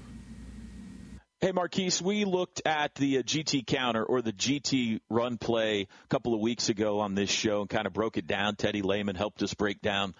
Hey, 1.40 1.53
Marquis, 1.53 1.93
we 2.03 2.25
looked 2.25 2.62
at 2.64 2.95
the 2.95 3.19
uh, 3.19 3.23
GT 3.23 3.67
counter 3.67 4.03
or 4.03 4.23
the 4.23 4.33
GT 4.33 5.01
run 5.11 5.37
play 5.37 5.83
a 5.83 6.09
couple 6.09 6.33
of 6.33 6.40
weeks 6.40 6.71
ago 6.71 7.01
on 7.01 7.14
this 7.14 7.29
show 7.29 7.61
and 7.61 7.69
kind 7.69 7.87
of 7.87 7.93
broke 7.93 8.17
it 8.17 8.27
down. 8.27 8.57
Teddy 8.57 8.81
Lehman 8.81 9.14
helped 9.14 9.43
us 9.43 9.53
break 9.53 9.83
down 9.83 10.14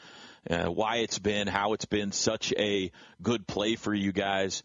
uh, 0.51 0.66
why 0.66 0.97
it's 0.97 1.18
been, 1.18 1.47
how 1.47 1.73
it's 1.73 1.87
been 1.87 2.12
such 2.12 2.53
a 2.59 2.90
good 3.23 3.47
play 3.47 3.77
for 3.77 3.94
you 3.94 4.12
guys. 4.12 4.62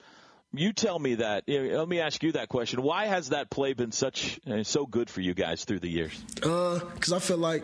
You 0.53 0.73
tell 0.73 0.97
me 0.97 1.15
that. 1.15 1.43
Let 1.47 1.87
me 1.87 1.99
ask 1.99 2.23
you 2.23 2.31
that 2.31 2.49
question. 2.49 2.81
Why 2.81 3.05
has 3.05 3.29
that 3.29 3.49
play 3.51 3.73
been 3.73 3.91
such 3.91 4.39
uh, 4.49 4.63
so 4.63 4.85
good 4.85 5.09
for 5.09 5.21
you 5.21 5.35
guys 5.35 5.63
through 5.63 5.79
the 5.79 5.89
years? 5.89 6.23
Uh, 6.41 6.79
because 6.95 7.13
I 7.13 7.19
feel 7.19 7.37
like 7.37 7.63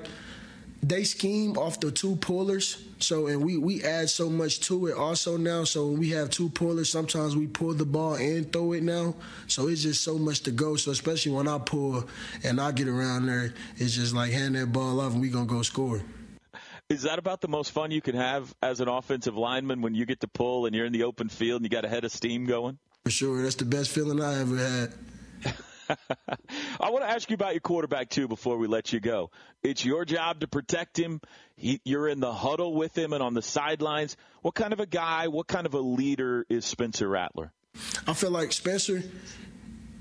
they 0.83 1.03
scheme 1.03 1.57
off 1.57 1.79
the 1.79 1.89
two 1.91 2.15
pullers. 2.17 2.83
So 2.99 3.25
and 3.25 3.43
we 3.43 3.57
we 3.57 3.83
add 3.83 4.09
so 4.09 4.29
much 4.29 4.59
to 4.61 4.87
it 4.87 4.95
also 4.95 5.35
now. 5.35 5.63
So 5.63 5.87
when 5.87 5.99
we 5.99 6.11
have 6.11 6.29
two 6.29 6.49
pullers, 6.49 6.89
sometimes 6.89 7.35
we 7.35 7.47
pull 7.47 7.73
the 7.73 7.85
ball 7.85 8.15
and 8.15 8.51
throw 8.53 8.73
it 8.73 8.83
now. 8.83 9.15
So 9.47 9.67
it's 9.67 9.81
just 9.81 10.03
so 10.03 10.19
much 10.19 10.41
to 10.41 10.51
go. 10.51 10.75
So 10.75 10.91
especially 10.91 11.31
when 11.31 11.47
I 11.47 11.57
pull 11.57 12.07
and 12.43 12.61
I 12.61 12.71
get 12.71 12.87
around 12.87 13.25
there, 13.25 13.51
it's 13.77 13.95
just 13.95 14.13
like 14.13 14.31
hand 14.31 14.55
that 14.55 14.71
ball 14.71 15.01
off 15.01 15.13
and 15.13 15.21
we 15.21 15.29
gonna 15.29 15.47
go 15.47 15.63
score. 15.63 16.01
Is 16.87 17.03
that 17.03 17.17
about 17.17 17.41
the 17.41 17.47
most 17.47 17.71
fun 17.71 17.89
you 17.89 18.01
can 18.01 18.15
have 18.15 18.53
as 18.61 18.79
an 18.79 18.87
offensive 18.87 19.35
lineman 19.35 19.81
when 19.81 19.95
you 19.95 20.05
get 20.05 20.19
to 20.19 20.27
pull 20.27 20.67
and 20.67 20.75
you're 20.75 20.85
in 20.85 20.93
the 20.93 21.03
open 21.03 21.29
field 21.29 21.61
and 21.61 21.65
you 21.65 21.69
got 21.69 21.83
a 21.83 21.89
head 21.89 22.05
of 22.05 22.11
steam 22.11 22.45
going? 22.45 22.77
For 23.03 23.09
sure. 23.09 23.41
That's 23.41 23.55
the 23.55 23.65
best 23.65 23.89
feeling 23.89 24.21
I 24.21 24.39
ever 24.41 24.57
had. 24.57 24.93
I 26.79 26.89
want 26.91 27.03
to 27.03 27.09
ask 27.09 27.27
you 27.29 27.33
about 27.33 27.53
your 27.53 27.61
quarterback 27.61 28.09
too 28.09 28.27
before 28.27 28.57
we 28.57 28.67
let 28.67 28.93
you 28.93 28.99
go. 28.99 29.31
It's 29.63 29.83
your 29.83 30.05
job 30.05 30.41
to 30.41 30.47
protect 30.47 30.99
him. 30.99 31.21
He, 31.55 31.81
you're 31.85 32.07
in 32.07 32.19
the 32.19 32.33
huddle 32.33 32.75
with 32.75 32.95
him 32.95 33.13
and 33.13 33.23
on 33.23 33.33
the 33.33 33.41
sidelines. 33.41 34.15
What 34.43 34.53
kind 34.53 34.71
of 34.71 34.79
a 34.79 34.85
guy, 34.85 35.27
what 35.27 35.47
kind 35.47 35.65
of 35.65 35.73
a 35.73 35.79
leader 35.79 36.45
is 36.49 36.65
Spencer 36.65 37.07
Rattler? 37.07 37.51
I 38.07 38.13
feel 38.13 38.31
like 38.31 38.51
Spencer 38.53 39.03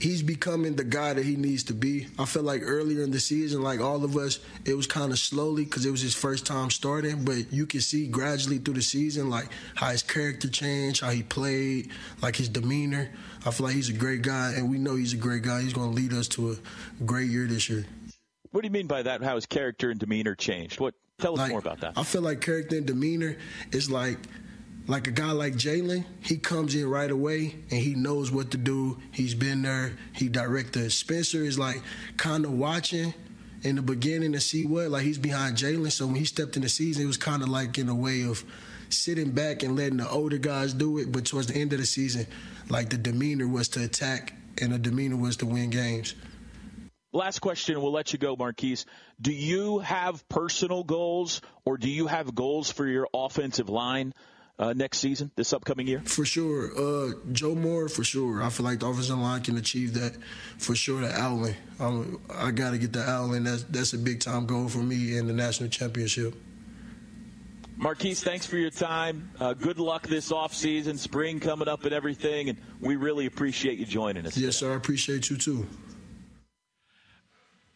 he's 0.00 0.22
becoming 0.22 0.76
the 0.76 0.84
guy 0.84 1.14
that 1.14 1.24
he 1.24 1.36
needs 1.36 1.64
to 1.64 1.74
be. 1.74 2.06
I 2.18 2.24
feel 2.24 2.42
like 2.42 2.62
earlier 2.64 3.02
in 3.02 3.10
the 3.10 3.20
season, 3.20 3.62
like 3.62 3.80
all 3.80 4.04
of 4.04 4.16
us, 4.16 4.40
it 4.64 4.74
was 4.74 4.86
kind 4.86 5.12
of 5.12 5.18
slowly 5.18 5.64
because 5.64 5.86
it 5.86 5.90
was 5.90 6.00
his 6.00 6.14
first 6.14 6.46
time 6.46 6.70
starting. 6.70 7.24
But 7.24 7.52
you 7.52 7.66
can 7.66 7.80
see 7.80 8.06
gradually 8.06 8.58
through 8.58 8.74
the 8.74 8.82
season, 8.82 9.30
like 9.30 9.48
how 9.74 9.90
his 9.90 10.02
character 10.02 10.48
changed, 10.48 11.02
how 11.02 11.10
he 11.10 11.22
played, 11.22 11.90
like 12.22 12.36
his 12.36 12.48
demeanor. 12.48 13.10
I 13.46 13.50
feel 13.50 13.66
like 13.66 13.76
he's 13.76 13.90
a 13.90 13.94
great 13.94 14.22
guy, 14.22 14.54
and 14.56 14.70
we 14.70 14.78
know 14.78 14.96
he's 14.96 15.12
a 15.12 15.18
great 15.18 15.42
guy. 15.42 15.62
He's 15.62 15.74
going 15.74 15.90
to 15.90 15.96
lead 15.96 16.12
us 16.12 16.28
to 16.28 16.52
a 16.52 16.56
great 17.04 17.30
year 17.30 17.46
this 17.46 17.68
year. 17.68 17.84
What 18.50 18.62
do 18.62 18.66
you 18.66 18.72
mean 18.72 18.86
by 18.86 19.02
that? 19.02 19.22
How 19.22 19.34
his 19.34 19.46
character 19.46 19.90
and 19.90 19.98
demeanor 19.98 20.34
changed? 20.34 20.80
What? 20.80 20.94
Tell 21.18 21.34
us 21.34 21.38
like, 21.38 21.50
more 21.50 21.60
about 21.60 21.80
that. 21.80 21.92
I 21.96 22.02
feel 22.02 22.22
like 22.22 22.40
character 22.40 22.76
and 22.76 22.86
demeanor 22.86 23.36
is 23.70 23.90
like 23.90 24.18
like 24.86 25.06
a 25.06 25.10
guy 25.10 25.32
like 25.32 25.54
Jalen, 25.54 26.04
he 26.20 26.36
comes 26.36 26.74
in 26.74 26.88
right 26.88 27.10
away 27.10 27.56
and 27.70 27.80
he 27.80 27.94
knows 27.94 28.30
what 28.30 28.50
to 28.50 28.58
do. 28.58 28.98
He's 29.12 29.34
been 29.34 29.62
there. 29.62 29.96
He 30.12 30.28
directed. 30.28 30.92
Spencer 30.92 31.42
is 31.42 31.58
like 31.58 31.82
kind 32.16 32.44
of 32.44 32.52
watching 32.52 33.14
in 33.62 33.76
the 33.76 33.82
beginning 33.82 34.32
to 34.32 34.40
see 34.40 34.66
what 34.66 34.90
like 34.90 35.04
he's 35.04 35.18
behind 35.18 35.56
Jalen. 35.56 35.90
So 35.90 36.06
when 36.06 36.16
he 36.16 36.26
stepped 36.26 36.56
in 36.56 36.62
the 36.62 36.68
season, 36.68 37.04
it 37.04 37.06
was 37.06 37.16
kind 37.16 37.42
of 37.42 37.48
like 37.48 37.78
in 37.78 37.88
a 37.88 37.94
way 37.94 38.24
of 38.24 38.44
sitting 38.90 39.30
back 39.30 39.62
and 39.62 39.74
letting 39.74 39.96
the 39.96 40.08
older 40.08 40.38
guys 40.38 40.74
do 40.74 40.98
it. 40.98 41.10
But 41.10 41.24
towards 41.24 41.46
the 41.46 41.58
end 41.58 41.72
of 41.72 41.78
the 41.78 41.86
season, 41.86 42.26
like 42.68 42.90
the 42.90 42.98
demeanor 42.98 43.48
was 43.48 43.68
to 43.68 43.84
attack 43.84 44.34
and 44.60 44.72
the 44.72 44.78
demeanor 44.78 45.16
was 45.16 45.38
to 45.38 45.46
win 45.46 45.70
games. 45.70 46.14
Last 47.12 47.38
question, 47.38 47.80
we'll 47.80 47.92
let 47.92 48.12
you 48.12 48.18
go, 48.18 48.34
Marquis. 48.36 48.78
Do 49.20 49.32
you 49.32 49.78
have 49.78 50.28
personal 50.28 50.82
goals 50.82 51.40
or 51.64 51.78
do 51.78 51.88
you 51.88 52.08
have 52.08 52.34
goals 52.34 52.70
for 52.70 52.86
your 52.86 53.08
offensive 53.14 53.68
line? 53.68 54.12
Uh, 54.56 54.72
next 54.72 54.98
season, 54.98 55.32
this 55.34 55.52
upcoming 55.52 55.86
year? 55.86 56.00
For 56.04 56.24
sure. 56.24 56.70
Uh, 56.78 57.14
Joe 57.32 57.56
Moore, 57.56 57.88
for 57.88 58.04
sure. 58.04 58.40
I 58.40 58.50
feel 58.50 58.64
like 58.64 58.78
the 58.78 58.86
offensive 58.86 59.18
line 59.18 59.42
can 59.42 59.56
achieve 59.56 59.94
that 59.94 60.16
for 60.58 60.76
sure. 60.76 61.00
The 61.00 61.12
Outland. 61.12 61.56
I'm, 61.80 62.20
I 62.32 62.52
got 62.52 62.70
to 62.70 62.78
get 62.78 62.92
the 62.92 63.02
Outland. 63.02 63.48
That's, 63.48 63.64
that's 63.64 63.92
a 63.94 63.98
big 63.98 64.20
time 64.20 64.46
goal 64.46 64.68
for 64.68 64.78
me 64.78 65.16
in 65.16 65.26
the 65.26 65.32
national 65.32 65.70
championship. 65.70 66.34
Marquis, 67.76 68.14
thanks 68.14 68.46
for 68.46 68.56
your 68.56 68.70
time. 68.70 69.28
Uh, 69.40 69.54
good 69.54 69.80
luck 69.80 70.06
this 70.06 70.30
offseason, 70.30 70.98
spring 70.98 71.40
coming 71.40 71.66
up, 71.66 71.82
and 71.82 71.92
everything. 71.92 72.48
And 72.48 72.58
we 72.80 72.94
really 72.94 73.26
appreciate 73.26 73.78
you 73.78 73.86
joining 73.86 74.24
us. 74.24 74.36
Yes, 74.36 74.58
today. 74.58 74.68
sir. 74.68 74.72
I 74.74 74.76
appreciate 74.76 75.30
you 75.30 75.36
too. 75.36 75.66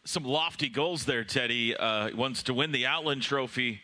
Some 0.05 0.23
lofty 0.23 0.69
goals 0.69 1.03
there, 1.03 1.25
Teddy. 1.25 1.75
Uh, 1.75 2.15
wants 2.15 2.43
to 2.43 2.53
win 2.53 2.71
the 2.71 2.87
Outland 2.87 3.21
Trophy 3.21 3.81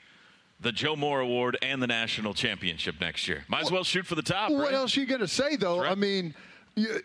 the 0.65 0.71
Joe 0.71 0.95
Moore 0.95 1.19
Award 1.19 1.59
and 1.61 1.79
the 1.79 1.85
national 1.85 2.33
championship 2.33 2.95
next 2.99 3.27
year. 3.27 3.45
Might 3.47 3.61
as 3.61 3.71
well 3.71 3.83
shoot 3.83 4.03
for 4.03 4.15
the 4.15 4.23
top. 4.23 4.49
What 4.49 4.63
right? 4.63 4.73
else 4.73 4.97
are 4.97 4.99
you 4.99 5.05
going 5.05 5.21
to 5.21 5.27
say, 5.27 5.55
though? 5.57 5.81
Right. 5.81 5.91
I 5.91 5.95
mean, 5.95 6.33
you, 6.75 7.01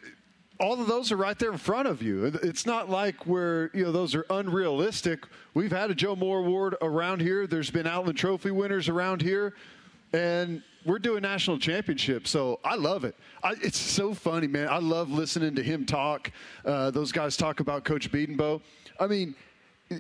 all 0.59 0.81
of 0.81 0.87
those 0.87 1.13
are 1.13 1.17
right 1.17 1.39
there 1.39 1.53
in 1.53 1.59
front 1.59 1.87
of 1.87 2.03
you. 2.03 2.25
It's 2.43 2.65
not 2.65 2.89
like 2.89 3.27
we're, 3.27 3.69
you 3.75 3.85
know, 3.85 3.93
those 3.93 4.15
are 4.15 4.25
unrealistic. 4.31 5.27
We've 5.53 5.71
had 5.71 5.91
a 5.91 5.95
Joe 5.95 6.17
Moore 6.17 6.39
Award 6.39 6.75
around 6.81 7.21
here. 7.21 7.47
There's 7.47 7.71
been 7.71 7.87
Outland 7.87 8.17
Trophy 8.17 8.51
winners 8.51 8.89
around 8.89 9.21
here. 9.21 9.55
And 10.15 10.63
we're 10.87 10.99
doing 10.99 11.21
national 11.21 11.59
championship, 11.59 12.27
so 12.27 12.61
I 12.65 12.77
love 12.77 13.05
it. 13.05 13.15
I, 13.45 13.57
it's 13.63 13.79
so 13.79 14.15
funny, 14.15 14.47
man. 14.47 14.69
I 14.69 14.79
love 14.79 15.11
listening 15.11 15.55
to 15.57 15.63
him 15.63 15.85
talk. 15.85 16.33
Uh, 16.65 16.91
those 16.91 17.13
guys 17.13 17.37
talk 17.37 17.61
about 17.61 17.85
Coach 17.85 18.11
Bedenbaugh. 18.11 18.63
I 18.99 19.07
mean, 19.07 19.35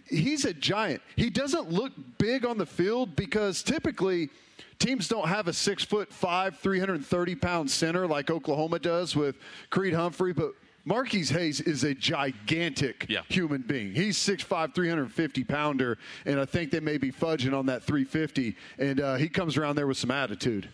he's 0.09 0.45
a 0.45 0.53
giant. 0.53 1.03
He 1.17 1.31
doesn't 1.31 1.71
look 1.71 1.93
big 2.19 2.45
on 2.45 2.59
the 2.59 2.67
field 2.67 3.17
because 3.17 3.63
typically 3.63 4.31
teams 4.79 5.09
don't 5.09 5.29
have 5.29 5.49
a 5.49 5.53
six 5.53 5.85
foot 5.85 6.13
five, 6.13 6.59
330 6.59 7.35
pound 7.37 7.71
center 7.71 8.07
like 8.07 8.31
Oklahoma 8.31 8.79
does 8.79 9.17
with 9.17 9.37
Creed 9.71 9.95
Humphrey, 9.95 10.33
but 10.33 10.53
Marquis 10.85 11.27
Hayes 11.27 11.61
is 11.61 11.85
a 11.85 11.95
gigantic 11.95 13.07
yeah. 13.09 13.21
human 13.29 13.63
being. 13.63 13.95
He's 13.95 14.17
6'5", 14.17 14.75
350 14.75 15.45
pounder, 15.45 15.99
and 16.25 16.41
I 16.41 16.47
think 16.47 16.71
they 16.71 16.81
may 16.81 16.97
be 16.97 17.13
fudging 17.13 17.57
on 17.57 17.67
that 17.67 17.83
350, 17.83 18.57
and 18.79 19.01
uh, 19.01 19.15
he 19.17 19.29
comes 19.29 19.57
around 19.57 19.77
there 19.77 19.87
with 19.87 19.99
some 19.99 20.11
attitude. 20.11 20.71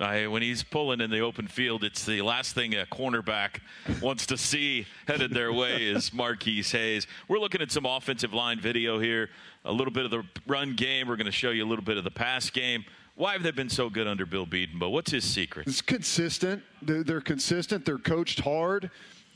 Uh, 0.00 0.24
when 0.24 0.42
he's 0.42 0.64
pulling 0.64 1.00
in 1.00 1.08
the 1.08 1.20
open 1.20 1.46
field, 1.46 1.84
it's 1.84 2.04
the 2.04 2.20
last 2.20 2.52
thing 2.52 2.74
a 2.74 2.84
cornerback 2.86 3.60
wants 4.02 4.26
to 4.26 4.36
see 4.36 4.84
headed 5.06 5.30
their 5.30 5.52
way 5.52 5.84
is 5.84 6.12
Marquis 6.12 6.62
Hayes. 6.62 7.06
We're 7.28 7.38
looking 7.38 7.62
at 7.62 7.70
some 7.70 7.86
offensive 7.86 8.34
line 8.34 8.58
video 8.58 8.98
here, 8.98 9.30
a 9.64 9.70
little 9.70 9.92
bit 9.92 10.04
of 10.04 10.10
the 10.10 10.24
run 10.48 10.74
game. 10.74 11.06
We're 11.06 11.14
going 11.14 11.26
to 11.26 11.32
show 11.32 11.50
you 11.50 11.64
a 11.64 11.68
little 11.68 11.84
bit 11.84 11.96
of 11.96 12.02
the 12.02 12.10
pass 12.10 12.50
game. 12.50 12.84
Why 13.14 13.34
have 13.34 13.44
they 13.44 13.52
been 13.52 13.68
so 13.68 13.88
good 13.88 14.08
under 14.08 14.26
Bill 14.26 14.46
Bedenbaugh? 14.46 14.90
What's 14.90 15.12
his 15.12 15.22
secret? 15.22 15.68
It's 15.68 15.80
consistent. 15.80 16.64
They're 16.82 17.20
consistent. 17.20 17.84
They're 17.84 17.96
coached 17.96 18.40
hard. 18.40 18.90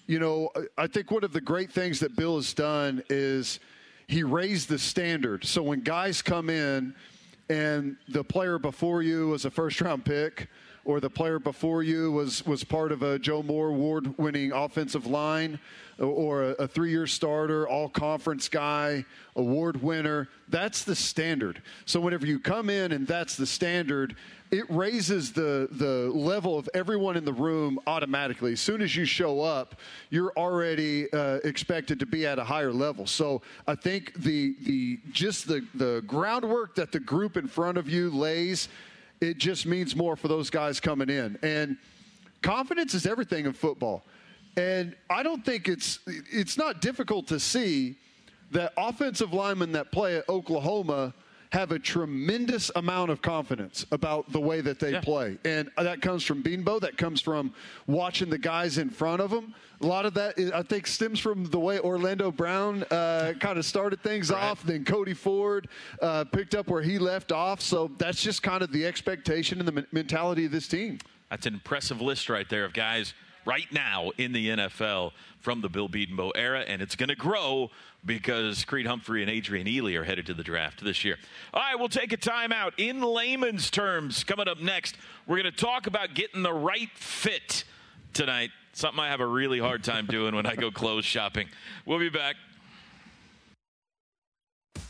You 0.09 0.19
know, 0.19 0.51
I 0.77 0.89
think 0.89 1.13
one 1.13 1.23
of 1.23 1.33
the 1.33 1.41
great 1.41 1.71
things 1.71 2.01
that 2.01 2.17
Bill 2.17 2.35
has 2.35 2.53
done 2.53 3.05
is 3.09 3.61
he 4.09 4.25
raised 4.25 4.69
the 4.69 4.79
standard. 4.81 5.45
So 5.45 5.63
when 5.63 5.83
guys 5.83 6.21
come 6.21 6.51
in– 6.51 6.97
and 7.49 7.97
the 8.09 8.23
player 8.23 8.59
before 8.59 9.03
you 9.03 9.29
was 9.29 9.45
a 9.45 9.51
first 9.51 9.81
round 9.81 10.05
pick 10.05 10.49
or 10.89 11.01
the 11.01 11.11
player 11.11 11.39
before 11.39 11.83
you 11.83 12.11
was 12.11 12.45
was 12.47 12.65
part 12.65 12.93
of 12.93 13.03
a 13.03 13.19
Joe 13.19 13.43
Moore 13.43 13.69
award 13.69 14.17
winning 14.17 14.53
offensive 14.53 15.07
line 15.07 15.61
or 15.99 16.45
a, 16.45 16.51
a 16.53 16.67
three 16.67 16.91
year 16.91 17.07
starter, 17.07 17.69
all 17.69 17.91
conference 17.91 18.49
guy, 18.49 19.05
award 19.37 19.83
winner. 19.83 20.29
That's 20.49 20.85
the 20.85 20.97
standard. 20.97 21.61
So 21.85 22.01
whenever 22.01 22.25
you 22.25 22.39
come 22.39 22.71
in 22.71 22.93
and 22.93 23.07
that's 23.07 23.37
the 23.37 23.45
standard, 23.45 24.17
it 24.51 24.65
raises 24.71 25.31
the 25.31 25.69
the 25.73 26.11
level 26.15 26.57
of 26.57 26.71
everyone 26.73 27.19
in 27.19 27.25
the 27.27 27.35
room 27.35 27.79
automatically. 27.87 28.53
As 28.53 28.61
soon 28.61 28.81
as 28.81 28.97
you 28.97 29.05
show 29.05 29.43
up, 29.43 29.75
you're 30.09 30.33
already 30.39 31.13
uh, 31.13 31.41
expected 31.45 32.01
to 32.01 32.07
be 32.07 32.25
at 32.25 32.39
a 32.39 32.45
higher 32.45 32.73
level. 32.73 33.07
So 33.07 33.43
I 33.67 33.75
think 33.75 34.15
the 34.15 34.57
the 34.63 35.01
just 35.13 35.49
the 35.49 35.67
the 35.75 36.03
groundwork 36.07 36.77
that 36.77 36.93
the 36.93 37.01
group 37.01 37.37
in 37.37 37.47
front 37.47 37.77
of 37.77 37.91
you 37.91 38.09
lays, 38.09 38.71
it 39.21 39.39
just 39.39 39.67
means 39.67 39.97
more 39.97 40.17
for 40.17 40.29
those 40.29 40.51
guys 40.51 40.81
coming 40.81 41.11
in. 41.11 41.39
And 41.43 41.77
confidence 42.43 42.95
is 42.95 43.07
everything 43.07 43.47
in 43.47 43.53
football. 43.53 44.05
And 44.57 44.97
I 45.09 45.23
don't 45.23 45.45
think 45.45 45.69
it's 45.69 46.01
it's 46.07 46.57
not 46.57 46.81
difficult 46.81 47.29
to 47.29 47.39
see 47.39 47.97
that 48.51 48.73
offensive 48.77 49.33
linemen 49.33 49.73
that 49.73 49.93
play 49.93 50.17
at 50.17 50.29
Oklahoma 50.29 51.15
have 51.51 51.73
a 51.73 51.79
tremendous 51.79 52.71
amount 52.77 53.11
of 53.11 53.23
confidence 53.23 53.87
about 53.91 54.31
the 54.33 54.41
way 54.41 54.61
that 54.61 54.79
they 54.79 54.93
yeah. 54.93 55.01
play. 55.01 55.39
And 55.45 55.71
that 55.77 56.03
comes 56.03 56.25
from 56.25 56.43
Bedenbaugh, 56.43 56.81
That 56.81 56.99
comes 56.99 57.21
from 57.21 57.55
watching 57.87 58.29
the 58.29 58.39
guys 58.39 58.79
in 58.79 58.91
front 58.91 59.23
of 59.23 59.31
them. 59.31 59.55
A 59.81 59.87
lot 59.87 60.05
of 60.05 60.15
that, 60.15 60.39
I 60.55 60.63
think, 60.63 60.87
stems 60.87 61.21
from 61.21 61.45
the 61.47 61.59
way 61.59 61.79
Orlando 61.79 62.31
Brown 62.31 62.83
uh, 62.91 63.35
kind 63.41 63.59
of 63.59 63.65
started 63.65 64.03
things 64.03 64.31
right. 64.31 64.43
off. 64.43 64.63
Then 64.63 64.85
Cody 64.85 65.15
Ford 65.15 65.69
uh, 66.03 66.25
picked 66.25 66.55
up 66.55 66.69
where 66.69 66.83
he 66.83 66.99
left 66.99 67.33
off. 67.33 67.61
So 67.61 67.91
that's 67.97 68.23
just 68.23 68.43
kind 68.43 68.63
of 68.63 68.73
the 68.73 68.85
expectation 68.85 69.61
and 69.61 69.69
the 69.69 69.87
mentality 69.93 70.45
of 70.45 70.53
this 70.53 70.69
team. 70.69 70.99
That's 71.31 71.47
an 71.47 71.55
impressive 71.55 72.01
list 72.01 72.29
right 72.29 72.49
there 72.49 72.65
of 72.65 72.73
guys 72.73 73.15
right 73.49 73.73
now 73.73 74.11
in 74.19 74.33
the 74.33 74.51
NFL 74.51 75.13
from 75.41 75.63
the 75.63 75.71
Bill 75.71 75.89
Bedenbaugh 75.89 76.33
era, 76.35 76.61
and 76.69 76.83
it's 76.83 76.95
going 76.95 77.09
to 77.09 77.17
grow 77.17 77.71
because 78.05 78.63
Creed 78.67 78.87
Humphrey 78.87 79.23
and 79.23 79.31
Adrian 79.31 79.67
Ealy 79.67 79.99
are 79.99 80.05
headed 80.05 80.27
to 80.27 80.35
the 80.35 80.45
draft 80.45 80.85
this 80.85 81.03
year. 81.03 81.17
All 81.55 81.63
right, 81.63 81.79
we'll 81.79 81.89
take 81.89 82.13
a 82.13 82.19
timeout. 82.19 82.73
In 82.77 83.01
layman's 83.01 83.71
terms, 83.71 84.23
coming 84.23 84.49
up 84.49 84.61
next, 84.61 84.97
we're 85.27 85.41
going 85.41 85.51
to 85.51 85.59
talk 85.59 85.87
about 85.87 86.13
getting 86.13 86.43
the 86.43 86.53
right 86.53 86.91
fit 86.95 87.65
tonight. 88.13 88.51
Something 88.75 89.01
I 89.01 89.09
have 89.09 89.21
a 89.21 89.27
really 89.27 89.59
hard 89.59 89.83
time 89.83 90.05
doing 90.05 90.35
when 90.35 90.45
I 90.45 90.55
go 90.55 90.71
clothes 90.71 91.07
shopping. 91.07 91.49
We'll 91.87 91.99
be 91.99 92.11
back. 92.11 92.37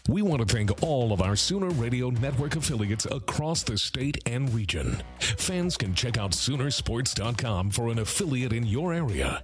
We 0.08 0.22
want 0.22 0.46
to 0.46 0.54
thank 0.54 0.82
all 0.82 1.12
of 1.12 1.22
our 1.22 1.36
Sooner 1.36 1.68
Radio 1.70 2.10
Network 2.10 2.56
affiliates 2.56 3.06
across 3.06 3.62
the 3.62 3.78
state 3.78 4.18
and 4.26 4.52
region. 4.52 5.02
Fans 5.18 5.76
can 5.76 5.94
check 5.94 6.18
out 6.18 6.32
Soonersports.com 6.32 7.70
for 7.70 7.88
an 7.88 7.98
affiliate 7.98 8.52
in 8.52 8.64
your 8.64 8.92
area. 8.92 9.42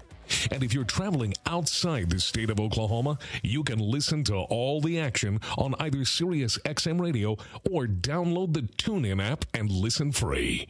And 0.50 0.62
if 0.62 0.72
you're 0.72 0.84
traveling 0.84 1.34
outside 1.46 2.10
the 2.10 2.20
state 2.20 2.50
of 2.50 2.60
Oklahoma, 2.60 3.18
you 3.42 3.62
can 3.62 3.78
listen 3.78 4.24
to 4.24 4.36
all 4.36 4.80
the 4.80 4.98
action 4.98 5.40
on 5.58 5.74
either 5.78 6.04
Sirius 6.04 6.58
XM 6.58 7.00
Radio 7.00 7.36
or 7.70 7.86
download 7.86 8.54
the 8.54 8.62
TuneIn 8.62 9.22
app 9.22 9.44
and 9.54 9.70
listen 9.70 10.12
free. 10.12 10.66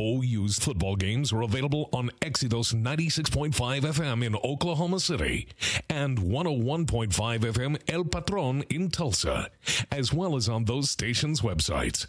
OU's 0.00 0.58
football 0.58 0.96
games 0.96 1.32
are 1.32 1.42
available 1.42 1.88
on 1.92 2.10
Exodus 2.22 2.72
96.5 2.72 3.52
FM 3.52 4.24
in 4.24 4.34
Oklahoma 4.36 4.98
City 4.98 5.48
and 5.90 6.18
101.5 6.18 7.12
FM 7.38 7.78
El 7.88 8.04
Patron 8.04 8.62
in 8.70 8.90
Tulsa, 8.90 9.50
as 9.90 10.12
well 10.12 10.34
as 10.34 10.48
on 10.48 10.64
those 10.64 10.90
stations' 10.90 11.42
websites. 11.42 12.06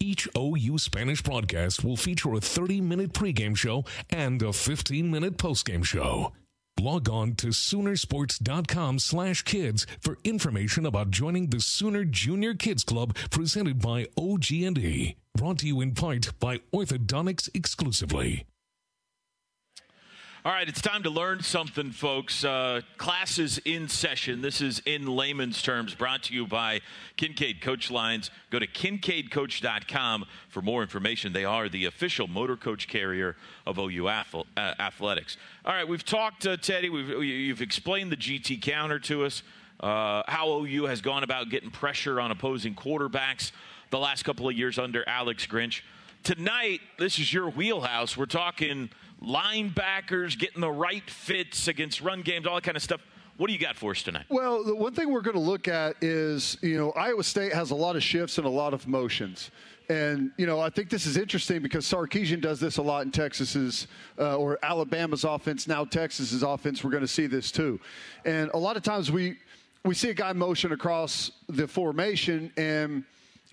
Each 0.00 0.28
OU 0.36 0.78
Spanish 0.78 1.22
broadcast 1.22 1.84
will 1.84 1.96
feature 1.96 2.34
a 2.34 2.40
30 2.40 2.80
minute 2.80 3.12
pregame 3.12 3.56
show 3.56 3.84
and 4.10 4.42
a 4.42 4.52
15 4.52 5.10
minute 5.10 5.36
postgame 5.38 5.84
show. 5.84 6.32
Log 6.80 7.08
on 7.08 7.34
to 7.36 7.48
Soonersports.com 7.48 8.98
slash 8.98 9.42
kids 9.42 9.86
for 10.00 10.18
information 10.24 10.86
about 10.86 11.10
joining 11.10 11.50
the 11.50 11.60
Sooner 11.60 12.04
Junior 12.04 12.54
Kids 12.54 12.84
Club 12.84 13.14
presented 13.30 13.80
by 13.80 14.06
OG&E. 14.16 15.16
Brought 15.34 15.58
to 15.58 15.66
you 15.66 15.80
in 15.80 15.94
part 15.94 16.38
by 16.38 16.58
Orthodontics 16.72 17.48
exclusively. 17.54 18.46
All 20.42 20.52
right, 20.52 20.66
it's 20.66 20.80
time 20.80 21.02
to 21.02 21.10
learn 21.10 21.42
something, 21.42 21.90
folks. 21.90 22.44
Uh, 22.44 22.80
classes 22.96 23.60
in 23.66 23.88
session. 23.88 24.40
This 24.40 24.62
is 24.62 24.80
in 24.86 25.06
layman's 25.06 25.60
terms, 25.60 25.94
brought 25.94 26.22
to 26.24 26.34
you 26.34 26.46
by 26.46 26.80
Kincaid 27.18 27.60
Coach 27.60 27.90
Lines. 27.90 28.30
Go 28.48 28.58
to 28.58 28.66
kincaidcoach.com 28.66 30.24
for 30.48 30.62
more 30.62 30.80
information. 30.80 31.34
They 31.34 31.44
are 31.44 31.68
the 31.68 31.84
official 31.84 32.26
motor 32.26 32.56
coach 32.56 32.88
carrier 32.88 33.36
of 33.66 33.78
OU 33.78 34.08
uh, 34.08 34.32
athletics. 34.56 35.36
All 35.66 35.74
right, 35.74 35.86
we've 35.86 36.06
talked, 36.06 36.46
uh, 36.46 36.56
Teddy. 36.56 36.88
We've, 36.88 37.22
you've 37.22 37.60
explained 37.60 38.10
the 38.10 38.16
GT 38.16 38.62
counter 38.62 38.98
to 39.00 39.26
us, 39.26 39.42
uh, 39.80 40.22
how 40.26 40.48
OU 40.48 40.86
has 40.86 41.02
gone 41.02 41.22
about 41.22 41.50
getting 41.50 41.70
pressure 41.70 42.18
on 42.18 42.30
opposing 42.30 42.74
quarterbacks 42.74 43.52
the 43.90 43.98
last 43.98 44.22
couple 44.24 44.48
of 44.48 44.56
years 44.56 44.78
under 44.78 45.06
Alex 45.08 45.46
Grinch. 45.46 45.82
Tonight, 46.22 46.80
this 46.98 47.18
is 47.18 47.32
your 47.32 47.50
wheelhouse. 47.50 48.16
We're 48.16 48.26
talking 48.26 48.90
linebackers, 49.22 50.38
getting 50.38 50.60
the 50.60 50.70
right 50.70 51.08
fits 51.08 51.68
against 51.68 52.00
run 52.00 52.22
games, 52.22 52.46
all 52.46 52.54
that 52.54 52.64
kind 52.64 52.76
of 52.76 52.82
stuff. 52.82 53.00
What 53.36 53.46
do 53.46 53.54
you 53.54 53.58
got 53.58 53.74
for 53.74 53.92
us 53.92 54.02
tonight? 54.02 54.26
Well, 54.28 54.62
the 54.62 54.74
one 54.74 54.92
thing 54.92 55.10
we're 55.10 55.22
going 55.22 55.36
to 55.36 55.40
look 55.40 55.66
at 55.66 55.96
is, 56.02 56.58
you 56.60 56.76
know, 56.76 56.90
Iowa 56.92 57.24
State 57.24 57.52
has 57.54 57.70
a 57.70 57.74
lot 57.74 57.96
of 57.96 58.02
shifts 58.02 58.36
and 58.36 58.46
a 58.46 58.50
lot 58.50 58.74
of 58.74 58.86
motions. 58.86 59.50
And, 59.88 60.30
you 60.36 60.46
know, 60.46 60.60
I 60.60 60.70
think 60.70 60.88
this 60.90 61.06
is 61.06 61.16
interesting 61.16 61.62
because 61.62 61.84
Sarkisian 61.84 62.40
does 62.40 62.60
this 62.60 62.76
a 62.76 62.82
lot 62.82 63.06
in 63.06 63.10
Texas's 63.10 63.88
uh, 64.18 64.36
or 64.36 64.58
Alabama's 64.62 65.24
offense, 65.24 65.66
now 65.66 65.84
Texas's 65.84 66.42
offense. 66.42 66.84
We're 66.84 66.90
going 66.90 67.00
to 67.00 67.08
see 67.08 67.26
this 67.26 67.50
too. 67.50 67.80
And 68.24 68.50
a 68.52 68.58
lot 68.58 68.76
of 68.76 68.82
times 68.82 69.10
we, 69.10 69.38
we 69.84 69.94
see 69.94 70.10
a 70.10 70.14
guy 70.14 70.32
motion 70.32 70.72
across 70.72 71.32
the 71.48 71.66
formation 71.66 72.52
and 72.56 73.04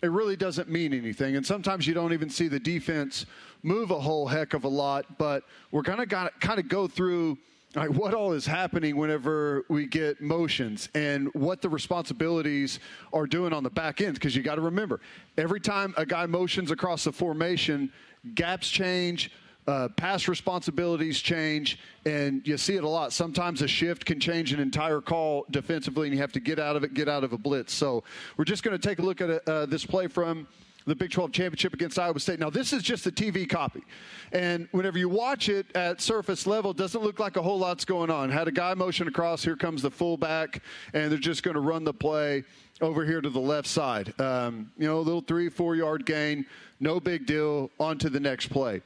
it 0.01 0.11
really 0.11 0.35
doesn't 0.35 0.69
mean 0.69 0.93
anything. 0.93 1.35
And 1.35 1.45
sometimes 1.45 1.87
you 1.87 1.93
don't 1.93 2.13
even 2.13 2.29
see 2.29 2.47
the 2.47 2.59
defense 2.59 3.25
move 3.63 3.91
a 3.91 3.99
whole 3.99 4.27
heck 4.27 4.53
of 4.53 4.63
a 4.63 4.67
lot, 4.67 5.17
but 5.17 5.43
we're 5.71 5.81
going 5.81 6.07
to 6.07 6.31
kind 6.39 6.59
of 6.59 6.67
go 6.67 6.87
through 6.87 7.37
right, 7.75 7.89
what 7.89 8.13
all 8.13 8.33
is 8.33 8.45
happening 8.45 8.95
whenever 8.95 9.65
we 9.69 9.87
get 9.87 10.21
motions 10.21 10.89
and 10.93 11.33
what 11.33 11.61
the 11.61 11.69
responsibilities 11.69 12.79
are 13.11 13.25
doing 13.25 13.53
on 13.53 13.63
the 13.63 13.69
back 13.69 14.01
end. 14.01 14.13
Because 14.13 14.35
you 14.35 14.43
got 14.43 14.55
to 14.55 14.61
remember, 14.61 14.99
every 15.37 15.59
time 15.59 15.93
a 15.97 16.05
guy 16.05 16.25
motions 16.25 16.69
across 16.71 17.03
the 17.03 17.11
formation, 17.11 17.91
gaps 18.35 18.69
change, 18.69 19.31
uh, 19.67 19.89
pass 19.89 20.27
responsibilities 20.27 21.19
change, 21.19 21.77
and 22.05 22.47
you 22.47 22.57
see 22.57 22.75
it 22.75 22.83
a 22.83 22.89
lot. 22.89 23.11
Sometimes 23.11 23.61
a 23.61 23.67
shift 23.67 24.05
can 24.05 24.19
change 24.19 24.53
an 24.53 24.59
entire 24.59 25.01
call 25.01 25.45
defensively, 25.51 26.07
and 26.07 26.15
you 26.15 26.21
have 26.21 26.31
to 26.31 26.39
get 26.39 26.57
out 26.57 26.75
of 26.75 26.83
it, 26.83 26.93
get 26.93 27.09
out 27.09 27.23
of 27.23 27.33
a 27.33 27.37
blitz. 27.37 27.73
So 27.73 28.03
we're 28.37 28.45
just 28.45 28.63
going 28.63 28.77
to 28.77 28.87
take 28.87 28.99
a 28.99 29.01
look 29.01 29.19
at 29.19 29.47
uh, 29.47 29.65
this 29.65 29.85
play 29.85 30.07
from 30.07 30.47
the 30.85 30.95
Big 30.95 31.11
12 31.11 31.33
championship 31.33 31.73
against 31.73 31.99
Iowa 31.99 32.17
State. 32.17 32.39
Now, 32.39 32.49
this 32.49 32.71
is 32.71 32.81
just 32.81 33.05
a 33.07 33.11
TV 33.11 33.47
copy. 33.47 33.83
And 34.31 34.69
whenever 34.71 34.97
you 34.97 35.09
watch 35.09 35.49
it 35.49 35.65
at 35.75 35.99
surface 35.99 36.47
level, 36.47 36.71
doesn't 36.71 37.03
look 37.03 37.19
like 37.19 37.35
a 37.35 37.41
whole 37.41 37.59
lot's 37.59 37.83
going 37.83 38.09
on. 38.09 38.29
Had 38.29 38.47
a 38.47 38.53
guy 38.53 38.73
motion 38.73 39.09
across, 39.09 39.43
here 39.43 39.57
comes 39.57 39.81
the 39.81 39.91
fullback, 39.91 40.63
and 40.93 41.11
they're 41.11 41.19
just 41.19 41.43
going 41.43 41.55
to 41.55 41.61
run 41.61 41.83
the 41.83 41.93
play 41.93 42.45
over 42.79 43.03
here 43.03 43.19
to 43.19 43.29
the 43.29 43.39
left 43.39 43.67
side. 43.67 44.19
Um, 44.21 44.71
you 44.77 44.87
know, 44.87 44.99
a 44.99 45.01
little 45.01 45.19
three, 45.19 45.49
four 45.49 45.75
yard 45.75 46.05
gain, 46.05 46.45
no 46.79 47.01
big 47.01 47.25
deal, 47.25 47.69
on 47.81 47.97
to 47.97 48.09
the 48.09 48.19
next 48.19 48.47
play. 48.47 48.81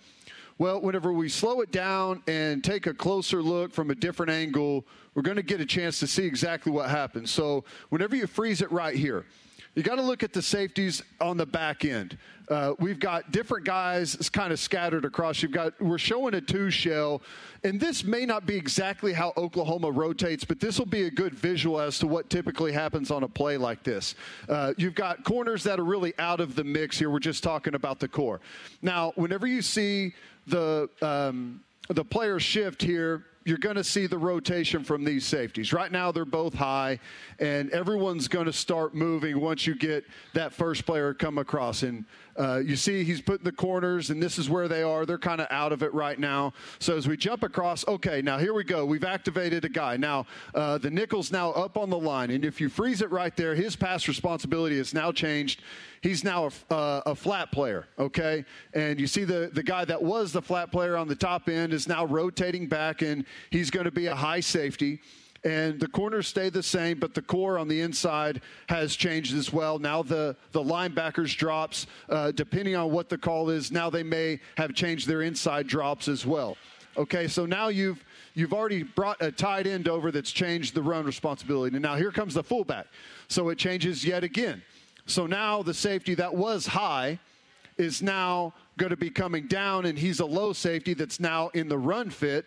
Well, 0.61 0.79
whenever 0.79 1.11
we 1.11 1.27
slow 1.27 1.61
it 1.61 1.71
down 1.71 2.21
and 2.27 2.63
take 2.63 2.85
a 2.85 2.93
closer 2.93 3.41
look 3.41 3.73
from 3.73 3.89
a 3.89 3.95
different 3.95 4.31
angle, 4.31 4.85
we're 5.15 5.23
going 5.23 5.37
to 5.37 5.41
get 5.41 5.59
a 5.59 5.65
chance 5.65 5.97
to 6.01 6.05
see 6.05 6.23
exactly 6.23 6.71
what 6.71 6.87
happens. 6.87 7.31
So, 7.31 7.63
whenever 7.89 8.15
you 8.15 8.27
freeze 8.27 8.61
it 8.61 8.71
right 8.71 8.95
here, 8.95 9.25
you 9.73 9.81
got 9.81 9.95
to 9.95 10.03
look 10.03 10.21
at 10.21 10.33
the 10.33 10.41
safeties 10.43 11.01
on 11.19 11.37
the 11.37 11.47
back 11.47 11.83
end. 11.83 12.15
Uh, 12.47 12.73
we've 12.77 12.99
got 12.99 13.31
different 13.31 13.65
guys 13.65 14.29
kind 14.29 14.51
of 14.51 14.59
scattered 14.59 15.05
across. 15.05 15.41
You've 15.41 15.53
got 15.53 15.79
we're 15.81 15.97
showing 15.97 16.33
a 16.33 16.41
two 16.41 16.69
shell, 16.69 17.21
and 17.63 17.79
this 17.79 18.03
may 18.03 18.25
not 18.25 18.45
be 18.45 18.55
exactly 18.55 19.13
how 19.13 19.33
Oklahoma 19.37 19.89
rotates, 19.89 20.43
but 20.43 20.59
this 20.59 20.77
will 20.77 20.85
be 20.85 21.03
a 21.03 21.09
good 21.09 21.33
visual 21.33 21.79
as 21.79 21.97
to 21.99 22.07
what 22.07 22.29
typically 22.29 22.73
happens 22.73 23.09
on 23.09 23.23
a 23.23 23.27
play 23.27 23.55
like 23.57 23.81
this. 23.83 24.13
Uh, 24.49 24.73
you've 24.77 24.93
got 24.93 25.23
corners 25.23 25.63
that 25.63 25.79
are 25.79 25.85
really 25.85 26.13
out 26.19 26.39
of 26.39 26.53
the 26.53 26.63
mix 26.63 26.99
here. 26.99 27.09
We're 27.09 27.19
just 27.19 27.41
talking 27.41 27.73
about 27.73 27.99
the 27.99 28.09
core. 28.09 28.41
Now, 28.81 29.13
whenever 29.15 29.47
you 29.47 29.61
see 29.61 30.13
the 30.47 30.89
um, 31.01 31.61
the 31.89 32.03
player 32.03 32.39
shift 32.39 32.81
here, 32.81 33.25
you're 33.43 33.57
going 33.57 33.75
to 33.75 33.83
see 33.83 34.07
the 34.07 34.17
rotation 34.17 34.83
from 34.83 35.03
these 35.03 35.25
safeties. 35.25 35.73
Right 35.73 35.91
now, 35.91 36.11
they're 36.11 36.25
both 36.25 36.53
high, 36.53 36.99
and 37.39 37.69
everyone's 37.71 38.27
going 38.27 38.45
to 38.45 38.53
start 38.53 38.93
moving 38.93 39.39
once 39.39 39.65
you 39.65 39.75
get 39.75 40.05
that 40.33 40.53
first 40.53 40.85
player 40.85 41.13
come 41.13 41.37
across. 41.37 41.83
And 41.83 42.05
uh, 42.37 42.61
you 42.63 42.75
see 42.75 43.03
he's 43.03 43.21
putting 43.21 43.43
the 43.43 43.51
corners, 43.51 44.09
and 44.09 44.21
this 44.21 44.37
is 44.37 44.49
where 44.49 44.67
they 44.67 44.83
are. 44.83 45.05
They're 45.05 45.17
kind 45.17 45.41
of 45.41 45.47
out 45.49 45.71
of 45.71 45.83
it 45.83 45.93
right 45.93 46.19
now. 46.19 46.53
So 46.79 46.97
as 46.97 47.07
we 47.07 47.17
jump 47.17 47.43
across, 47.43 47.87
okay, 47.87 48.21
now 48.21 48.37
here 48.37 48.53
we 48.53 48.63
go. 48.63 48.85
We've 48.85 49.03
activated 49.03 49.65
a 49.65 49.69
guy. 49.69 49.97
Now 49.97 50.25
uh, 50.53 50.77
the 50.77 50.89
nickel's 50.89 51.31
now 51.31 51.51
up 51.51 51.77
on 51.77 51.89
the 51.89 51.99
line, 51.99 52.31
and 52.31 52.45
if 52.45 52.61
you 52.61 52.69
freeze 52.69 53.01
it 53.01 53.11
right 53.11 53.35
there, 53.35 53.55
his 53.55 53.75
pass 53.75 54.07
responsibility 54.07 54.77
has 54.77 54.93
now 54.93 55.11
changed. 55.11 55.61
He's 56.01 56.23
now 56.23 56.49
a, 56.69 56.73
uh, 56.73 57.01
a 57.07 57.15
flat 57.15 57.51
player, 57.51 57.87
okay? 57.99 58.43
And 58.73 58.99
you 58.99 59.05
see 59.05 59.23
the, 59.23 59.51
the 59.53 59.61
guy 59.61 59.85
that 59.85 60.01
was 60.01 60.33
the 60.33 60.41
flat 60.41 60.71
player 60.71 60.97
on 60.97 61.07
the 61.07 61.15
top 61.15 61.47
end 61.47 61.73
is 61.73 61.87
now 61.87 62.05
rotating 62.05 62.67
back, 62.67 63.03
and 63.03 63.23
he's 63.51 63.69
going 63.69 63.85
to 63.85 63.91
be 63.91 64.07
a 64.07 64.15
high 64.15 64.39
safety 64.39 64.99
and 65.43 65.79
the 65.79 65.87
corners 65.87 66.27
stay 66.27 66.49
the 66.49 66.61
same, 66.61 66.99
but 66.99 67.13
the 67.13 67.21
core 67.21 67.57
on 67.57 67.67
the 67.67 67.81
inside 67.81 68.41
has 68.69 68.95
changed 68.95 69.35
as 69.35 69.51
well. 69.51 69.79
Now 69.79 70.03
the 70.03 70.35
the 70.51 70.61
linebackers 70.61 71.35
drops, 71.35 71.87
uh, 72.09 72.31
depending 72.31 72.75
on 72.75 72.91
what 72.91 73.09
the 73.09 73.17
call 73.17 73.49
is. 73.49 73.71
Now 73.71 73.89
they 73.89 74.03
may 74.03 74.39
have 74.55 74.73
changed 74.73 75.07
their 75.07 75.23
inside 75.23 75.67
drops 75.67 76.07
as 76.07 76.25
well. 76.25 76.57
Okay, 76.97 77.27
so 77.27 77.45
now 77.45 77.69
you've 77.69 78.03
you've 78.35 78.53
already 78.53 78.83
brought 78.83 79.21
a 79.21 79.31
tight 79.31 79.65
end 79.65 79.87
over 79.87 80.11
that's 80.11 80.31
changed 80.31 80.75
the 80.75 80.83
run 80.83 81.05
responsibility. 81.05 81.75
And 81.75 81.83
now 81.83 81.95
here 81.95 82.11
comes 82.11 82.35
the 82.35 82.43
fullback, 82.43 82.87
so 83.27 83.49
it 83.49 83.57
changes 83.57 84.05
yet 84.05 84.23
again. 84.23 84.61
So 85.07 85.25
now 85.25 85.63
the 85.63 85.73
safety 85.73 86.13
that 86.15 86.33
was 86.33 86.67
high 86.67 87.19
is 87.77 88.03
now 88.03 88.53
going 88.77 88.91
to 88.91 88.97
be 88.97 89.09
coming 89.09 89.47
down, 89.47 89.85
and 89.85 89.97
he's 89.97 90.19
a 90.19 90.25
low 90.25 90.53
safety 90.53 90.93
that's 90.93 91.19
now 91.19 91.49
in 91.49 91.67
the 91.67 91.77
run 91.77 92.11
fit 92.11 92.45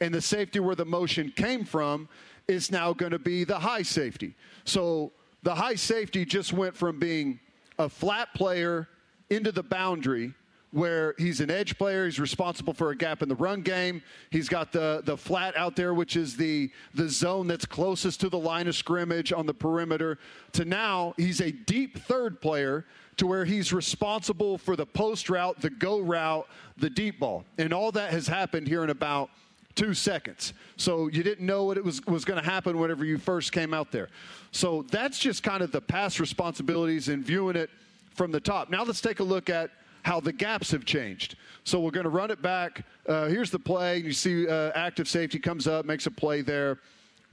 and 0.00 0.12
the 0.12 0.20
safety 0.20 0.60
where 0.60 0.74
the 0.74 0.84
motion 0.84 1.32
came 1.34 1.64
from 1.64 2.08
is 2.48 2.70
now 2.70 2.92
going 2.92 3.12
to 3.12 3.18
be 3.18 3.44
the 3.44 3.58
high 3.58 3.82
safety. 3.82 4.34
So 4.64 5.12
the 5.42 5.54
high 5.54 5.74
safety 5.74 6.24
just 6.24 6.52
went 6.52 6.76
from 6.76 6.98
being 6.98 7.40
a 7.78 7.88
flat 7.88 8.32
player 8.34 8.88
into 9.30 9.52
the 9.52 9.62
boundary 9.62 10.32
where 10.72 11.14
he's 11.16 11.40
an 11.40 11.50
edge 11.50 11.78
player. 11.78 12.04
He's 12.04 12.20
responsible 12.20 12.74
for 12.74 12.90
a 12.90 12.96
gap 12.96 13.22
in 13.22 13.28
the 13.28 13.34
run 13.34 13.62
game. 13.62 14.02
He's 14.30 14.48
got 14.48 14.72
the, 14.72 15.00
the 15.04 15.16
flat 15.16 15.56
out 15.56 15.74
there, 15.74 15.94
which 15.94 16.16
is 16.16 16.36
the, 16.36 16.70
the 16.94 17.08
zone 17.08 17.46
that's 17.46 17.64
closest 17.64 18.20
to 18.20 18.28
the 18.28 18.38
line 18.38 18.68
of 18.68 18.76
scrimmage 18.76 19.32
on 19.32 19.46
the 19.46 19.54
perimeter, 19.54 20.18
to 20.52 20.64
now 20.64 21.14
he's 21.16 21.40
a 21.40 21.50
deep 21.50 21.98
third 21.98 22.40
player 22.40 22.84
to 23.16 23.26
where 23.26 23.46
he's 23.46 23.72
responsible 23.72 24.58
for 24.58 24.76
the 24.76 24.84
post 24.84 25.30
route, 25.30 25.58
the 25.60 25.70
go 25.70 26.00
route, 26.00 26.46
the 26.76 26.90
deep 26.90 27.20
ball. 27.20 27.44
And 27.56 27.72
all 27.72 27.90
that 27.92 28.10
has 28.10 28.26
happened 28.26 28.68
here 28.68 28.84
in 28.84 28.90
about– 28.90 29.30
two 29.76 29.94
seconds. 29.94 30.54
So 30.76 31.06
you 31.06 31.22
didn't 31.22 31.46
know 31.46 31.64
what 31.64 31.76
it 31.76 31.84
was, 31.84 32.04
was 32.06 32.24
going 32.24 32.42
to 32.42 32.48
happen 32.48 32.78
whenever 32.78 33.04
you 33.04 33.18
first 33.18 33.52
came 33.52 33.72
out 33.72 33.92
there. 33.92 34.08
So 34.50 34.84
that's 34.90 35.18
just 35.18 35.42
kind 35.42 35.62
of 35.62 35.70
the 35.70 35.80
past 35.80 36.18
responsibilities 36.18 37.08
and 37.08 37.24
viewing 37.24 37.54
it 37.54 37.70
from 38.14 38.32
the 38.32 38.40
top. 38.40 38.70
Now 38.70 38.82
let's 38.82 39.00
take 39.00 39.20
a 39.20 39.24
look 39.24 39.48
at 39.48 39.70
how 40.02 40.18
the 40.18 40.32
gaps 40.32 40.70
have 40.70 40.84
changed. 40.84 41.36
So 41.64 41.80
we're 41.80 41.90
going 41.90 42.04
to 42.04 42.10
run 42.10 42.30
it 42.30 42.40
back. 42.40 42.84
Uh, 43.06 43.26
here's 43.26 43.50
the 43.50 43.58
play. 43.58 43.98
You 43.98 44.12
see 44.12 44.48
uh, 44.48 44.70
active 44.74 45.08
safety 45.08 45.38
comes 45.38 45.66
up, 45.66 45.84
makes 45.84 46.06
a 46.06 46.10
play 46.10 46.40
there. 46.40 46.78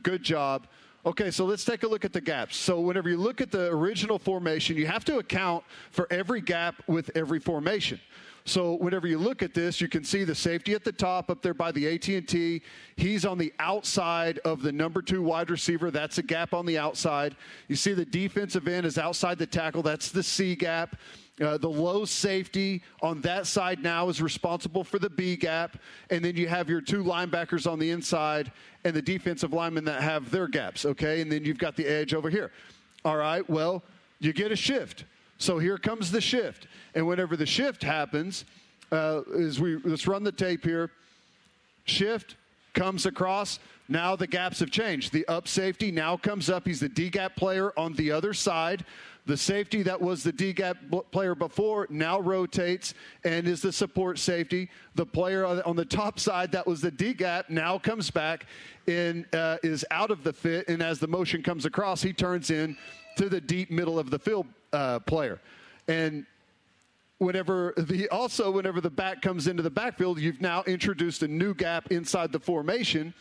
Good 0.02 0.24
job. 0.24 0.68
Okay, 1.06 1.32
so 1.32 1.46
let's 1.46 1.66
take 1.66 1.84
a 1.84 1.88
look 1.88 2.06
at 2.06 2.14
the 2.14 2.22
gaps. 2.22 2.56
So 2.56 2.80
whenever 2.80 3.10
you 3.10 3.18
look 3.18 3.42
at 3.42 3.52
the 3.52 3.68
original 3.68 4.18
formation, 4.18 4.78
you 4.78 4.88
have 4.88 5.06
to 5.06 5.18
account 5.18 5.64
for 5.92 6.08
every 6.10 6.42
gap 6.42 6.76
with 6.88 7.12
every 7.16 7.40
formation. 7.40 8.00
So 8.46 8.74
whenever 8.74 9.08
you 9.08 9.18
look 9.18 9.42
at 9.42 9.54
this, 9.54 9.80
you 9.80 9.88
can 9.88 10.04
see 10.04 10.26
the 10.26 10.36
safety 10.36 10.74
at 10.74 10.84
the 10.84 10.92
top 10.92 11.30
up 11.30 11.42
there 11.42 11.54
by 11.54 11.72
the 11.72 11.88
AT&T. 11.88 12.62
He's 12.98 13.26
on 13.26 13.38
the 13.38 13.54
outside 13.58 14.40
of 14.40 14.62
the 14.62 14.72
number 14.72 15.02
two 15.02 15.22
wide 15.22 15.50
receiver. 15.50 15.92
That's 15.92 16.18
a 16.18 16.24
gap 16.24 16.54
on 16.54 16.66
the 16.66 16.78
outside. 16.78 17.38
You 17.70 17.78
see 17.78 17.94
the 17.94 18.06
defensive 18.06 18.68
end 18.68 18.86
is 18.86 18.98
outside 18.98 19.38
the 19.38 19.48
tackle. 19.48 19.82
That's 19.82 20.12
the 20.12 20.24
C 20.24 20.56
gap. 20.56 20.98
Uh, 21.42 21.58
the 21.58 21.70
low 21.70 22.06
safety 22.06 22.84
on 23.02 23.22
that 23.22 23.48
side 23.48 23.82
now 23.82 24.10
is 24.10 24.22
responsible 24.22 24.84
for 24.84 25.00
the 25.00 25.10
B 25.10 25.38
gap. 25.38 25.78
And 26.10 26.24
then 26.24 26.36
you 26.36 26.48
have 26.48 26.70
your 26.70 26.82
two 26.82 27.04
linebackers 27.04 27.70
on 27.70 27.80
the 27.80 27.92
inside 27.92 28.52
and 28.84 28.94
the 28.94 29.02
defensive 29.02 29.54
linemen 29.54 29.86
that 29.86 30.04
have 30.04 30.30
their 30.30 30.48
gaps, 30.48 30.86
okay? 30.86 31.22
And 31.22 31.32
then 31.32 31.46
you've 31.46 31.58
got 31.58 31.78
the 31.78 31.88
edge 31.88 32.14
over 32.14 32.30
here. 32.30 32.52
All 33.06 33.18
right, 33.18 33.48
well, 33.50 33.84
you 34.20 34.34
get 34.34 34.52
a 34.52 34.56
shift. 34.56 35.06
So 35.44 35.60
here 35.60 35.78
comes 35.78 36.10
the 36.10 36.22
shift. 36.22 36.68
And 36.96 37.06
whenever 37.06 37.36
the 37.36 37.46
shift 37.46 37.84
happens, 37.84 38.46
uh, 38.94 39.24
is 39.34 39.60
we 39.60 39.76
let's 39.76 40.08
run 40.08 40.24
the 40.24 40.32
tape 40.32 40.64
here. 40.64 40.90
Shift 41.84 42.38
comes 42.74 43.06
across. 43.06 43.60
Now 43.88 44.16
the 44.16 44.28
gaps 44.28 44.60
have 44.60 44.72
changed. 44.72 45.12
The 45.12 45.28
up 45.28 45.48
safety 45.48 45.92
now 45.92 46.18
comes 46.18 46.50
up. 46.50 46.66
He's 46.66 46.80
the 46.80 46.90
D 46.90 47.10
gap 47.10 47.36
player 47.36 47.72
on 47.78 47.94
the 47.94 48.12
other 48.12 48.34
side. 48.34 48.86
The 49.26 49.38
safety 49.38 49.84
that 49.84 50.02
was 50.02 50.24
the 50.24 50.32
D 50.32 50.52
gap 50.52 50.78
player 51.12 51.34
before 51.34 51.88
now 51.90 52.20
rotates 52.20 52.94
and 53.24 53.48
is 53.48 53.62
the 53.62 53.72
support 53.72 54.20
safety. 54.20 54.70
The 54.96 55.06
player 55.06 55.46
on 55.46 55.76
the 55.76 55.86
top 55.86 56.20
side 56.20 56.52
that 56.52 56.68
was 56.68 56.82
the 56.82 56.92
D 56.92 57.14
gap 57.14 57.50
now 57.50 57.78
comes 57.78 58.12
back 58.12 58.46
and 58.88 59.26
uh, 59.34 59.58
is 59.64 59.86
out 59.92 60.12
of 60.12 60.24
the 60.24 60.34
fit. 60.34 60.68
And 60.68 60.82
as 60.82 61.00
the 61.00 61.08
motion 61.08 61.42
comes 61.42 61.66
across, 61.66 62.02
he 62.02 62.12
turns 62.12 62.50
in 62.50 62.78
to 63.18 63.30
the 63.30 63.40
deep 63.40 63.72
middle 63.72 63.98
of 63.98 64.10
the 64.10 64.20
field 64.20 64.48
uh, 64.74 65.00
player. 65.00 65.40
And 65.88 66.26
whenever 67.24 67.74
the 67.78 68.08
also 68.10 68.52
whenever 68.52 68.82
the 68.82 68.90
back 68.90 69.22
comes 69.22 69.48
into 69.48 69.64
the 69.64 69.70
backfield, 69.70 70.20
you've 70.20 70.42
now 70.42 70.64
introduced 70.64 71.24
a 71.24 71.28
new 71.28 71.54
gap 71.54 71.92
inside 71.92 72.32
the 72.32 72.40
formation. 72.40 73.14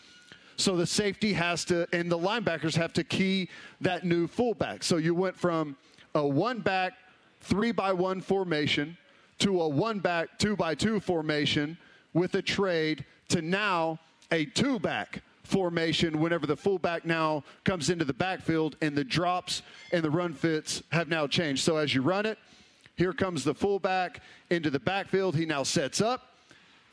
So 0.56 0.76
the 0.76 0.86
safety 0.86 1.32
has 1.32 1.64
to 1.66 1.86
and 1.92 2.10
the 2.10 2.18
linebackers 2.18 2.74
have 2.76 2.92
to 2.94 3.04
key 3.04 3.48
that 3.80 4.04
new 4.04 4.26
fullback. 4.26 4.82
So 4.82 4.96
you 4.96 5.14
went 5.14 5.36
from 5.36 5.76
a 6.14 6.26
one 6.26 6.60
back 6.60 6.94
three 7.40 7.72
by 7.72 7.92
one 7.92 8.20
formation 8.20 8.96
to 9.38 9.62
a 9.62 9.68
one 9.68 9.98
back 9.98 10.38
two 10.38 10.56
by 10.56 10.74
two 10.74 11.00
formation 11.00 11.78
with 12.12 12.34
a 12.34 12.42
trade 12.42 13.04
to 13.28 13.40
now 13.40 13.98
a 14.30 14.44
two 14.44 14.78
back 14.78 15.22
formation 15.42 16.20
whenever 16.20 16.46
the 16.46 16.56
fullback 16.56 17.04
now 17.04 17.42
comes 17.64 17.90
into 17.90 18.04
the 18.04 18.12
backfield 18.12 18.76
and 18.80 18.96
the 18.96 19.04
drops 19.04 19.62
and 19.92 20.02
the 20.02 20.10
run 20.10 20.32
fits 20.32 20.82
have 20.92 21.08
now 21.08 21.26
changed. 21.26 21.62
So 21.62 21.76
as 21.76 21.94
you 21.94 22.02
run 22.02 22.26
it, 22.26 22.38
here 23.02 23.12
comes 23.12 23.42
the 23.42 23.52
fullback 23.52 24.20
into 24.50 24.70
the 24.70 24.78
backfield. 24.78 25.34
He 25.34 25.44
now 25.44 25.64
sets 25.64 26.00
up 26.00 26.28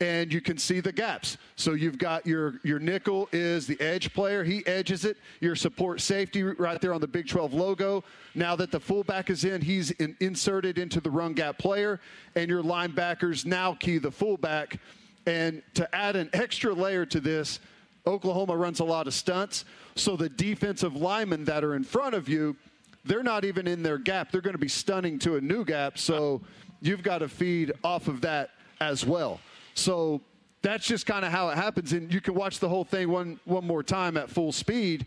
and 0.00 0.32
you 0.32 0.40
can 0.40 0.58
see 0.58 0.80
the 0.80 0.90
gaps. 0.90 1.36
So 1.54 1.74
you've 1.74 1.98
got 1.98 2.26
your 2.26 2.54
your 2.64 2.80
nickel 2.80 3.28
is 3.30 3.68
the 3.68 3.80
edge 3.80 4.12
player. 4.12 4.42
He 4.42 4.66
edges 4.66 5.04
it. 5.04 5.18
Your 5.38 5.54
support 5.54 6.00
safety 6.00 6.42
right 6.42 6.80
there 6.80 6.92
on 6.92 7.00
the 7.00 7.06
Big 7.06 7.28
12 7.28 7.54
logo. 7.54 8.02
Now 8.34 8.56
that 8.56 8.72
the 8.72 8.80
fullback 8.80 9.30
is 9.30 9.44
in, 9.44 9.60
he's 9.60 9.92
in, 9.92 10.16
inserted 10.18 10.78
into 10.78 11.00
the 11.00 11.10
run 11.10 11.32
gap 11.32 11.58
player, 11.58 12.00
and 12.34 12.50
your 12.50 12.64
linebackers 12.64 13.46
now 13.46 13.74
key 13.74 13.98
the 13.98 14.10
fullback. 14.10 14.80
And 15.26 15.62
to 15.74 15.94
add 15.94 16.16
an 16.16 16.28
extra 16.32 16.74
layer 16.74 17.06
to 17.06 17.20
this, 17.20 17.60
Oklahoma 18.04 18.56
runs 18.56 18.80
a 18.80 18.84
lot 18.84 19.06
of 19.06 19.14
stunts, 19.14 19.64
so 19.94 20.16
the 20.16 20.28
defensive 20.28 20.96
linemen 20.96 21.44
that 21.44 21.62
are 21.62 21.76
in 21.76 21.84
front 21.84 22.16
of 22.16 22.28
you, 22.28 22.56
they're 23.04 23.22
not 23.22 23.44
even 23.44 23.66
in 23.66 23.82
their 23.82 23.98
gap. 23.98 24.30
They're 24.30 24.40
going 24.40 24.54
to 24.54 24.58
be 24.58 24.68
stunning 24.68 25.18
to 25.20 25.36
a 25.36 25.40
new 25.40 25.64
gap, 25.64 25.98
so 25.98 26.40
you've 26.80 27.02
got 27.02 27.18
to 27.18 27.28
feed 27.28 27.72
off 27.82 28.08
of 28.08 28.20
that 28.22 28.50
as 28.80 29.04
well. 29.04 29.40
So 29.74 30.20
that's 30.62 30.86
just 30.86 31.06
kind 31.06 31.24
of 31.24 31.32
how 31.32 31.48
it 31.48 31.56
happens. 31.56 31.92
And 31.92 32.12
you 32.12 32.20
can 32.20 32.34
watch 32.34 32.58
the 32.58 32.68
whole 32.68 32.84
thing 32.84 33.08
one, 33.08 33.40
one 33.44 33.66
more 33.66 33.82
time 33.82 34.16
at 34.16 34.28
full 34.28 34.52
speed, 34.52 35.06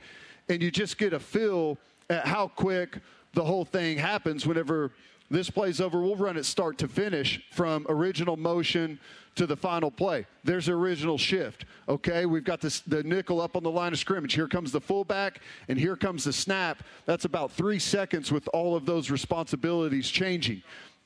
and 0.49 0.61
you 0.61 0.71
just 0.71 0.97
get 0.97 1.13
a 1.13 1.19
feel 1.19 1.77
at 2.09 2.25
how 2.25 2.47
quick 2.47 2.99
the 3.33 3.43
whole 3.43 3.65
thing 3.65 3.97
happens 3.97 4.45
whenever 4.45 4.91
this 5.29 5.49
play's 5.49 5.81
over. 5.81 6.01
We'll 6.01 6.15
run 6.15 6.37
it 6.37 6.45
start 6.45 6.77
to 6.79 6.87
finish 6.87 7.41
from 7.51 7.85
original 7.89 8.37
motion 8.37 8.99
to 9.35 9.47
the 9.47 9.55
final 9.55 9.89
play. 9.89 10.25
There's 10.43 10.67
the 10.67 10.73
original 10.73 11.17
shift. 11.17 11.65
Okay, 11.89 12.25
we've 12.25 12.43
got 12.43 12.61
this, 12.61 12.81
the 12.81 13.03
nickel 13.03 13.41
up 13.41 13.55
on 13.55 13.63
the 13.63 13.71
line 13.71 13.93
of 13.93 13.99
scrimmage. 13.99 14.33
Here 14.33 14.47
comes 14.47 14.71
the 14.71 14.81
fullback, 14.81 15.41
and 15.67 15.79
here 15.79 15.95
comes 15.95 16.23
the 16.23 16.33
snap. 16.33 16.83
That's 17.05 17.25
about 17.25 17.51
three 17.51 17.79
seconds 17.79 18.31
with 18.31 18.47
all 18.53 18.75
of 18.75 18.85
those 18.85 19.09
responsibilities 19.09 20.09
changing. 20.09 20.61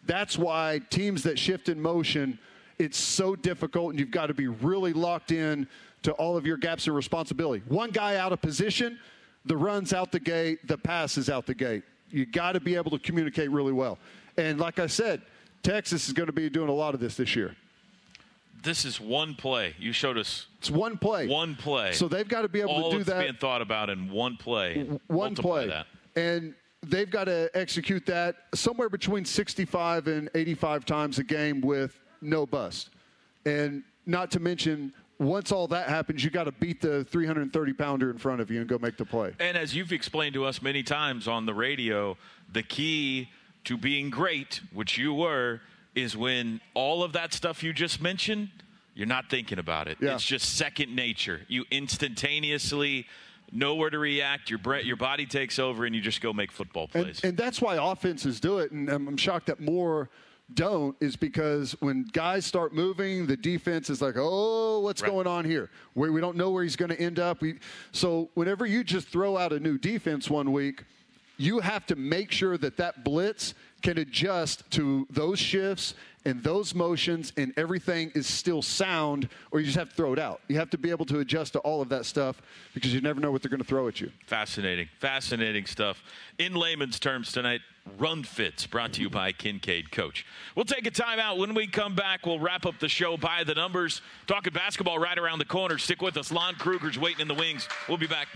That's 0.05 0.37
why 0.37 0.81
teams 0.89 1.23
that 1.23 1.39
shift 1.39 1.69
in 1.69 1.81
motion, 1.81 2.39
it's 2.79 2.97
so 2.97 3.35
difficult, 3.35 3.91
and 3.91 3.99
you've 3.99 4.11
got 4.11 4.27
to 4.27 4.33
be 4.33 4.47
really 4.47 4.93
locked 4.93 5.31
in 5.31 5.67
to 6.03 6.11
all 6.13 6.37
of 6.37 6.45
your 6.45 6.57
gaps 6.57 6.87
of 6.87 6.95
responsibility. 6.95 7.63
One 7.67 7.91
guy 7.91 8.17
out 8.17 8.33
of 8.33 8.41
position, 8.41 8.99
the 9.45 9.57
run's 9.57 9.93
out 9.93 10.11
the 10.11 10.19
gate, 10.19 10.67
the 10.67 10.77
pass 10.77 11.17
is 11.17 11.29
out 11.29 11.45
the 11.45 11.55
gate. 11.55 11.83
You 12.09 12.25
got 12.25 12.53
to 12.53 12.59
be 12.59 12.75
able 12.75 12.91
to 12.91 12.99
communicate 12.99 13.51
really 13.51 13.73
well. 13.73 13.97
And 14.37 14.59
like 14.59 14.79
I 14.79 14.87
said, 14.87 15.21
Texas 15.63 16.07
is 16.07 16.13
going 16.13 16.27
to 16.27 16.33
be 16.33 16.49
doing 16.49 16.69
a 16.69 16.73
lot 16.73 16.93
of 16.93 16.99
this 16.99 17.15
this 17.15 17.35
year. 17.35 17.55
This 18.63 18.85
is 18.85 18.99
one 18.99 19.35
play. 19.35 19.75
You 19.77 19.91
showed 19.91 20.17
us. 20.17 20.47
It's 20.59 20.71
one 20.71 20.97
play. 20.97 21.27
One 21.27 21.55
play. 21.55 21.91
So 21.93 22.07
they've 22.07 22.27
got 22.27 22.41
to 22.41 22.47
be 22.47 22.61
able 22.61 22.71
All 22.71 22.91
to 22.91 22.97
do 22.97 23.03
that. 23.05 23.19
being 23.19 23.33
thought 23.35 23.61
about 23.61 23.89
in 23.89 24.09
one 24.09 24.35
play. 24.37 24.83
one 25.07 25.35
play. 25.35 25.67
That. 25.67 25.85
And 26.15 26.55
they've 26.81 27.09
got 27.09 27.25
to 27.25 27.49
execute 27.53 28.05
that 28.07 28.35
somewhere 28.55 28.89
between 28.89 29.25
65 29.25 30.07
and 30.07 30.29
85 30.33 30.85
times 30.85 31.19
a 31.19 31.23
game 31.23 31.61
with 31.61 31.99
no 32.21 32.45
bust. 32.45 32.89
And 33.45 33.83
not 34.05 34.31
to 34.31 34.39
mention, 34.39 34.93
once 35.19 35.51
all 35.51 35.67
that 35.67 35.89
happens, 35.89 36.23
you 36.23 36.29
got 36.29 36.43
to 36.45 36.51
beat 36.51 36.81
the 36.81 37.03
330 37.05 37.73
pounder 37.73 38.09
in 38.11 38.17
front 38.17 38.41
of 38.41 38.51
you 38.51 38.59
and 38.59 38.69
go 38.69 38.77
make 38.77 38.97
the 38.97 39.05
play. 39.05 39.33
And 39.39 39.57
as 39.57 39.75
you've 39.75 39.91
explained 39.91 40.33
to 40.35 40.45
us 40.45 40.61
many 40.61 40.83
times 40.83 41.27
on 41.27 41.45
the 41.45 41.53
radio, 41.53 42.17
the 42.51 42.63
key 42.63 43.29
to 43.65 43.77
being 43.77 44.09
great, 44.09 44.61
which 44.73 44.97
you 44.97 45.13
were, 45.13 45.61
is 45.95 46.15
when 46.15 46.61
all 46.73 47.03
of 47.03 47.13
that 47.13 47.33
stuff 47.33 47.63
you 47.63 47.73
just 47.73 48.01
mentioned, 48.01 48.49
you're 48.93 49.07
not 49.07 49.29
thinking 49.29 49.59
about 49.59 49.87
it. 49.87 49.97
Yeah. 49.99 50.13
It's 50.13 50.23
just 50.23 50.55
second 50.55 50.95
nature. 50.95 51.41
You 51.47 51.65
instantaneously 51.71 53.07
know 53.51 53.75
where 53.75 53.89
to 53.89 53.99
react. 53.99 54.49
Your 54.49 54.59
bre- 54.59 54.77
your 54.77 54.95
body 54.95 55.25
takes 55.25 55.59
over, 55.59 55.85
and 55.85 55.95
you 55.95 56.01
just 56.01 56.21
go 56.21 56.33
make 56.33 56.51
football 56.51 56.87
plays. 56.87 57.21
And, 57.23 57.29
and 57.29 57.37
that's 57.37 57.61
why 57.61 57.75
offenses 57.75 58.39
do 58.39 58.59
it. 58.59 58.71
And 58.71 58.89
I'm 58.89 59.17
shocked 59.17 59.47
that 59.47 59.59
more 59.59 60.09
don't, 60.53 60.95
is 61.01 61.15
because 61.15 61.73
when 61.81 62.03
guys 62.13 62.45
start 62.45 62.73
moving, 62.73 63.27
the 63.27 63.35
defense 63.37 63.89
is 63.89 64.01
like, 64.01 64.15
oh, 64.17 64.79
what's 64.79 65.01
Right. 65.01 65.11
going 65.11 65.27
on 65.27 65.43
here? 65.45 65.69
Where 65.93 66.11
we 66.11 66.21
don't 66.21 66.37
know 66.37 66.51
where 66.51 66.63
he's 66.63 66.75
going 66.77 66.89
to 66.91 66.99
end 66.99 67.19
up. 67.19 67.41
We, 67.41 67.59
so 67.91 68.29
whenever 68.33 68.65
you 68.65 68.83
just 68.83 69.09
throw 69.09 69.37
out 69.37 69.51
a 69.53 69.59
new 69.59 69.77
defense 69.77 70.29
one 70.29 70.51
week, 70.53 70.83
you 71.37 71.59
have 71.59 71.85
to 71.87 71.95
make 71.95 72.31
sure 72.31 72.57
that 72.57 72.77
that 72.77 73.03
blitz 73.03 73.53
can 73.81 73.97
adjust 73.97 74.69
to 74.71 75.07
those 75.09 75.39
shifts 75.39 75.93
and 76.25 76.43
those 76.43 76.75
motions 76.75 77.31
and 77.37 77.53
everything 77.57 78.11
is 78.13 78.27
still 78.27 78.61
sound 78.61 79.29
or 79.51 79.59
you 79.59 79.65
just 79.65 79.77
have 79.77 79.89
to 79.89 79.95
throw 79.95 80.11
it 80.11 80.19
out. 80.19 80.41
You 80.49 80.57
have 80.57 80.69
to 80.71 80.77
be 80.77 80.89
able 80.89 81.05
to 81.05 81.19
adjust 81.19 81.53
to 81.53 81.59
all 81.59 81.81
of 81.81 81.89
that 81.89 82.05
stuff 82.05 82.41
because 82.73 82.93
you 82.93 82.99
never 82.99 83.21
know 83.21 83.31
what 83.31 83.41
they're 83.41 83.49
going 83.49 83.61
to 83.61 83.67
throw 83.67 83.87
at 83.87 84.01
you. 84.01 84.11
Fascinating, 84.25 84.89
fascinating 84.99 85.65
stuff. 85.65 86.03
In 86.37 86.53
layman's 86.53 86.99
terms 86.99 87.31
tonight, 87.31 87.61
Run 87.97 88.23
Fits 88.23 88.67
brought 88.67 88.93
to 88.93 89.01
you 89.01 89.09
by 89.09 89.31
Kincaid 89.31 89.91
Coach. 89.91 90.25
We'll 90.55 90.65
take 90.65 90.85
a 90.85 90.91
timeout. 90.91 91.37
When 91.37 91.53
we 91.53 91.67
come 91.67 91.95
back, 91.95 92.25
we'll 92.25 92.39
wrap 92.39 92.65
up 92.65 92.77
the 92.79 92.89
show 92.89 93.15
by 93.15 93.45
the 93.45 93.55
numbers. 93.55 94.01
Talking 94.27 94.51
basketball 94.51 94.99
right 94.99 95.17
around 95.17 95.39
the 95.39 95.45
corner. 95.45 95.77
Stick 95.77 96.01
with 96.01 96.17
us. 96.17 96.29
Lon 96.29 96.55
Kruger's 96.55 96.99
waiting 96.99 97.21
in 97.21 97.27
the 97.29 97.33
wings. 97.33 97.69
We'll 97.87 97.97
be 97.97 98.07
back. 98.07 98.27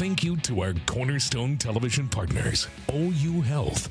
Thank 0.00 0.24
you 0.24 0.38
to 0.38 0.62
our 0.62 0.72
cornerstone 0.86 1.58
television 1.58 2.08
partners, 2.08 2.68
OU 2.90 3.42
Health, 3.42 3.90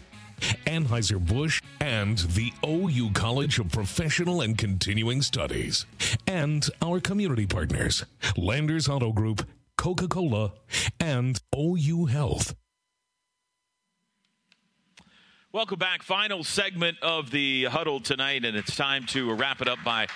Anheuser-Busch, 0.65 1.61
and 1.81 2.17
the 2.17 2.51
OU 2.65 3.11
College 3.13 3.59
of 3.59 3.71
Professional 3.71 4.41
and 4.41 4.57
Continuing 4.57 5.21
Studies, 5.21 5.85
and 6.25 6.67
our 6.81 6.99
community 6.99 7.45
partners, 7.45 8.03
Landers 8.35 8.89
Auto 8.89 9.11
Group, 9.11 9.47
Coca-Cola, 9.77 10.53
and 10.99 11.39
OU 11.55 12.07
Health. 12.07 12.55
Welcome 15.51 15.77
back. 15.77 16.01
Final 16.01 16.43
segment 16.43 16.97
of 17.03 17.29
the 17.29 17.65
huddle 17.65 17.99
tonight, 17.99 18.45
and 18.45 18.57
it's 18.57 18.75
time 18.75 19.05
to 19.07 19.31
wrap 19.35 19.61
it 19.61 19.67
up 19.67 19.77
by 19.85 20.07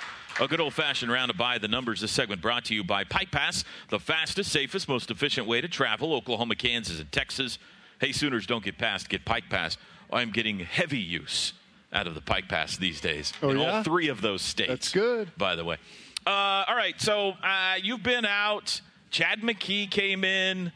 a 0.41 0.47
good 0.47 0.59
old 0.59 0.73
fashioned 0.73 1.11
round 1.11 1.29
of 1.31 1.37
by 1.37 1.57
the 1.57 1.67
numbers. 1.67 2.01
This 2.01 2.11
segment 2.11 2.41
brought 2.41 2.65
to 2.65 2.75
you 2.75 2.83
by 2.83 3.03
Pike 3.03 3.31
Pass, 3.31 3.63
the 3.89 3.99
fastest, 3.99 4.51
safest, 4.51 4.87
most 4.89 5.11
efficient 5.11 5.47
way 5.47 5.61
to 5.61 5.67
travel. 5.67 6.13
Oklahoma, 6.13 6.55
Kansas, 6.55 6.99
and 6.99 7.11
Texas. 7.11 7.59
Hey, 7.99 8.11
Sooners, 8.11 8.45
don't 8.47 8.63
get 8.63 8.77
past, 8.77 9.09
get 9.09 9.25
Pike 9.25 9.45
Pass. 9.49 9.77
I'm 10.11 10.31
getting 10.31 10.59
heavy 10.59 10.99
use 10.99 11.53
out 11.91 12.07
of 12.07 12.15
the 12.15 12.21
Pike 12.21 12.49
Pass 12.49 12.77
these 12.77 12.99
days 13.01 13.33
Oh, 13.41 13.49
in 13.49 13.59
yeah? 13.59 13.77
all 13.77 13.83
three 13.83 14.07
of 14.07 14.21
those 14.21 14.41
states. 14.41 14.69
That's 14.69 14.91
good. 14.91 15.31
By 15.37 15.55
the 15.55 15.63
way. 15.63 15.77
Uh, 16.25 16.29
all 16.67 16.75
right, 16.75 16.99
so 16.99 17.33
uh, 17.43 17.75
you've 17.81 18.03
been 18.03 18.25
out. 18.25 18.81
Chad 19.11 19.41
McKee 19.41 19.89
came 19.91 20.23
in. 20.23 20.71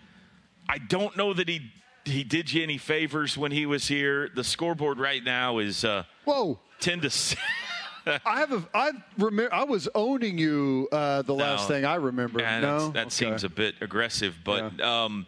I 0.69 0.77
don't 0.77 1.15
know 1.17 1.33
that 1.33 1.47
he 1.49 1.71
he 2.05 2.23
did 2.23 2.51
you 2.53 2.63
any 2.63 2.77
favors 2.77 3.37
when 3.37 3.51
he 3.51 3.65
was 3.65 3.87
here. 3.87 4.29
The 4.33 4.43
scoreboard 4.43 4.97
right 4.99 5.23
now 5.23 5.57
is 5.57 5.83
uh, 5.83 6.03
Whoa. 6.25 6.59
ten 6.79 6.99
to. 7.01 7.09
six. 7.09 7.41
I 8.25 8.39
have 8.39 8.51
a. 8.51 8.63
I 8.73 8.91
remember. 9.17 9.53
I 9.53 9.63
was 9.63 9.87
owning 9.95 10.37
you. 10.37 10.87
Uh, 10.91 11.21
the 11.21 11.33
last 11.35 11.67
thing 11.67 11.85
I 11.85 11.95
remember. 11.95 12.39
Yeah, 12.39 12.59
no, 12.59 12.89
that 12.89 13.07
Okay. 13.07 13.09
seems 13.09 13.43
a 13.43 13.49
bit 13.49 13.75
aggressive, 13.81 14.35
but 14.43 14.79
um, 14.81 15.25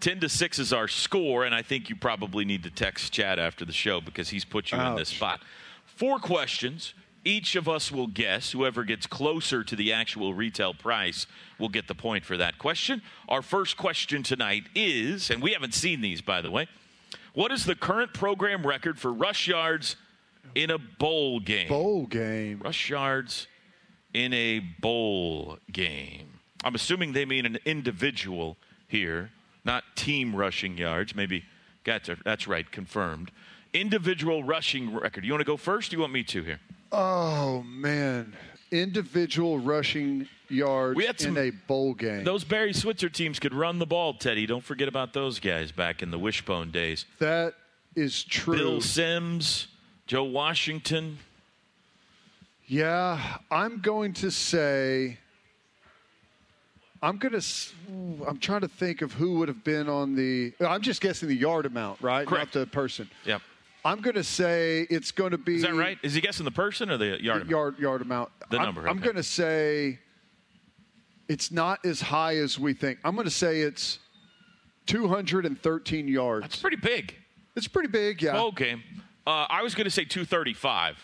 ten 0.00 0.20
to 0.20 0.28
six 0.28 0.58
is 0.58 0.72
our 0.72 0.88
score, 0.88 1.44
and 1.44 1.54
I 1.54 1.62
think 1.62 1.88
you 1.88 1.96
probably 1.96 2.44
need 2.44 2.62
to 2.64 2.70
text 2.70 3.12
Chad 3.12 3.38
after 3.38 3.64
the 3.64 3.72
show 3.72 4.00
because 4.00 4.28
he's 4.30 4.44
put 4.44 4.72
you 4.72 4.78
in 4.80 4.96
this 4.96 5.08
spot. 5.10 5.40
Four 5.84 6.18
questions. 6.18 6.94
Each 7.24 7.54
of 7.54 7.68
us 7.68 7.92
will 7.92 8.08
guess. 8.08 8.50
Whoever 8.50 8.82
gets 8.82 9.06
closer 9.06 9.62
to 9.62 9.76
the 9.76 9.92
actual 9.92 10.34
retail 10.34 10.74
price 10.74 11.28
will 11.56 11.68
get 11.68 11.86
the 11.86 11.94
point 11.94 12.24
for 12.24 12.36
that 12.36 12.58
question. 12.58 13.00
Our 13.28 13.42
first 13.42 13.76
question 13.76 14.24
tonight 14.24 14.64
is, 14.74 15.30
and 15.30 15.40
we 15.40 15.52
haven't 15.52 15.72
seen 15.74 16.00
these, 16.00 16.20
by 16.20 16.40
the 16.40 16.50
way. 16.50 16.66
What 17.32 17.52
is 17.52 17.64
the 17.64 17.76
current 17.76 18.12
program 18.12 18.66
record 18.66 18.98
for 18.98 19.12
rush 19.12 19.46
yards 19.46 19.94
in 20.54 20.70
a 20.70 20.78
bowl 20.78 21.40
game? 21.40 21.68
bowl 21.68 22.06
game. 22.06 22.60
Rush 22.62 22.90
yards 22.90 23.46
in 24.14 24.32
a 24.32 24.60
bowl 24.80 25.58
game. 25.70 26.28
I'm 26.64 26.74
assuming 26.74 27.12
they 27.12 27.24
mean 27.24 27.46
an 27.46 27.58
individual 27.64 28.56
here, 28.88 29.30
not 29.64 29.84
team 29.96 30.34
rushing 30.36 30.76
yards. 30.78 31.14
Maybe 31.14 31.44
that's, 31.84 32.08
that's 32.24 32.46
right, 32.46 32.70
confirmed. 32.70 33.30
Individual 33.72 34.44
rushing 34.44 34.94
record. 34.94 35.24
You 35.24 35.32
want 35.32 35.40
to 35.40 35.46
go 35.46 35.56
first? 35.56 35.92
Or 35.92 35.96
you 35.96 36.00
want 36.00 36.12
me 36.12 36.22
to 36.24 36.42
here? 36.42 36.60
Oh 36.92 37.62
man, 37.62 38.34
individual 38.70 39.58
rushing 39.58 40.28
yards 40.50 40.94
We 40.96 41.06
had 41.06 41.18
some- 41.18 41.36
in 41.38 41.48
a 41.48 41.50
bowl 41.50 41.94
game. 41.94 42.22
Those 42.24 42.44
Barry 42.44 42.74
Switzer 42.74 43.08
teams 43.08 43.38
could 43.38 43.54
run 43.54 43.78
the 43.78 43.86
ball, 43.86 44.12
Teddy. 44.14 44.44
Don't 44.44 44.62
forget 44.62 44.88
about 44.88 45.14
those 45.14 45.40
guys 45.40 45.72
back 45.72 46.02
in 46.02 46.10
the 46.10 46.18
wishbone 46.18 46.70
days. 46.70 47.06
that 47.18 47.54
is 47.96 48.22
true. 48.24 48.56
Bill 48.56 48.80
Sims, 48.82 49.68
Joe 50.06 50.24
Washington. 50.24 51.18
Yeah, 52.66 53.20
I'm 53.50 53.80
going 53.80 54.12
to 54.14 54.30
say. 54.30 55.18
I'm 57.02 57.18
gonna. 57.18 57.40
I'm 58.26 58.38
trying 58.38 58.60
to 58.60 58.68
think 58.68 59.02
of 59.02 59.12
who 59.12 59.38
would 59.38 59.48
have 59.48 59.64
been 59.64 59.88
on 59.88 60.14
the. 60.14 60.52
I'm 60.60 60.82
just 60.82 61.00
guessing 61.00 61.28
the 61.28 61.34
yard 61.34 61.66
amount, 61.66 62.00
right? 62.00 62.26
Correct. 62.26 62.54
Not 62.54 62.60
the 62.60 62.66
person. 62.66 63.10
Yep. 63.26 63.42
I'm 63.84 64.00
gonna 64.00 64.22
say 64.22 64.86
it's 64.88 65.10
going 65.10 65.32
to 65.32 65.38
be. 65.38 65.56
Is 65.56 65.62
that 65.62 65.74
right? 65.74 65.98
Is 66.02 66.14
he 66.14 66.20
guessing 66.20 66.44
the 66.44 66.52
person 66.52 66.90
or 66.90 66.96
the 66.98 67.20
yard? 67.20 67.42
amount? 67.42 67.50
Yard 67.50 67.78
yard 67.78 68.02
amount. 68.02 68.30
The 68.50 68.58
I'm- 68.58 68.66
number, 68.66 68.88
I'm, 68.88 68.98
okay. 68.98 69.04
going 69.04 69.16
to 69.16 69.22
say 69.24 69.98
it's 71.28 71.50
not 71.50 71.84
as 71.84 72.00
high 72.00 72.36
as 72.36 72.58
we 72.58 72.74
think. 72.74 72.98
I'm 73.04 73.14
going 73.14 73.24
to 73.24 73.30
say 73.30 73.62
it's 73.62 73.98
213 74.86 76.06
yards. 76.08 76.42
That's 76.42 76.56
pretty 76.60 76.76
big. 76.76 77.14
It's 77.56 77.66
pretty 77.66 77.88
big, 77.88 78.22
yeah. 78.22 78.32
Bowl 78.32 78.52
game. 78.52 78.82
Uh, 79.26 79.46
I 79.48 79.62
was 79.62 79.74
going 79.74 79.84
to 79.84 79.90
say 79.90 80.04
235. 80.04 80.96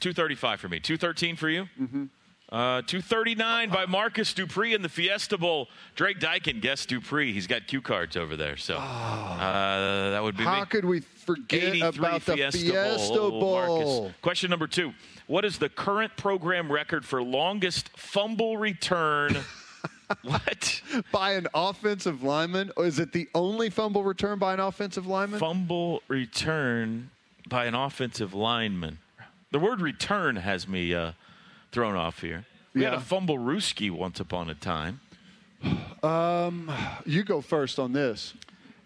235 0.00 0.60
for 0.60 0.68
me. 0.68 0.80
213 0.80 1.36
for 1.36 1.48
you? 1.48 1.68
Mm-hmm. 1.80 2.04
Uh, 2.50 2.82
239 2.82 3.70
by 3.70 3.86
Marcus 3.86 4.34
Dupree 4.34 4.74
in 4.74 4.82
the 4.82 4.88
Fiesta 4.88 5.38
Bowl. 5.38 5.68
Drake 5.94 6.18
Dykin 6.20 6.60
guessed 6.60 6.90
Dupree. 6.90 7.32
He's 7.32 7.46
got 7.46 7.66
cue 7.66 7.80
cards 7.80 8.14
over 8.14 8.36
there. 8.36 8.58
So 8.58 8.76
uh, 8.76 10.10
that 10.10 10.22
would 10.22 10.36
be 10.36 10.44
How 10.44 10.60
me. 10.60 10.66
could 10.66 10.84
we 10.84 11.00
forget 11.00 11.80
about 11.80 12.26
the 12.26 12.34
Fiesta, 12.34 12.58
Fiesta 12.58 13.14
Bowl. 13.14 13.40
Bowl? 13.40 14.02
Marcus. 14.02 14.14
Question 14.20 14.50
number 14.50 14.66
two. 14.66 14.92
What 15.28 15.46
is 15.46 15.58
the 15.58 15.70
current 15.70 16.14
program 16.18 16.70
record 16.70 17.06
for 17.06 17.22
longest 17.22 17.88
fumble 17.96 18.58
return? 18.58 19.34
what? 20.22 20.82
By 21.10 21.32
an 21.32 21.46
offensive 21.54 22.22
lineman? 22.22 22.72
Or 22.76 22.86
is 22.86 22.98
it 22.98 23.12
the 23.12 23.28
only 23.34 23.70
fumble 23.70 24.04
return 24.04 24.38
by 24.38 24.54
an 24.54 24.60
offensive 24.60 25.06
lineman? 25.06 25.40
Fumble 25.40 26.02
return 26.08 27.10
by 27.48 27.66
an 27.66 27.74
offensive 27.74 28.34
lineman. 28.34 28.98
The 29.50 29.58
word 29.58 29.80
return 29.80 30.36
has 30.36 30.66
me 30.66 30.94
uh, 30.94 31.12
thrown 31.72 31.96
off 31.96 32.20
here. 32.20 32.46
We 32.74 32.84
had 32.84 32.94
a 32.94 32.98
fumblerooski 32.98 33.90
once 33.90 34.20
upon 34.20 34.50
a 34.50 34.54
time. 34.54 35.00
Um, 36.02 36.68
you 37.06 37.22
go 37.22 37.40
first 37.40 37.78
on 37.78 37.92
this. 37.92 38.34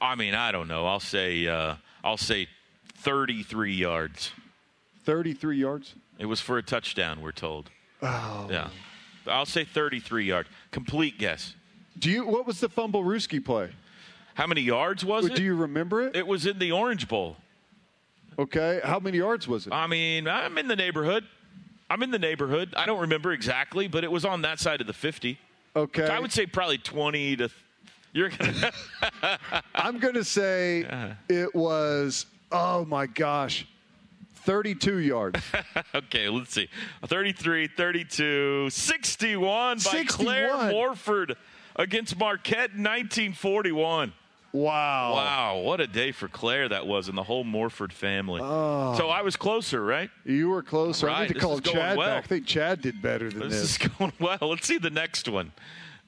I 0.03 0.17
mean, 0.17 0.35
I 0.35 0.53
don't 0.53 0.69
know. 0.69 0.85
I'll 0.85 1.01
say 1.01 1.47
uh, 1.47 1.77
I'll 2.05 2.19
say 2.19 2.47
33 2.97 3.73
yards. 3.73 4.33
33 5.05 5.57
yards. 5.57 5.95
It 6.19 6.27
was 6.27 6.43
for 6.43 6.59
a 6.59 6.63
touchdown. 6.63 7.23
We're 7.23 7.33
told. 7.33 7.71
Oh. 8.03 8.49
Yeah, 8.51 8.69
I'll 9.29 9.47
say 9.47 9.65
33 9.65 10.25
yard. 10.25 10.47
Complete 10.71 11.19
guess. 11.19 11.55
Do 11.99 12.11
you? 12.11 12.27
What 12.27 12.47
was 12.47 12.61
the 12.61 12.69
fumblerooski 12.69 13.45
play? 13.45 13.71
How 14.35 14.47
many 14.47 14.61
yards 14.61 15.05
was 15.05 15.27
it? 15.27 15.35
Do 15.35 15.43
you 15.43 15.55
remember 15.55 16.07
it? 16.07 16.15
It 16.15 16.27
was 16.27 16.45
in 16.45 16.59
the 16.59 16.73
Orange 16.73 17.09
Bowl. 17.09 17.37
Okay. 18.39 18.81
How 18.85 18.99
many 18.99 19.19
yards 19.19 19.49
was 19.49 19.67
it? 19.67 19.73
I 19.73 19.87
mean, 19.87 20.29
I'm 20.29 20.59
in 20.59 20.69
the 20.69 20.77
neighborhood. 20.77 21.25
I'm 21.89 22.03
in 22.03 22.11
the 22.11 22.19
neighborhood. 22.19 22.75
I 22.77 22.85
don't 22.85 23.01
remember 23.01 23.33
exactly, 23.33 23.89
but 23.89 24.05
it 24.05 24.11
was 24.11 24.25
on 24.25 24.43
that 24.43 24.61
side 24.61 24.81
of 24.81 24.87
the 24.87 24.93
50. 24.93 25.39
Okay. 25.75 26.07
I 26.07 26.19
would 26.19 26.33
say 26.33 26.47
probably 26.47 26.79
20 26.79 27.37
to. 27.37 27.51
You're 28.13 28.31
gonna. 28.31 28.73
I'm 29.75 29.99
going 29.99 30.15
to 30.15 30.25
say 30.25 30.87
it 31.29 31.55
was, 31.55 32.27
oh 32.53 32.85
my 32.85 33.07
gosh, 33.07 33.67
32 34.47 34.99
yards. 34.99 35.41
okay, 35.95 36.29
let's 36.29 36.55
see. 36.55 36.69
33, 37.05 37.67
32, 37.67 38.71
61 38.71 39.77
by 39.77 39.81
61. 39.81 40.25
Claire 40.25 40.73
Morford 40.73 41.37
against 41.75 42.17
Marquette 42.19 42.71
in 42.71 42.83
1941. 42.85 44.13
Wow. 44.53 45.13
Wow, 45.15 45.59
what 45.59 45.81
a 45.81 45.87
day 45.87 46.13
for 46.13 46.29
Claire 46.29 46.69
that 46.71 46.87
was 46.87 47.09
and 47.09 47.19
the 47.19 47.25
whole 47.25 47.45
Morford 47.45 47.93
family. 47.93 48.41
Oh. 48.43 48.95
So 48.97 49.09
I 49.09 49.21
was 49.21 49.37
closer, 49.37 49.85
right? 49.85 50.09
You 50.25 50.49
were 50.49 50.63
closer. 50.63 51.11
I 51.11 51.23
need 51.23 51.29
to 51.29 51.35
this 51.35 51.43
call 51.43 51.59
Chad 51.59 51.99
well. 51.99 52.09
back. 52.09 52.25
I 52.25 52.27
think 52.27 52.47
Chad 52.47 52.81
did 52.81 53.03
better 53.03 53.29
than 53.29 53.41
This 53.51 53.61
this. 53.61 53.71
is 53.73 53.89
going 53.99 54.13
well. 54.21 54.39
Let's 54.41 54.67
see 54.67 54.79
the 54.79 54.89
next 54.91 55.29
one. 55.29 55.53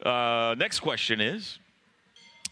Uh, 0.03 0.55
next 0.57 0.81
question 0.81 1.21
is 1.21 1.59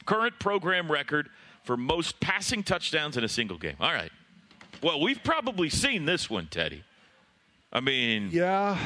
current 0.04 0.38
program 0.38 0.90
record 0.90 1.30
for 1.62 1.76
most 1.76 2.20
passing 2.20 2.62
touchdowns 2.62 3.16
in 3.16 3.24
a 3.24 3.28
single 3.28 3.56
game. 3.56 3.76
All 3.80 3.92
right. 3.92 4.10
Well, 4.82 5.00
we've 5.00 5.22
probably 5.22 5.68
seen 5.68 6.04
this 6.04 6.28
one, 6.28 6.46
Teddy. 6.46 6.84
I 7.72 7.80
mean, 7.80 8.30
yeah, 8.32 8.78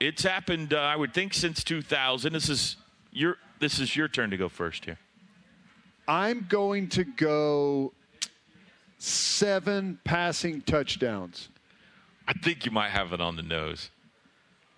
it's 0.00 0.22
happened. 0.22 0.74
Uh, 0.74 0.78
I 0.78 0.96
would 0.96 1.14
think 1.14 1.34
since 1.34 1.62
2000. 1.64 2.32
This 2.32 2.48
is 2.48 2.76
your. 3.12 3.36
This 3.60 3.80
is 3.80 3.96
your 3.96 4.06
turn 4.06 4.30
to 4.30 4.36
go 4.36 4.48
first 4.48 4.84
here. 4.84 4.98
I'm 6.06 6.46
going 6.48 6.88
to 6.90 7.04
go 7.04 7.92
seven 8.98 9.98
passing 10.04 10.60
touchdowns. 10.62 11.48
I 12.26 12.32
think 12.34 12.64
you 12.64 12.70
might 12.70 12.90
have 12.90 13.12
it 13.12 13.20
on 13.20 13.36
the 13.36 13.42
nose. 13.42 13.90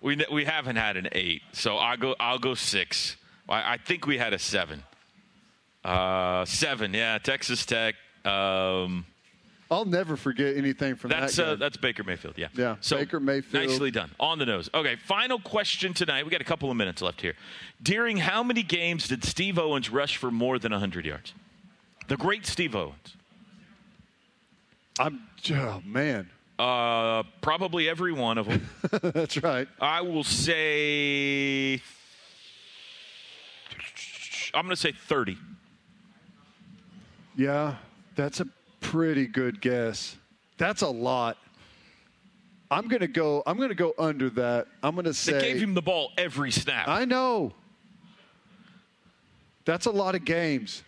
We 0.01 0.23
we 0.31 0.45
haven't 0.45 0.77
had 0.77 0.97
an 0.97 1.09
eight, 1.11 1.41
so 1.51 1.77
I'll 1.77 1.97
go. 1.97 2.15
I'll 2.19 2.39
go 2.39 2.53
six. 2.55 3.17
I, 3.47 3.73
I 3.73 3.77
think 3.77 4.07
we 4.07 4.17
had 4.17 4.33
a 4.33 4.39
seven. 4.39 4.83
Uh, 5.83 6.45
seven, 6.45 6.93
yeah. 6.93 7.17
Texas 7.17 7.65
Tech. 7.65 7.95
Um, 8.23 9.05
I'll 9.71 9.85
never 9.85 10.17
forget 10.17 10.57
anything 10.57 10.95
from 10.95 11.11
that's 11.11 11.37
that. 11.37 11.47
uh, 11.47 11.55
that's 11.55 11.77
Baker 11.77 12.03
Mayfield. 12.03 12.33
Yeah. 12.37 12.49
Yeah, 12.53 12.75
So 12.81 12.97
Baker 12.97 13.21
Mayfield. 13.21 13.69
Nicely 13.69 13.89
done. 13.89 14.11
On 14.19 14.37
the 14.37 14.45
nose. 14.45 14.69
Okay. 14.73 14.97
Final 14.97 15.39
question 15.39 15.93
tonight. 15.93 16.25
We 16.25 16.29
got 16.29 16.41
a 16.41 16.45
couple 16.45 16.69
of 16.69 16.75
minutes 16.75 17.01
left 17.01 17.21
here. 17.21 17.35
During 17.81 18.17
how 18.17 18.43
many 18.43 18.63
games 18.63 19.07
did 19.07 19.23
Steve 19.23 19.57
Owens 19.57 19.89
rush 19.89 20.17
for 20.17 20.29
more 20.29 20.59
than 20.59 20.73
100 20.73 21.05
yards? 21.05 21.33
The 22.09 22.17
great 22.17 22.45
Steve 22.45 22.75
Owens. 22.75 23.15
I'm. 24.99 25.21
Oh 25.51 25.81
man. 25.85 26.29
Uh, 26.59 27.23
probably 27.39 27.87
every 27.87 28.11
one 28.11 28.37
of 28.37 28.47
them. 28.47 28.69
That's 29.01 29.41
right. 29.41 29.67
I 29.79 30.01
will 30.01 30.25
say. 30.25 31.81
I'm 34.53 34.65
going 34.65 34.75
to 34.75 34.75
say 34.75 34.91
30. 34.91 35.37
Yeah, 37.37 37.75
that's 38.17 38.41
a 38.41 38.47
pretty 38.91 39.25
good 39.25 39.61
guess. 39.61 40.17
That's 40.57 40.81
a 40.81 40.89
lot. 40.89 41.37
I'm 42.69 42.89
gonna 42.89 43.07
go. 43.07 43.41
I'm 43.45 43.57
gonna 43.57 43.73
go 43.73 43.93
under 43.97 44.29
that. 44.31 44.67
I'm 44.83 44.95
gonna 44.95 45.13
say. 45.13 45.33
They 45.33 45.53
gave 45.53 45.61
him 45.61 45.73
the 45.73 45.81
ball 45.81 46.11
every 46.17 46.51
snap. 46.51 46.87
I 46.87 47.05
know. 47.05 47.53
That's 49.63 49.85
a 49.85 49.91
lot 49.91 50.15
of 50.15 50.25
games. 50.25 50.83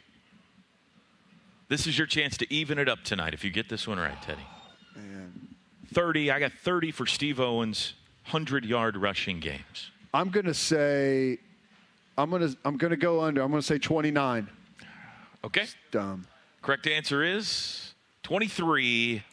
This 1.70 1.88
is 1.88 1.98
your 1.98 2.08
chance 2.08 2.38
to 2.38 2.54
even 2.54 2.78
it 2.78 2.90
up 2.90 3.04
tonight 3.04 3.34
if 3.34 3.44
you 3.44 3.52
get 3.52 3.70
this 3.70 3.88
one 3.88 3.98
right, 3.98 4.22
Teddy. 4.22 4.46
Man. 4.96 5.56
30. 5.94 6.30
I 6.30 6.40
got 6.40 6.52
30 6.52 6.92
for 6.92 7.06
Steve 7.06 7.40
Owens' 7.40 7.94
100 8.26 8.66
yard 8.66 8.98
rushing 8.98 9.40
games. 9.40 9.92
I'm 10.14 10.30
gonna 10.30 10.54
say. 10.54 11.40
I'm 12.18 12.30
gonna. 12.30 12.54
I'm 12.66 12.76
gonna 12.78 12.98
go 12.98 13.22
under. 13.22 13.42
I'm 13.42 13.50
gonna 13.50 13.62
say 13.62 13.78
29. 13.78 14.50
Okay. 15.46 15.68
Dumb. 15.92 16.28
Correct 16.62 16.88
answer 16.88 17.24
is 17.24 17.93
23. 18.24 19.24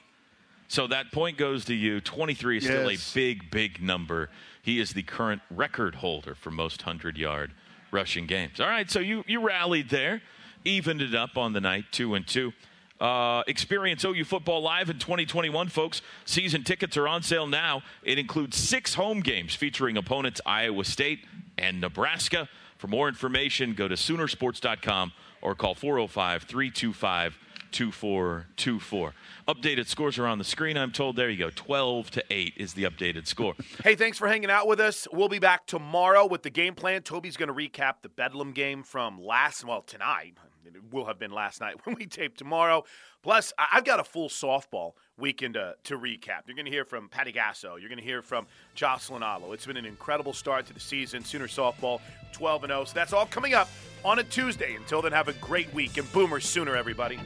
So 0.69 0.87
that 0.87 1.11
point 1.11 1.37
goes 1.37 1.65
to 1.65 1.75
you. 1.75 2.01
23 2.01 2.59
is 2.59 2.65
still 2.65 2.91
a 2.91 2.97
big, 3.15 3.51
big 3.51 3.83
number. 3.83 4.31
He 4.63 4.79
is 4.79 4.93
the 4.93 5.03
current 5.03 5.43
record 5.51 5.97
holder 5.97 6.35
for 6.35 6.51
most 6.51 6.87
100 6.87 7.17
yard 7.17 7.53
rushing 7.91 8.27
games. 8.27 8.61
All 8.61 8.69
right, 8.69 8.91
so 8.91 9.01
you, 9.01 9.25
you 9.27 9.41
rallied 9.41 9.89
there, 9.89 10.23
evened 10.65 11.03
it 11.03 11.15
up 11.15 11.37
on 11.37 11.53
the 11.53 11.61
night, 11.61 11.87
two 11.91 12.15
and 12.15 12.27
two. 12.27 12.53
Uh, 13.01 13.43
experience 13.47 14.05
OU 14.05 14.25
football 14.25 14.61
live 14.61 14.91
in 14.91 14.99
2021, 14.99 15.69
folks. 15.69 16.03
Season 16.27 16.63
tickets 16.63 16.97
are 16.99 17.09
on 17.09 17.23
sale 17.23 17.47
now. 17.47 17.83
It 18.03 18.19
includes 18.19 18.59
six 18.59 18.95
home 18.95 19.21
games 19.21 19.55
featuring 19.55 19.97
opponents 19.97 20.41
Iowa 20.45 20.85
State 20.85 21.21
and 21.57 21.81
Nebraska. 21.81 22.49
For 22.77 22.89
more 22.89 23.09
information, 23.09 23.73
go 23.73 23.89
to 23.89 23.95
Soonersports.com 23.95 25.13
or 25.41 25.55
call 25.55 25.75
405 25.75 26.43
325 26.43 27.39
2424. 27.73 29.15
Updated 29.49 29.87
scores 29.87 30.19
are 30.19 30.27
on 30.27 30.39
the 30.39 30.45
screen, 30.45 30.77
I'm 30.77 30.93
told. 30.93 31.17
There 31.17 31.29
you 31.29 31.39
go. 31.39 31.51
12 31.51 32.11
to 32.13 32.25
8 32.31 32.55
is 32.57 32.75
the 32.75 32.85
updated 32.85 33.27
score. 33.27 33.55
Hey, 33.85 33.95
thanks 33.95 34.19
for 34.19 34.29
hanging 34.29 34.51
out 34.51 34.67
with 34.67 34.79
us. 34.79 35.09
We'll 35.11 35.29
be 35.29 35.39
back 35.39 35.67
tomorrow 35.67 36.27
with 36.27 36.43
the 36.43 36.51
game 36.51 36.75
plan. 36.75 37.03
Toby's 37.03 37.37
going 37.37 37.49
to 37.49 37.55
recap 37.55 38.03
the 38.03 38.11
Bedlam 38.11 38.53
game 38.53 38.83
from 38.83 39.19
last, 39.23 39.65
well, 39.65 39.81
tonight. 39.81 40.35
It 40.67 40.93
will 40.93 41.07
have 41.07 41.19
been 41.19 41.31
last 41.31 41.61
night 41.61 41.77
when 41.85 41.97
we 41.97 42.07
tape 42.07 42.37
tomorrow. 42.37 42.85
Plus, 43.23 43.53
I've 43.59 43.85
got 43.85 44.01
a 44.01 44.05
full 44.05 44.29
softball 44.29 44.93
weekend 45.19 45.55
to, 45.55 45.75
to 45.85 45.99
recap. 45.99 46.43
You're 46.47 46.57
going 46.57 46.65
to 46.65 46.71
hear 46.71 46.85
from 46.85 47.09
Patty 47.09 47.33
Gasso. 47.33 47.79
You're 47.79 47.89
going 47.89 47.99
to 47.99 48.05
hear 48.05 48.23
from 48.23 48.47
Jocelyn 48.75 49.23
Alo. 49.23 49.53
It's 49.53 49.67
been 49.67 49.77
an 49.77 49.85
incredible 49.85 50.33
start 50.33 50.67
to 50.67 50.73
the 50.73 50.81
season. 50.81 51.23
Sooner 51.23 51.47
softball 51.47 52.01
12 52.33 52.65
and 52.65 52.71
0. 52.71 52.85
So 52.85 52.95
that's 52.95 53.13
all 53.13 53.27
coming 53.27 53.55
up 53.55 53.69
on 54.05 54.19
a 54.19 54.25
Tuesday. 54.25 54.75
Until 54.75 55.03
then, 55.03 55.13
have 55.13 55.29
a 55.29 55.35
great 55.35 55.73
week 55.75 55.99
and 55.99 56.11
Boomer 56.13 56.41
Sooner, 56.41 56.75
everybody. 56.75 57.21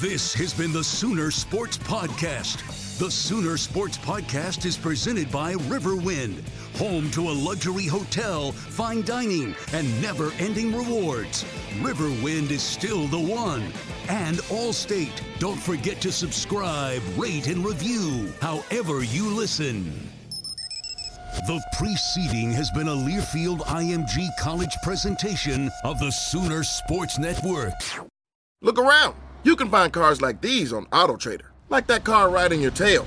This 0.00 0.34
has 0.34 0.52
been 0.54 0.72
the 0.72 0.84
Sooner 0.84 1.30
Sports 1.30 1.78
Podcast. 1.78 2.98
The 2.98 3.10
Sooner 3.10 3.56
Sports 3.58 3.98
Podcast 3.98 4.64
is 4.64 4.76
presented 4.76 5.30
by 5.30 5.54
Riverwind, 5.54 6.42
home 6.76 7.10
to 7.10 7.30
a 7.30 7.32
luxury 7.32 7.86
hotel, 7.86 8.52
fine 8.52 9.02
dining, 9.02 9.54
and 9.72 10.02
never 10.02 10.30
ending 10.38 10.76
rewards. 10.76 11.44
Riverwind 11.80 12.50
is 12.50 12.62
still 12.62 13.06
the 13.08 13.18
one. 13.18 13.64
And 14.08 14.36
Allstate. 14.48 15.22
Don't 15.38 15.58
forget 15.58 16.00
to 16.02 16.12
subscribe, 16.12 17.02
rate, 17.16 17.48
and 17.48 17.64
review 17.64 18.32
however 18.40 19.02
you 19.02 19.28
listen. 19.30 20.10
The 21.46 21.62
preceding 21.76 22.52
has 22.52 22.70
been 22.70 22.88
a 22.88 22.94
Learfield 22.94 23.60
IMG 23.60 24.28
College 24.38 24.74
presentation 24.82 25.70
of 25.84 25.98
the 25.98 26.10
Sooner 26.10 26.62
Sports 26.62 27.18
Network. 27.18 27.74
Look 28.62 28.78
around. 28.78 29.14
You 29.44 29.54
can 29.54 29.70
find 29.70 29.92
cars 29.92 30.20
like 30.20 30.40
these 30.40 30.72
on 30.72 30.86
AutoTrader, 30.86 31.46
like 31.68 31.86
that 31.88 32.04
car 32.04 32.30
riding 32.30 32.60
your 32.60 32.70
tail. 32.70 33.06